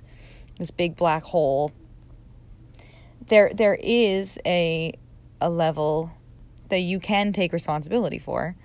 this 0.57 0.71
big 0.71 0.95
black 0.95 1.23
hole. 1.23 1.71
There, 3.27 3.51
there 3.53 3.75
is 3.75 4.39
a 4.45 4.93
a 5.39 5.49
level 5.49 6.11
that 6.69 6.79
you 6.79 6.99
can 6.99 7.33
take 7.33 7.51
responsibility 7.51 8.19
for, 8.19 8.55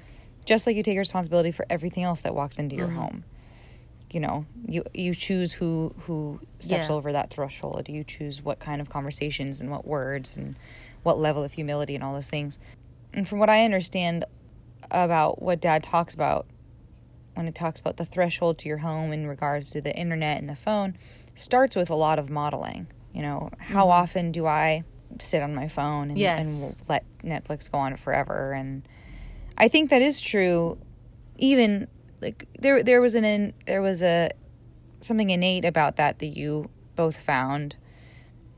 just 0.45 0.67
like 0.67 0.77
you 0.77 0.83
take 0.83 0.99
responsibility 0.99 1.51
for 1.51 1.67
everything 1.71 2.05
else 2.05 2.21
that 2.21 2.35
walks 2.35 2.59
into 2.59 2.77
your 2.77 2.89
mm-hmm. 2.89 2.97
home. 2.97 3.25
You 4.11 4.21
know, 4.21 4.47
you 4.67 4.85
you 4.95 5.15
choose 5.15 5.53
who 5.55 5.95
who 6.01 6.41
steps 6.59 6.89
Yeah. 6.89 6.95
over 6.95 7.13
that 7.13 7.31
threshold. 7.31 7.89
You 7.89 8.05
choose 8.05 8.43
what 8.43 8.61
kind 8.61 8.81
of 8.81 8.89
conversations 8.89 9.61
and 9.61 9.71
what 9.71 9.87
words 9.87 10.37
and 10.37 10.57
what 11.03 11.19
level 11.19 11.45
of 11.45 11.53
humility 11.53 11.95
and 11.95 12.05
all 12.05 12.15
those 12.15 12.31
things. 12.31 12.59
And 13.13 13.29
from 13.29 13.39
what 13.39 13.51
I 13.51 13.65
understand 13.65 14.25
about 14.91 15.43
what 15.43 15.61
Dad 15.61 15.83
talks 15.83 16.15
about 16.15 16.47
when 17.37 17.47
it 17.47 17.55
talks 17.55 17.79
about 17.79 17.99
the 17.99 18.05
threshold 18.05 18.57
to 18.59 18.69
your 18.69 18.79
home 18.79 19.13
in 19.13 19.27
regards 19.27 19.71
to 19.71 19.81
the 19.81 19.95
internet 19.95 20.39
and 20.39 20.49
the 20.49 20.57
phone, 20.57 20.97
starts 21.35 21.77
with 21.77 21.91
a 21.91 21.95
lot 21.95 22.19
of 22.19 22.31
modeling. 22.31 22.87
You 23.13 23.23
know, 23.23 23.51
how 23.59 23.83
mm-hmm. 23.83 24.03
often 24.03 24.33
do 24.33 24.47
I 24.47 24.85
sit 25.21 25.43
on 25.43 25.55
my 25.55 25.69
phone 25.69 26.11
and, 26.11 26.19
Yes. 26.19 26.79
and 26.79 26.89
let 26.89 27.05
Netflix 27.23 27.71
go 27.71 27.79
on 27.79 27.97
forever? 27.97 28.53
And 28.53 28.89
I 29.59 29.69
think 29.69 29.91
that 29.91 30.03
is 30.03 30.21
true. 30.21 30.79
Even 31.39 31.89
like 32.23 32.47
there, 32.59 32.83
there 32.83 33.03
was 33.03 33.15
an 33.15 33.25
in, 33.25 33.53
there 33.67 33.83
was 33.83 34.03
a 34.03 34.31
something 35.01 35.29
innate 35.29 35.67
about 35.67 35.97
that 35.97 36.19
that 36.21 36.37
you 36.37 36.71
both 36.95 37.19
found, 37.19 37.77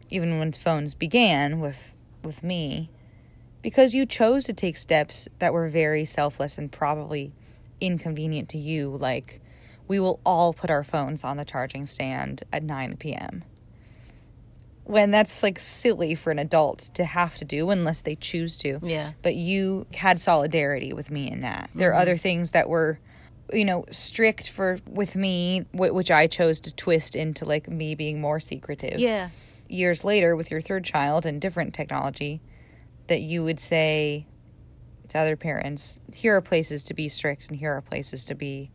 even 0.09 0.39
when 0.39 0.53
phones 0.53 0.95
began 0.95 1.59
with 1.59 1.81
with 2.23 2.43
me, 2.45 2.91
because 3.61 3.95
you 3.95 4.07
chose 4.07 4.45
to 4.45 4.53
take 4.53 4.77
steps 4.77 5.29
that 5.41 5.53
were 5.53 5.69
very 5.69 6.05
selfless 6.05 6.59
and 6.59 6.71
probably 6.71 7.33
inconvenient 7.81 8.49
to 8.51 8.59
you. 8.59 8.91
Like 8.91 9.41
we 9.87 9.99
will 9.99 10.21
all 10.25 10.53
put 10.53 10.71
our 10.71 10.85
phones 10.85 11.25
on 11.25 11.37
the 11.37 11.45
charging 11.45 11.87
stand 11.87 12.43
at 12.53 12.63
nine 12.63 12.97
p.m. 12.97 13.45
when 14.85 15.11
that's 15.11 15.43
like 15.43 15.59
silly 15.59 16.15
for 16.15 16.31
an 16.31 16.39
adult 16.39 16.79
to 16.95 17.05
have 17.05 17.37
to 17.37 17.45
do 17.45 17.71
unless 17.71 18.03
they 18.03 18.15
choose 18.15 18.59
to. 18.59 18.79
Yeah. 18.83 19.13
But 19.23 19.35
you 19.35 19.87
had 19.95 20.21
solidarity 20.21 20.93
with 20.93 21.11
me 21.11 21.31
in 21.31 21.41
that. 21.41 21.71
There 21.75 21.91
are 21.91 21.93
mm-hmm. 21.93 22.03
other 22.03 22.17
things 22.17 22.51
that 22.53 22.69
were 22.69 23.01
you 23.53 23.65
know 23.65 23.87
strict 23.91 24.51
for 24.51 24.79
with 24.87 25.17
me 25.17 25.61
wh- 25.73 25.95
which 25.95 26.11
I 26.11 26.27
chose 26.27 26.61
to 26.61 26.75
twist 26.75 27.17
into 27.17 27.45
like 27.45 27.69
me 27.69 27.95
being 27.95 28.21
more 28.21 28.41
secretive. 28.41 29.01
Yeah. 29.01 29.31
Years 29.69 30.05
later 30.05 30.37
with 30.37 30.51
your 30.51 30.61
third 30.61 30.85
child 30.85 31.27
and 31.27 31.41
different 31.41 31.75
technology 31.75 32.41
that 33.09 33.21
you 33.21 33.43
would 33.43 33.59
say 33.59 34.27
to 35.09 35.19
other 35.19 35.37
parents, 35.37 36.01
here 36.15 36.37
are 36.37 36.41
places 36.41 36.85
to 36.85 36.95
be 36.95 37.09
strict 37.09 37.49
and 37.49 37.57
here 37.57 37.73
are 37.73 37.81
places 37.81 38.25
to 38.27 38.35
be 38.35 38.71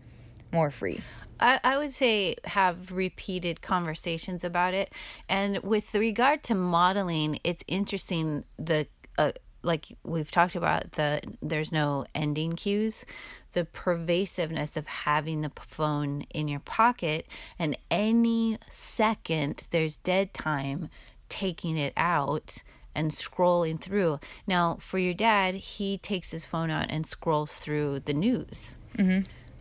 more 0.51 0.71
free. 0.71 1.01
I, 1.39 1.59
I 1.63 1.77
would 1.77 1.91
say 1.91 2.35
have 2.45 2.91
repeated 2.91 3.61
conversations 3.61 4.43
about 4.43 4.73
it. 4.73 4.93
And 5.27 5.57
with 5.59 5.93
regard 5.93 6.43
to 6.43 6.55
modeling, 6.55 7.39
it's 7.43 7.63
interesting 7.67 8.45
the 8.57 8.87
uh, 9.17 9.31
like 9.63 9.97
we've 10.03 10.29
talked 10.29 10.55
about 10.55 10.93
the 10.93 11.21
there's 11.41 11.71
no 11.71 12.05
ending 12.13 12.53
cues 12.53 13.05
the 13.53 13.63
pervasiveness 13.63 14.75
of 14.75 14.87
having 14.87 15.41
the 15.41 15.51
phone 15.61 16.21
in 16.31 16.47
your 16.47 16.59
pocket 16.59 17.25
and 17.57 17.77
any 17.89 18.57
second 18.69 19.67
there's 19.71 19.97
dead 19.97 20.33
time 20.33 20.89
taking 21.29 21.77
it 21.77 21.93
out 21.95 22.61
and 22.95 23.11
scrolling 23.11 23.79
through. 23.79 24.19
Now 24.47 24.77
for 24.79 24.97
your 24.99 25.13
dad 25.13 25.55
he 25.55 25.97
takes 25.97 26.31
his 26.31 26.45
phone 26.45 26.69
out 26.69 26.87
and 26.89 27.05
scrolls 27.05 27.57
through 27.59 28.01
the 28.01 28.13
news. 28.13 28.77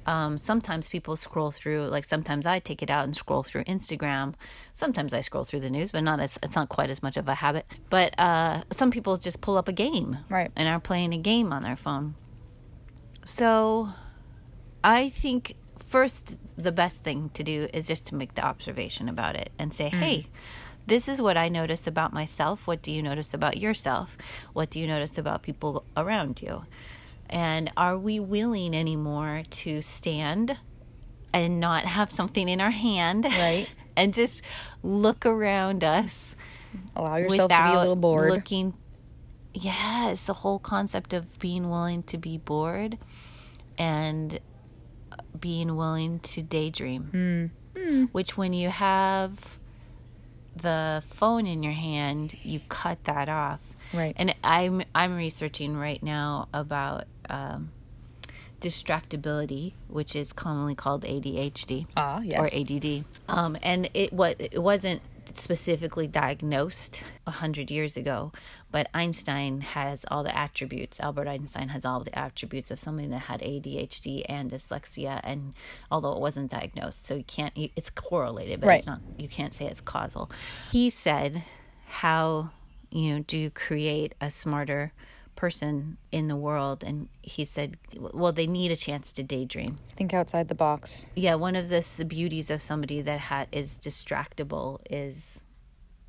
Um, 0.04 0.36
sometimes 0.36 0.88
people 0.88 1.14
scroll 1.14 1.52
through 1.52 1.86
like 1.86 2.04
sometimes 2.04 2.44
i 2.44 2.58
take 2.58 2.82
it 2.82 2.90
out 2.90 3.04
and 3.04 3.14
scroll 3.14 3.44
through 3.44 3.62
instagram. 3.64 4.34
Sometimes 4.72 5.14
i 5.14 5.20
scroll 5.20 5.44
through 5.44 5.60
the 5.60 5.70
news 5.70 5.92
but 5.92 6.02
not 6.02 6.18
as 6.18 6.38
it's 6.42 6.56
not 6.56 6.68
quite 6.68 6.90
as 6.90 7.02
much 7.04 7.16
of 7.16 7.28
a 7.28 7.34
habit. 7.36 7.66
But 7.88 8.18
uh, 8.18 8.62
some 8.72 8.90
people 8.90 9.16
just 9.16 9.40
pull 9.40 9.56
up 9.56 9.68
a 9.68 9.72
game 9.72 10.18
Right. 10.28 10.50
and 10.56 10.68
are 10.68 10.80
playing 10.80 11.14
a 11.14 11.18
game 11.18 11.52
on 11.52 11.62
their 11.62 11.76
phone. 11.76 12.14
So 13.24 13.88
i 14.84 15.08
think 15.08 15.54
first 15.78 16.40
the 16.56 16.72
best 16.72 17.04
thing 17.04 17.30
to 17.34 17.44
do 17.44 17.68
is 17.72 17.86
just 17.86 18.06
to 18.06 18.14
make 18.16 18.34
the 18.34 18.42
observation 18.44 19.08
about 19.08 19.36
it 19.36 19.50
and 19.58 19.72
say 19.72 19.88
hey 19.88 20.26
this 20.86 21.08
is 21.08 21.22
what 21.22 21.36
i 21.36 21.48
notice 21.48 21.86
about 21.86 22.12
myself 22.12 22.66
what 22.66 22.82
do 22.82 22.90
you 22.90 23.02
notice 23.02 23.34
about 23.34 23.56
yourself 23.56 24.16
what 24.52 24.70
do 24.70 24.80
you 24.80 24.86
notice 24.86 25.16
about 25.18 25.42
people 25.42 25.84
around 25.96 26.42
you 26.42 26.64
and 27.32 27.72
are 27.78 27.96
we 27.96 28.20
willing 28.20 28.76
anymore 28.76 29.42
to 29.48 29.80
stand 29.80 30.58
and 31.32 31.60
not 31.60 31.86
have 31.86 32.10
something 32.10 32.48
in 32.48 32.60
our 32.60 32.70
hand? 32.70 33.24
Right. 33.24 33.66
and 33.96 34.12
just 34.12 34.42
look 34.82 35.24
around 35.24 35.82
us 35.82 36.36
Allow 36.94 37.16
yourself 37.16 37.50
to 37.50 37.56
be 37.56 37.70
a 37.70 37.80
little 37.80 37.96
bored. 37.96 38.30
looking. 38.30 38.74
Yes, 39.54 40.26
the 40.26 40.34
whole 40.34 40.58
concept 40.58 41.12
of 41.12 41.38
being 41.38 41.68
willing 41.68 42.02
to 42.04 42.18
be 42.18 42.38
bored 42.38 42.98
and 43.76 44.38
being 45.38 45.76
willing 45.76 46.20
to 46.20 46.42
daydream. 46.42 47.50
Hmm. 47.74 48.04
Which, 48.12 48.36
when 48.36 48.52
you 48.52 48.68
have 48.68 49.58
the 50.56 51.02
phone 51.08 51.46
in 51.46 51.62
your 51.62 51.72
hand, 51.72 52.36
you 52.42 52.60
cut 52.68 53.04
that 53.04 53.28
off. 53.28 53.60
Right. 53.92 54.14
And 54.16 54.34
I'm 54.42 54.82
I'm 54.94 55.16
researching 55.16 55.76
right 55.76 56.02
now 56.02 56.48
about 56.54 57.04
um, 57.28 57.70
distractibility, 58.60 59.72
which 59.88 60.16
is 60.16 60.32
commonly 60.32 60.74
called 60.74 61.02
ADHD 61.04 61.86
Ah, 61.96 62.20
yes. 62.20 62.54
or. 62.54 62.58
ADD. 62.60 63.04
Um, 63.28 63.56
and 63.62 63.90
it 63.94 64.12
what 64.12 64.36
it 64.40 64.62
wasn't 64.62 65.02
specifically 65.24 66.06
diagnosed 66.06 67.04
a 67.26 67.30
hundred 67.30 67.70
years 67.70 67.96
ago, 67.96 68.32
but 68.70 68.88
Einstein 68.94 69.60
has 69.60 70.04
all 70.10 70.22
the 70.22 70.36
attributes. 70.36 71.00
Albert 71.00 71.28
Einstein 71.28 71.68
has 71.68 71.84
all 71.84 72.00
the 72.00 72.16
attributes 72.18 72.70
of 72.70 72.78
somebody 72.78 73.08
that 73.08 73.18
had 73.18 73.40
ADHD 73.40 74.24
and 74.28 74.50
dyslexia, 74.50 75.20
and 75.22 75.54
although 75.90 76.12
it 76.12 76.20
wasn't 76.20 76.50
diagnosed, 76.50 77.04
so 77.04 77.14
you 77.14 77.24
can't. 77.24 77.52
It's 77.56 77.90
correlated, 77.90 78.60
but 78.60 78.68
it's 78.76 78.86
not. 78.86 79.00
You 79.18 79.28
can't 79.28 79.54
say 79.54 79.66
it's 79.66 79.80
causal. 79.80 80.30
He 80.70 80.90
said, 80.90 81.44
"How 81.86 82.50
you 82.90 83.14
know 83.14 83.24
do 83.26 83.38
you 83.38 83.50
create 83.50 84.14
a 84.20 84.30
smarter?" 84.30 84.92
Person 85.42 85.96
in 86.12 86.28
the 86.28 86.36
world 86.36 86.84
and 86.84 87.08
he 87.20 87.44
said 87.44 87.76
well 87.98 88.30
they 88.30 88.46
need 88.46 88.70
a 88.70 88.76
chance 88.76 89.12
to 89.12 89.24
daydream. 89.24 89.76
Think 89.96 90.14
outside 90.14 90.46
the 90.46 90.54
box. 90.54 91.06
yeah 91.16 91.34
one 91.34 91.56
of 91.56 91.68
the, 91.68 91.84
the 91.96 92.04
beauties 92.04 92.48
of 92.48 92.62
somebody 92.62 93.00
that 93.00 93.18
ha- 93.18 93.46
is 93.50 93.76
distractible 93.76 94.78
is 94.88 95.40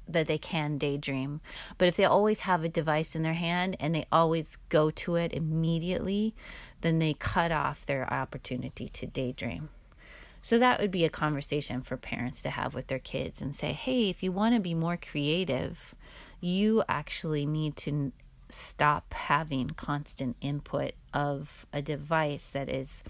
that 0.08 0.28
they 0.28 0.38
can 0.38 0.78
daydream. 0.78 1.42
But 1.80 1.88
if 1.88 1.98
they 1.98 2.06
always 2.06 2.42
have 2.42 2.64
a 2.64 2.70
device 2.70 3.16
in 3.16 3.24
their 3.24 3.34
hand 3.34 3.76
and 3.80 3.96
they 3.96 4.06
always 4.12 4.58
go 4.70 4.92
to 4.92 5.16
it 5.16 5.34
immediately 5.34 6.36
then 6.82 7.00
they 7.00 7.16
cut 7.16 7.52
off 7.52 7.88
their 7.88 8.06
opportunity 8.14 8.88
to 8.90 9.08
daydream. 9.08 9.70
So 10.44 10.60
that 10.60 10.80
would 10.80 10.92
be 10.92 11.06
a 11.06 11.10
conversation 11.10 11.82
for 11.82 11.98
parents 11.98 12.44
to 12.44 12.52
have 12.52 12.76
with 12.76 12.86
their 12.86 13.00
kids 13.00 13.42
and 13.42 13.56
say 13.56 13.74
hey 13.74 14.12
if 14.12 14.22
you 14.22 14.32
want 14.32 14.54
to 14.54 14.62
be 14.62 14.76
more 14.76 14.96
creative 14.96 15.96
you 16.40 16.84
actually 16.88 17.48
need 17.48 17.76
to 17.78 18.12
stop 18.54 19.14
having 19.14 19.70
constant 19.72 20.36
input 20.42 20.94
of 21.14 21.66
a 21.74 21.82
device 21.82 22.50
that 22.50 22.70
is 22.70 23.04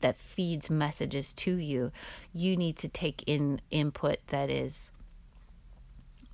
that 0.00 0.18
feeds 0.18 0.68
messages 0.68 1.32
to 1.32 1.56
you 1.56 1.92
you 2.34 2.56
need 2.56 2.76
to 2.76 2.88
take 2.88 3.22
in 3.26 3.60
input 3.70 4.18
that 4.28 4.50
is 4.50 4.90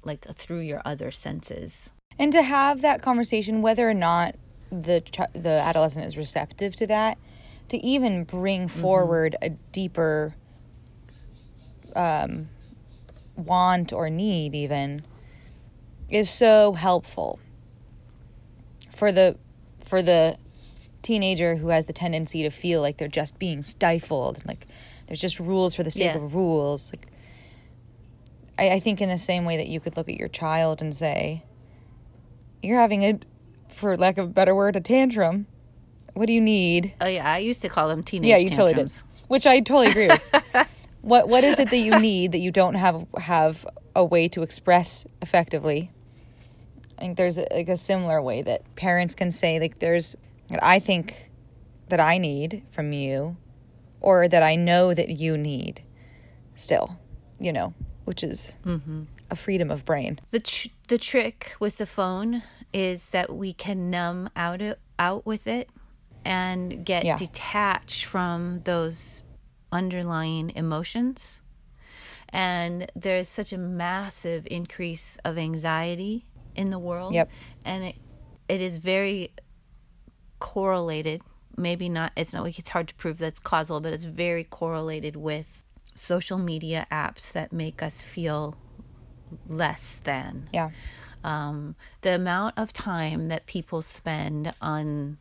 like 0.04 0.24
through 0.34 0.60
your 0.60 0.82
other 0.84 1.10
senses. 1.10 1.90
And 2.18 2.32
to 2.32 2.42
have 2.42 2.80
that 2.80 3.02
conversation 3.02 3.62
whether 3.62 3.88
or 3.88 3.94
not 3.94 4.34
the 4.70 5.00
ch- 5.00 5.32
the 5.32 5.60
adolescent 5.62 6.04
is 6.04 6.16
receptive 6.16 6.76
to 6.76 6.86
that 6.88 7.18
to 7.68 7.78
even 7.78 8.24
bring 8.24 8.68
forward 8.68 9.36
a 9.40 9.50
deeper 9.50 10.34
um, 11.94 12.48
want 13.36 13.92
or 13.92 14.10
need 14.10 14.54
even 14.54 15.02
is 16.10 16.28
so 16.28 16.72
helpful 16.72 17.38
for 18.98 19.12
the 19.12 19.36
for 19.84 20.02
the 20.02 20.36
teenager 21.02 21.54
who 21.56 21.68
has 21.68 21.86
the 21.86 21.92
tendency 21.92 22.42
to 22.42 22.50
feel 22.50 22.82
like 22.82 22.98
they're 22.98 23.06
just 23.22 23.38
being 23.38 23.62
stifled 23.62 24.44
like 24.44 24.66
there's 25.06 25.20
just 25.20 25.38
rules 25.38 25.74
for 25.76 25.82
the 25.84 25.90
sake 25.90 26.06
Yeah. 26.14 26.16
of 26.16 26.34
rules 26.34 26.92
like 26.92 27.06
I, 28.58 28.72
I 28.72 28.80
think 28.80 29.00
in 29.00 29.08
the 29.08 29.16
same 29.18 29.44
way 29.44 29.56
that 29.56 29.68
you 29.68 29.78
could 29.80 29.96
look 29.96 30.08
at 30.08 30.16
your 30.16 30.28
child 30.28 30.82
and 30.82 30.92
say 30.94 31.44
you're 32.62 32.80
having 32.80 33.04
a 33.04 33.20
for 33.70 33.96
lack 33.96 34.18
of 34.18 34.26
a 34.26 34.28
better 34.28 34.54
word 34.54 34.74
a 34.76 34.80
tantrum. 34.80 35.46
What 36.14 36.26
do 36.26 36.32
you 36.32 36.40
need? 36.40 36.94
Oh 37.00 37.06
yeah 37.06 37.30
i 37.32 37.38
used 37.38 37.62
to 37.62 37.68
call 37.68 37.88
them 37.88 38.02
teenage 38.02 38.28
yeah 38.30 38.36
you 38.36 38.48
totally 38.50 38.72
tantrums. 38.72 39.02
did 39.02 39.28
which 39.28 39.46
i 39.46 39.60
totally 39.60 39.86
agree 39.88 40.08
with. 40.08 40.74
What 41.00 41.28
what 41.28 41.44
is 41.44 41.60
it 41.60 41.70
that 41.70 41.76
you 41.78 41.96
need 42.00 42.32
that 42.32 42.40
you 42.40 42.50
don't 42.50 42.74
have 42.74 43.06
have 43.16 43.64
a 43.94 44.04
way 44.04 44.26
to 44.30 44.42
express 44.42 45.06
effectively 45.22 45.92
i 46.98 47.00
think 47.00 47.16
there's 47.16 47.38
a, 47.38 47.46
like 47.50 47.68
a 47.68 47.76
similar 47.76 48.20
way 48.20 48.42
that 48.42 48.62
parents 48.76 49.14
can 49.14 49.30
say 49.30 49.58
like 49.58 49.78
there's 49.78 50.14
what 50.48 50.62
i 50.62 50.78
think 50.78 51.30
that 51.88 52.00
i 52.00 52.18
need 52.18 52.62
from 52.70 52.92
you 52.92 53.36
or 54.00 54.28
that 54.28 54.42
i 54.42 54.54
know 54.54 54.92
that 54.92 55.08
you 55.08 55.38
need 55.38 55.82
still 56.54 56.98
you 57.40 57.52
know 57.52 57.72
which 58.08 58.24
is 58.24 58.56
mm-hmm. 58.64 59.02
a 59.30 59.36
freedom 59.36 59.70
of 59.70 59.84
brain. 59.84 60.18
The 60.30 60.40
tr- 60.40 60.68
the 60.88 60.96
trick 60.96 61.54
with 61.60 61.76
the 61.76 61.84
phone 61.84 62.42
is 62.72 63.10
that 63.10 63.36
we 63.36 63.52
can 63.52 63.90
numb 63.90 64.30
out 64.34 64.62
it, 64.62 64.80
out 64.98 65.26
with 65.26 65.46
it 65.46 65.68
and 66.24 66.86
get 66.86 67.04
Yeah. 67.04 67.16
detached 67.16 68.06
from 68.06 68.62
those 68.64 69.24
underlying 69.70 70.52
emotions. 70.56 71.42
And 72.30 72.90
there's 72.96 73.28
such 73.28 73.52
a 73.52 73.58
massive 73.58 74.48
increase 74.50 75.18
of 75.22 75.36
anxiety 75.36 76.24
in 76.58 76.70
the 76.70 76.78
world. 76.78 77.14
Yep. 77.14 77.30
and 77.64 77.84
it 77.84 77.96
it 78.48 78.60
is 78.60 78.78
very 78.78 79.30
correlated 80.38 81.20
maybe 81.56 81.88
not 81.88 82.12
it's 82.16 82.32
not 82.32 82.46
it's 82.46 82.70
hard 82.70 82.86
to 82.88 82.94
prove 82.94 83.18
that's 83.18 83.40
causal 83.40 83.80
but 83.80 83.92
it's 83.92 84.04
very 84.04 84.44
correlated 84.44 85.16
with 85.16 85.64
social 85.98 86.38
media 86.38 86.86
apps 86.90 87.32
that 87.32 87.52
make 87.52 87.82
us 87.82 88.02
feel 88.02 88.56
less 89.46 90.00
than. 90.04 90.48
Yeah. 90.52 90.70
Um, 91.24 91.74
the 92.02 92.14
amount 92.14 92.54
of 92.56 92.72
time 92.72 93.28
that 93.28 93.46
people 93.46 93.82
spend 93.82 94.54
on 94.60 95.18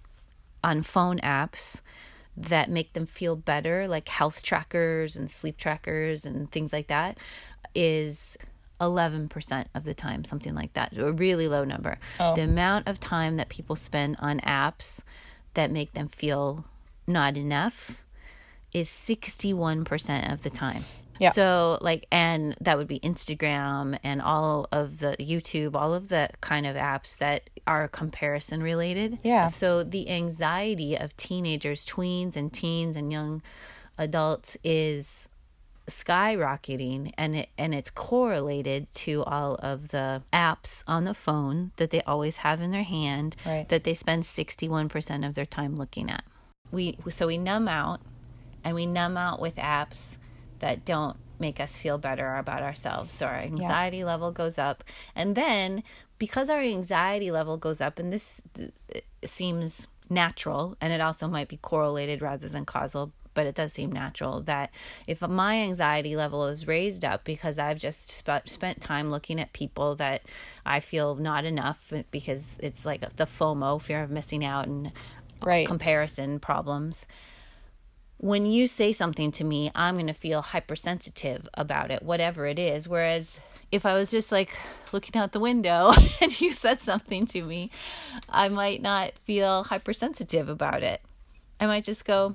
on 0.63 0.83
phone 0.83 1.19
apps 1.19 1.81
that 2.35 2.69
make 2.69 2.93
them 2.93 3.05
feel 3.05 3.35
better 3.35 3.87
like 3.87 4.09
health 4.09 4.43
trackers 4.43 5.15
and 5.15 5.29
sleep 5.29 5.57
trackers 5.57 6.25
and 6.25 6.51
things 6.51 6.71
like 6.73 6.87
that 6.87 7.17
is 7.73 8.37
11% 8.79 9.65
of 9.73 9.83
the 9.83 9.93
time 9.93 10.23
something 10.23 10.53
like 10.53 10.73
that 10.73 10.95
a 10.97 11.11
really 11.11 11.47
low 11.47 11.63
number 11.63 11.97
oh. 12.19 12.35
the 12.35 12.41
amount 12.41 12.87
of 12.87 12.99
time 12.99 13.37
that 13.37 13.49
people 13.49 13.75
spend 13.75 14.15
on 14.19 14.39
apps 14.41 15.03
that 15.53 15.71
make 15.71 15.93
them 15.93 16.07
feel 16.07 16.65
not 17.07 17.35
enough 17.37 18.03
is 18.73 18.89
61% 18.89 20.31
of 20.31 20.41
the 20.41 20.49
time 20.49 20.83
Yeah. 21.19 21.31
So 21.31 21.77
like 21.81 22.05
and 22.11 22.55
that 22.61 22.77
would 22.77 22.87
be 22.87 22.99
Instagram 22.99 23.97
and 24.03 24.21
all 24.21 24.67
of 24.71 24.99
the 24.99 25.15
YouTube, 25.19 25.75
all 25.75 25.93
of 25.93 26.09
the 26.09 26.29
kind 26.41 26.65
of 26.65 26.75
apps 26.75 27.17
that 27.17 27.49
are 27.65 27.87
comparison 27.87 28.61
related. 28.61 29.19
Yeah. 29.23 29.47
So 29.47 29.83
the 29.83 30.09
anxiety 30.09 30.95
of 30.95 31.15
teenagers, 31.17 31.85
tweens 31.85 32.35
and 32.35 32.53
teens 32.53 32.95
and 32.95 33.11
young 33.11 33.41
adults 33.97 34.57
is 34.63 35.29
skyrocketing 35.87 37.13
and 37.17 37.35
it 37.35 37.49
and 37.57 37.73
it's 37.73 37.89
correlated 37.89 38.91
to 38.93 39.23
all 39.23 39.55
of 39.55 39.89
the 39.89 40.21
apps 40.33 40.83
on 40.87 41.05
the 41.05 41.13
phone 41.13 41.71
that 41.77 41.91
they 41.91 42.01
always 42.01 42.37
have 42.37 42.61
in 42.61 42.71
their 42.71 42.83
hand 42.83 43.35
Right. 43.45 43.67
that 43.69 43.83
they 43.83 43.93
spend 43.93 44.23
61% 44.23 45.25
of 45.27 45.33
their 45.33 45.45
time 45.45 45.75
looking 45.75 46.09
at. 46.09 46.23
We 46.71 46.97
so 47.09 47.27
we 47.27 47.37
numb 47.37 47.67
out 47.67 48.01
and 48.63 48.75
we 48.75 48.85
numb 48.85 49.15
out 49.17 49.39
with 49.39 49.55
apps 49.55 50.17
that 50.59 50.83
don't 50.85 51.17
make 51.39 51.59
us 51.59 51.77
feel 51.77 51.97
better 51.97 52.35
about 52.35 52.63
ourselves. 52.63 53.13
So 53.13 53.27
our 53.27 53.35
anxiety 53.35 54.03
level 54.03 54.31
goes 54.31 54.57
up. 54.57 54.83
And 55.15 55.35
then 55.35 55.83
because 56.17 56.49
our 56.49 56.59
anxiety 56.59 57.29
level 57.31 57.57
goes 57.57 57.79
up 57.79 57.99
and 57.99 58.11
this 58.11 58.41
seems 59.23 59.87
natural 60.09 60.75
and 60.81 60.91
it 60.93 61.01
also 61.01 61.27
might 61.27 61.47
be 61.47 61.57
correlated 61.57 62.21
rather 62.21 62.47
than 62.47 62.65
causal 62.65 63.11
but 63.37 63.45
it 63.45 63.53
does 63.53 63.71
seem 63.71 63.91
natural 63.91 64.41
that 64.41 64.71
if 65.05 65.21
my 65.21 65.57
anxiety 65.57 66.15
level 66.15 66.47
is 66.47 66.65
raised 66.65 67.05
up 67.05 67.23
because 67.23 67.59
I've 67.59 67.77
just 67.77 68.09
sp- 68.09 68.49
spent 68.49 68.81
time 68.81 69.11
looking 69.11 69.39
at 69.39 69.53
people 69.53 69.93
that 69.97 70.23
I 70.65 70.79
feel 70.79 71.13
not 71.13 71.45
enough 71.45 71.93
because 72.09 72.57
it's 72.63 72.83
like 72.83 73.01
the 73.01 73.25
FOMO, 73.25 73.79
fear 73.79 74.01
of 74.01 74.09
missing 74.09 74.43
out, 74.43 74.65
and 74.65 74.91
Right. 75.43 75.67
comparison 75.67 76.39
problems. 76.39 77.05
When 78.17 78.47
you 78.47 78.65
say 78.65 78.91
something 78.91 79.29
to 79.33 79.43
me, 79.43 79.69
I'm 79.75 79.93
going 79.97 80.07
to 80.07 80.13
feel 80.13 80.41
hypersensitive 80.41 81.47
about 81.53 81.91
it, 81.91 82.01
whatever 82.01 82.47
it 82.47 82.57
is. 82.57 82.89
Whereas 82.89 83.39
if 83.71 83.85
I 83.85 83.93
was 83.93 84.09
just 84.09 84.31
like 84.31 84.57
looking 84.91 85.21
out 85.21 85.31
the 85.31 85.39
window 85.39 85.93
and 86.21 86.41
you 86.41 86.53
said 86.53 86.81
something 86.81 87.27
to 87.27 87.43
me, 87.43 87.69
I 88.27 88.49
might 88.49 88.81
not 88.81 89.11
feel 89.25 89.65
hypersensitive 89.65 90.49
about 90.49 90.81
it. 90.81 91.01
I 91.59 91.67
might 91.67 91.83
just 91.83 92.03
go, 92.03 92.33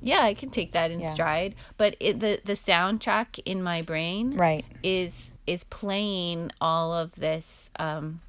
yeah, 0.00 0.20
I 0.22 0.34
can 0.34 0.50
take 0.50 0.72
that 0.72 0.90
in 0.90 1.00
Yeah. 1.00 1.12
stride. 1.12 1.54
But 1.76 1.96
it, 2.00 2.20
the 2.20 2.40
the 2.44 2.52
soundtrack 2.54 3.40
in 3.44 3.62
my 3.62 3.82
brain 3.82 4.36
Right. 4.36 4.64
is 4.82 5.32
is 5.46 5.64
playing 5.64 6.52
all 6.60 6.92
of 6.92 7.12
this. 7.16 7.70
Um, 7.78 8.20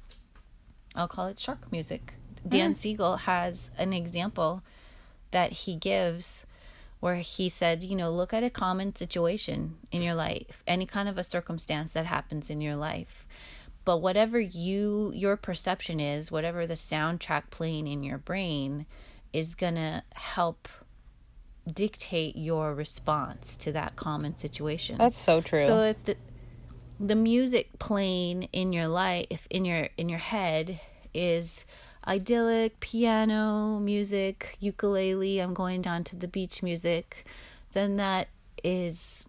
I'll 0.94 1.08
call 1.08 1.26
it 1.26 1.38
shark 1.38 1.70
music. 1.70 2.14
Dan 2.46 2.74
Siegel 2.74 3.16
has 3.18 3.70
an 3.78 3.92
example 3.92 4.62
that 5.30 5.52
he 5.52 5.76
gives 5.76 6.46
where 6.98 7.16
he 7.16 7.48
said, 7.48 7.82
you 7.82 7.94
know, 7.96 8.10
look 8.10 8.32
at 8.34 8.42
a 8.44 8.50
common 8.50 8.94
situation 8.94 9.76
in 9.90 10.02
your 10.02 10.14
life, 10.14 10.62
any 10.66 10.84
kind 10.84 11.08
of 11.08 11.16
a 11.16 11.24
circumstance 11.24 11.92
that 11.94 12.06
happens 12.06 12.50
in 12.50 12.60
your 12.60 12.76
life. 12.76 13.26
But 13.84 13.98
whatever 13.98 14.38
you 14.40 15.12
your 15.14 15.36
perception 15.36 16.00
is, 16.00 16.30
whatever 16.30 16.66
the 16.66 16.74
soundtrack 16.74 17.44
playing 17.50 17.86
in 17.86 18.02
your 18.02 18.18
brain 18.18 18.86
is 19.32 19.54
going 19.54 19.76
to 19.76 20.02
help 20.14 20.68
dictate 21.72 22.36
your 22.36 22.74
response 22.74 23.56
to 23.58 23.72
that 23.72 23.96
common 23.96 24.36
situation. 24.36 24.98
That's 24.98 25.16
so 25.16 25.40
true. 25.40 25.66
So 25.66 25.82
if 25.82 26.04
the 26.04 26.16
the 26.98 27.14
music 27.16 27.78
playing 27.78 28.42
in 28.52 28.74
your 28.74 28.86
life 28.86 29.26
if 29.30 29.46
in 29.48 29.64
your 29.64 29.88
in 29.96 30.10
your 30.10 30.18
head 30.18 30.80
is 31.14 31.64
idyllic 32.06 32.80
piano 32.80 33.78
music, 33.78 34.56
ukulele, 34.60 35.38
I'm 35.38 35.54
going 35.54 35.82
down 35.82 36.04
to 36.04 36.16
the 36.16 36.28
beach 36.28 36.62
music, 36.62 37.26
then 37.72 37.96
that 37.96 38.28
is 38.64 39.24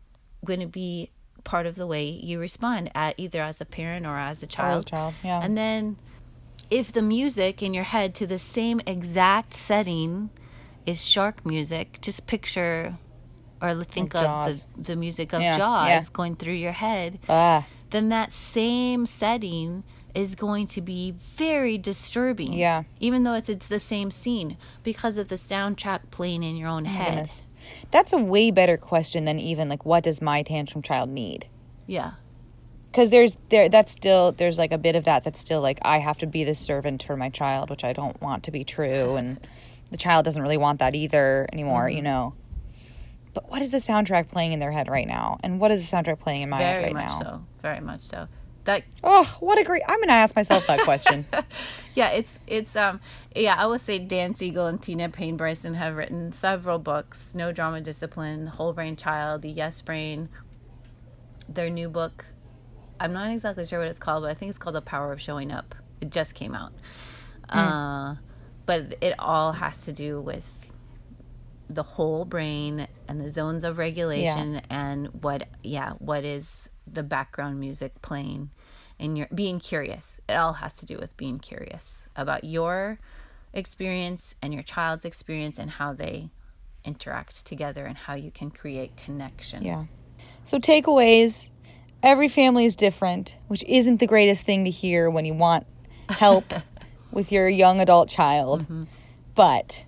going 0.45 0.59
to 0.59 0.67
be 0.67 1.09
part 1.43 1.65
of 1.65 1.75
the 1.75 1.87
way 1.87 2.07
you 2.07 2.39
respond 2.39 2.91
at 2.95 3.15
either 3.17 3.41
as 3.41 3.61
a 3.61 3.65
parent 3.65 4.05
or 4.05 4.17
as 4.17 4.43
a 4.43 4.47
child. 4.47 4.87
child, 4.87 5.13
yeah. 5.23 5.41
And 5.43 5.57
then 5.57 5.97
if 6.69 6.93
the 6.93 7.01
music 7.01 7.61
in 7.61 7.73
your 7.73 7.83
head 7.83 8.15
to 8.15 8.27
the 8.27 8.37
same 8.37 8.79
exact 8.85 9.53
setting 9.53 10.29
is 10.85 11.05
shark 11.05 11.45
music, 11.45 11.99
just 12.01 12.25
picture 12.27 12.97
or 13.61 13.83
think 13.83 14.13
Like 14.13 14.27
of 14.27 14.55
the, 14.75 14.83
the 14.83 14.95
music 14.95 15.33
of 15.33 15.41
Yeah, 15.41 15.57
Jaws 15.57 15.87
yeah. 15.87 16.03
going 16.11 16.35
through 16.35 16.53
your 16.53 16.71
head, 16.71 17.19
ah, 17.29 17.65
then 17.91 18.09
that 18.09 18.33
same 18.33 19.05
setting 19.05 19.83
is 20.15 20.35
going 20.35 20.67
to 20.67 20.81
be 20.81 21.11
very 21.11 21.77
disturbing. 21.77 22.53
Yeah. 22.53 22.83
Even 22.99 23.23
though 23.23 23.33
it's 23.33 23.49
it's 23.49 23.67
the 23.67 23.79
same 23.79 24.11
scene 24.11 24.57
because 24.83 25.17
of 25.17 25.27
the 25.27 25.35
soundtrack 25.35 26.09
playing 26.11 26.43
in 26.43 26.55
your 26.55 26.69
own 26.69 26.85
head. 26.85 27.07
goodness. 27.09 27.41
That's 27.91 28.11
a 28.11 28.17
way 28.17 28.49
better 28.49 28.77
question 28.77 29.25
than 29.25 29.39
even 29.39 29.69
like 29.69 29.85
what 29.85 30.03
does 30.03 30.21
my 30.21 30.41
tantrum 30.43 30.81
child 30.81 31.09
need? 31.09 31.47
Yeah. 31.85 32.13
Because 32.91 33.09
there's 33.09 33.37
there 33.49 33.69
that's 33.69 33.91
still 33.91 34.31
there's 34.31 34.57
like 34.57 34.71
a 34.71 34.77
bit 34.77 34.95
of 34.95 35.05
that 35.05 35.23
that's 35.23 35.39
still 35.39 35.61
like 35.61 35.79
I 35.83 35.99
have 35.99 36.17
to 36.19 36.25
be 36.25 36.43
the 36.43 36.55
servant 36.55 37.03
for 37.03 37.15
my 37.15 37.29
child, 37.29 37.69
which 37.69 37.83
I 37.83 37.93
don't 37.93 38.19
want 38.21 38.43
to 38.43 38.51
be 38.51 38.63
true, 38.63 39.15
and 39.15 39.39
the 39.91 39.97
child 39.97 40.25
doesn't 40.25 40.41
really 40.41 40.57
want 40.57 40.79
that 40.79 40.95
either 40.95 41.47
anymore, 41.53 41.85
Mm-hmm. 41.87 41.97
you 41.97 42.01
know. 42.01 42.33
But 43.33 43.49
what 43.49 43.61
is 43.61 43.71
the 43.71 43.77
soundtrack 43.77 44.27
playing 44.29 44.51
in 44.51 44.59
their 44.59 44.71
head 44.71 44.89
right 44.89 45.07
now, 45.07 45.37
and 45.43 45.59
what 45.59 45.71
is 45.71 45.89
the 45.89 45.95
soundtrack 45.95 46.19
playing 46.19 46.41
in 46.41 46.49
my 46.49 46.59
head 46.61 46.73
Very 46.81 46.85
right 46.85 46.93
much 46.93 47.11
now? 47.11 47.19
so. 47.19 47.45
Very 47.61 47.79
much 47.79 48.01
so. 48.01 48.27
That 48.65 48.83
Oh, 49.03 49.37
what 49.39 49.57
a 49.57 49.63
great! 49.63 49.81
I'm 49.87 49.99
gonna 50.01 50.11
ask 50.13 50.35
myself 50.35 50.67
that 50.67 50.81
question. 50.81 51.25
yeah, 51.95 52.09
it's 52.09 52.37
it's 52.45 52.75
um 52.75 52.99
yeah, 53.35 53.55
I 53.57 53.65
would 53.65 53.81
say 53.81 53.97
Dan 53.99 54.35
Siegel 54.35 54.67
and 54.67 54.79
Tina 54.81 55.09
Payne 55.09 55.35
Bryson 55.37 55.73
have 55.75 55.95
written 55.95 56.31
several 56.31 56.77
books, 56.77 57.33
No 57.33 57.51
Drama 57.51 57.81
Discipline, 57.81 58.47
Whole 58.47 58.73
Brain 58.73 58.95
Child, 58.95 59.41
The 59.43 59.49
Yes 59.49 59.81
Brain. 59.81 60.29
Their 61.49 61.69
new 61.71 61.89
book, 61.89 62.25
I'm 62.99 63.13
not 63.13 63.31
exactly 63.31 63.65
sure 63.65 63.79
what 63.79 63.87
it's 63.87 63.97
called, 63.99 64.23
but 64.23 64.29
I 64.29 64.33
think 64.35 64.49
it's 64.49 64.59
called 64.59 64.75
The 64.75 64.81
Power 64.81 65.11
of 65.11 65.19
Showing 65.19 65.51
Up. 65.51 65.73
It 65.99 66.11
just 66.11 66.33
came 66.35 66.53
out. 66.53 66.71
Uh 67.49 68.15
but 68.71 68.95
it 69.01 69.13
all 69.19 69.51
has 69.51 69.81
to 69.83 69.91
do 69.91 70.21
with 70.21 70.49
the 71.67 71.83
whole 71.83 72.23
brain 72.23 72.87
and 73.05 73.19
the 73.19 73.27
zones 73.27 73.65
of 73.65 73.77
regulation 73.77 74.61
and 74.69 75.07
what 75.21 75.45
yeah 75.61 75.91
what 75.99 76.23
is 76.23 76.69
the 76.87 77.03
background 77.03 77.59
music 77.59 78.01
playing 78.01 78.49
and 78.97 79.17
you're 79.17 79.27
being 79.35 79.59
curious 79.59 80.21
it 80.29 80.35
all 80.35 80.53
has 80.53 80.73
to 80.73 80.85
do 80.85 80.97
with 80.97 81.17
being 81.17 81.37
curious 81.37 82.07
about 82.15 82.45
your 82.45 82.97
experience 83.53 84.35
and 84.41 84.53
your 84.53 84.63
child's 84.63 85.03
experience 85.03 85.59
and 85.59 85.71
how 85.71 85.91
they 85.91 86.29
interact 86.85 87.45
together 87.45 87.85
and 87.85 87.97
how 87.97 88.13
you 88.13 88.31
can 88.31 88.49
create 88.49 88.95
connection 88.95 89.63
Yeah. 89.65 89.85
So 90.45 90.59
takeaways. 90.59 91.49
Every 92.03 92.29
family 92.29 92.65
is 92.65 92.75
different, 92.75 93.37
which 93.47 93.63
isn't 93.65 93.97
the 93.97 94.07
greatest 94.07 94.45
thing 94.45 94.63
to 94.63 94.71
hear 94.71 95.09
when 95.09 95.25
you 95.25 95.33
want 95.33 95.67
help 96.09 96.45
with 97.11 97.31
your 97.31 97.47
young 97.49 97.79
adult 97.81 98.09
child. 98.09 98.63
Mm-hmm. 98.63 98.83
But 99.35 99.85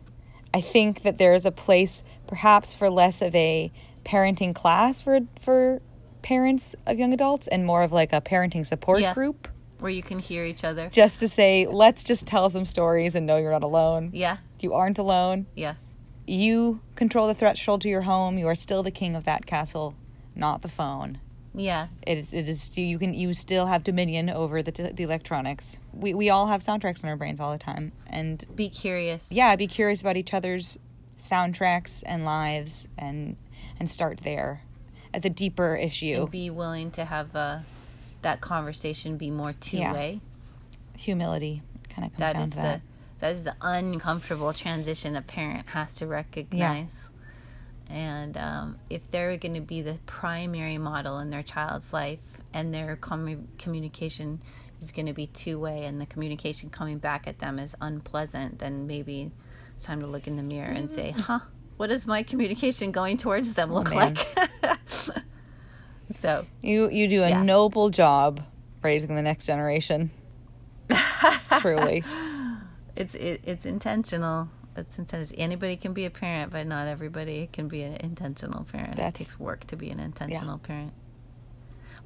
I 0.53 0.61
think 0.61 1.03
that 1.03 1.17
there 1.17 1.33
is 1.33 1.45
a 1.45 1.51
place 1.51 2.03
perhaps 2.27 2.73
for 2.75 2.89
less 2.89 3.21
of 3.21 3.33
a 3.35 3.71
parenting 4.05 4.53
class 4.53 5.01
for 5.01 5.19
for 5.41 5.81
parents 6.21 6.75
of 6.85 6.97
young 6.99 7.13
adults 7.13 7.47
and 7.47 7.65
more 7.65 7.83
of 7.83 7.91
like 7.91 8.13
a 8.13 8.21
parenting 8.21 8.65
support 8.65 9.01
Yeah. 9.01 9.13
group 9.13 9.47
where 9.79 9.91
you 9.91 10.01
can 10.03 10.19
hear 10.19 10.45
each 10.45 10.63
other 10.63 10.87
just 10.89 11.19
to 11.19 11.27
say 11.27 11.67
let's 11.67 12.03
just 12.03 12.25
tell 12.25 12.49
some 12.49 12.65
stories 12.65 13.15
and 13.15 13.25
know 13.25 13.37
you're 13.37 13.51
not 13.51 13.63
alone. 13.63 14.09
yeah 14.13 14.37
You 14.61 14.73
aren't 14.73 14.97
alone. 14.97 15.45
yeah 15.55 15.75
You 16.25 16.79
control 16.95 17.27
the 17.27 17.33
threshold 17.33 17.81
to 17.81 17.89
your 17.89 18.03
home. 18.03 18.37
You 18.37 18.47
are 18.47 18.55
still 18.55 18.83
the 18.83 18.91
king 18.91 19.15
of 19.15 19.25
that 19.25 19.45
castle, 19.45 19.95
not 20.35 20.61
the 20.61 20.69
phone. 20.69 21.19
Yeah. 21.53 21.87
It 22.05 22.17
is, 22.17 22.33
it 22.33 22.47
is 22.47 22.77
you 22.77 22.97
can 22.97 23.13
you 23.13 23.33
still 23.33 23.67
have 23.67 23.83
dominion 23.83 24.29
over 24.29 24.61
the, 24.61 24.71
the 24.71 25.03
electronics. 25.03 25.77
We 25.93 26.13
we 26.13 26.29
all 26.29 26.47
have 26.47 26.61
soundtracks 26.61 27.03
in 27.03 27.09
our 27.09 27.15
brains 27.15 27.39
all 27.39 27.51
the 27.51 27.57
time, 27.57 27.91
and 28.07 28.43
be 28.55 28.69
curious. 28.69 29.31
Yeah, 29.31 29.55
be 29.55 29.67
curious 29.67 30.01
about 30.01 30.17
each 30.17 30.33
other's 30.33 30.79
soundtracks 31.19 32.03
and 32.05 32.25
lives, 32.25 32.87
and 32.97 33.37
and 33.79 33.89
start 33.89 34.21
there. 34.23 34.61
At 35.13 35.21
the 35.21 35.29
deeper 35.29 35.75
issue. 35.75 36.21
and 36.21 36.31
be 36.31 36.49
willing 36.49 36.89
to 36.91 37.05
have 37.05 37.35
uh, 37.35 37.59
that 38.23 38.41
conversation 38.41 39.15
be 39.17 39.29
more 39.29 39.53
two-way. 39.53 40.21
Humility 40.97 41.61
kind 41.89 42.07
of 42.07 42.13
comes 42.13 42.19
that 42.19 42.33
down 42.33 42.43
is 42.43 42.49
to 42.51 42.55
the 42.55 42.61
that. 42.63 42.81
that 43.19 43.31
is 43.31 43.43
the 43.43 43.55
uncomfortable 43.61 44.53
transition 44.53 45.15
a 45.15 45.21
parent 45.21 45.67
has 45.67 45.95
to 45.97 46.07
recognize 46.07 47.11
and 47.93 48.35
um, 48.37 48.77
if 48.89 49.09
they're 49.11 49.37
going 49.37 49.53
to 49.53 49.61
be 49.61 49.81
the 49.83 49.99
primary 50.07 50.77
model 50.79 51.19
in 51.19 51.29
their 51.29 51.43
child's 51.43 51.93
life 51.93 52.39
and 52.53 52.73
their 52.73 52.95
commu- 52.97 53.45
communication 53.59 54.41
is 54.81 54.91
going 54.91 55.05
to 55.05 55.13
be 55.13 55.27
two-way 55.27 55.85
and 55.85 56.01
the 56.01 56.05
communication 56.07 56.69
coming 56.71 56.97
back 56.97 57.27
at 57.27 57.37
them 57.39 57.59
is 57.59 57.75
unpleasant 57.79 58.57
then 58.59 58.87
maybe 58.87 59.31
it's 59.75 59.85
time 59.85 59.99
to 60.01 60.07
look 60.07 60.25
in 60.27 60.35
the 60.37 60.43
mirror 60.43 60.71
and 60.71 60.89
say 60.89 61.11
huh 61.11 61.39
what 61.77 61.87
does 61.87 62.07
my 62.07 62.23
communication 62.23 62.91
going 62.91 63.15
towards 63.17 63.53
them 63.53 63.71
look 63.71 63.91
Oh, 63.93 63.95
like? 63.95 64.17
So 66.15 66.45
You 66.61 66.89
you 66.89 67.07
do 67.07 67.23
a 67.23 67.29
Yeah. 67.29 67.43
noble 67.43 67.89
job 67.89 68.41
raising 68.81 69.15
the 69.15 69.21
next 69.21 69.45
generation. 69.45 70.11
Truly, 71.59 72.03
it's 72.95 73.15
it, 73.15 73.41
it's 73.45 73.65
intentional 73.65 74.49
It's 74.75 74.97
intense. 74.97 75.31
Anybody 75.37 75.75
can 75.77 75.93
be 75.93 76.05
a 76.05 76.09
parent, 76.09 76.51
but 76.51 76.65
not 76.65 76.87
everybody 76.87 77.47
can 77.51 77.67
be 77.67 77.83
an 77.83 77.95
intentional 77.97 78.63
parent. 78.63 78.95
That's- 78.95 79.21
it 79.21 79.25
takes 79.25 79.39
work 79.39 79.65
to 79.67 79.75
be 79.75 79.89
an 79.89 79.99
intentional 79.99 80.57
parent. 80.57 80.93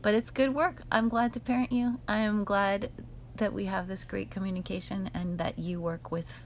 But 0.02 0.14
it's 0.14 0.30
good 0.30 0.54
work. 0.54 0.84
I'm 0.92 1.10
glad 1.10 1.34
to 1.34 1.40
parent 1.40 1.72
you. 1.72 2.00
I 2.08 2.20
am 2.20 2.44
glad 2.44 2.92
that 3.38 3.54
we 3.54 3.66
have 3.66 3.88
this 3.88 4.04
great 4.04 4.30
communication 4.30 5.10
and 5.14 5.38
that 5.40 5.58
you 5.60 5.80
work 5.80 6.12
with 6.12 6.46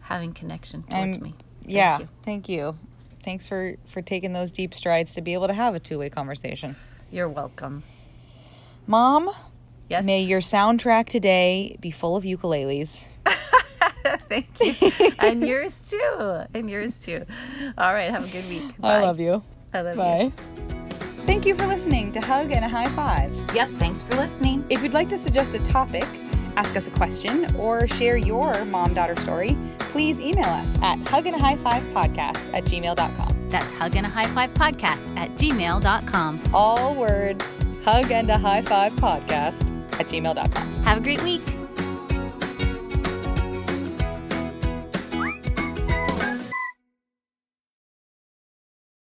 having 0.00 0.32
connection 0.32 0.82
towards 0.82 1.20
me. 1.20 1.34
Thank 1.60 1.72
yeah, 1.72 1.98
you. 2.00 2.08
thank 2.22 2.48
you. 2.48 2.78
Thanks 3.22 3.46
for 3.46 3.76
for 3.86 4.00
taking 4.02 4.32
those 4.32 4.50
deep 4.50 4.74
strides 4.74 5.14
to 5.14 5.20
be 5.20 5.34
able 5.34 5.46
to 5.48 5.54
have 5.54 5.74
a 5.74 5.80
two-way 5.80 6.08
conversation. 6.08 6.74
You're 7.10 7.28
welcome. 7.28 7.82
Mom, 8.86 9.30
Yes. 9.88 10.04
may 10.04 10.22
your 10.22 10.40
soundtrack 10.40 11.06
today 11.06 11.76
be 11.80 11.90
full 11.90 12.16
of 12.16 12.24
ukuleles. 12.24 13.08
Thank 14.30 14.46
you. 14.60 15.10
and 15.18 15.42
yours 15.46 15.90
too. 15.90 16.42
And 16.54 16.70
yours 16.70 16.94
too. 16.94 17.26
All 17.76 17.92
right. 17.92 18.10
Have 18.10 18.24
a 18.26 18.32
good 18.32 18.48
week. 18.48 18.74
I 18.82 19.00
love 19.02 19.20
you. 19.20 19.42
I 19.74 19.80
love 19.82 19.96
you. 19.96 20.00
Bye. 20.02 20.32
Thank 21.26 21.44
you 21.44 21.54
for 21.54 21.66
listening 21.66 22.12
to 22.12 22.20
Hug 22.20 22.50
and 22.52 22.64
a 22.64 22.68
High 22.68 22.88
Five. 22.88 23.30
Yep. 23.54 23.68
Thanks 23.70 24.02
for 24.02 24.14
listening. 24.16 24.64
If 24.70 24.82
you'd 24.82 24.94
like 24.94 25.08
to 25.08 25.18
suggest 25.18 25.52
a 25.54 25.58
topic, 25.66 26.06
ask 26.56 26.76
us 26.76 26.86
a 26.86 26.90
question, 26.90 27.46
or 27.56 27.86
share 27.88 28.16
your 28.16 28.64
mom 28.66 28.94
daughter 28.94 29.16
story, 29.16 29.56
please 29.78 30.18
email 30.20 30.46
us 30.48 30.80
at 30.82 30.98
hugandahigh5podcast 30.98 32.54
at 32.54 32.64
gmail.com. 32.64 33.36
That's 33.50 33.72
hugandahighfivepodcast 33.72 33.96
and 33.96 34.06
a 34.06 34.08
High 34.08 34.72
Five 34.72 35.16
at 35.18 35.30
gmail.com. 35.32 36.40
All 36.54 36.94
words, 36.94 37.62
hug 37.84 38.10
and 38.10 38.30
a 38.30 38.38
high 38.38 38.62
five 38.62 38.92
podcast 38.94 39.70
at 40.00 40.06
gmail.com. 40.06 40.82
Have 40.84 40.98
a 40.98 41.00
great 41.00 41.22
week. 41.22 41.42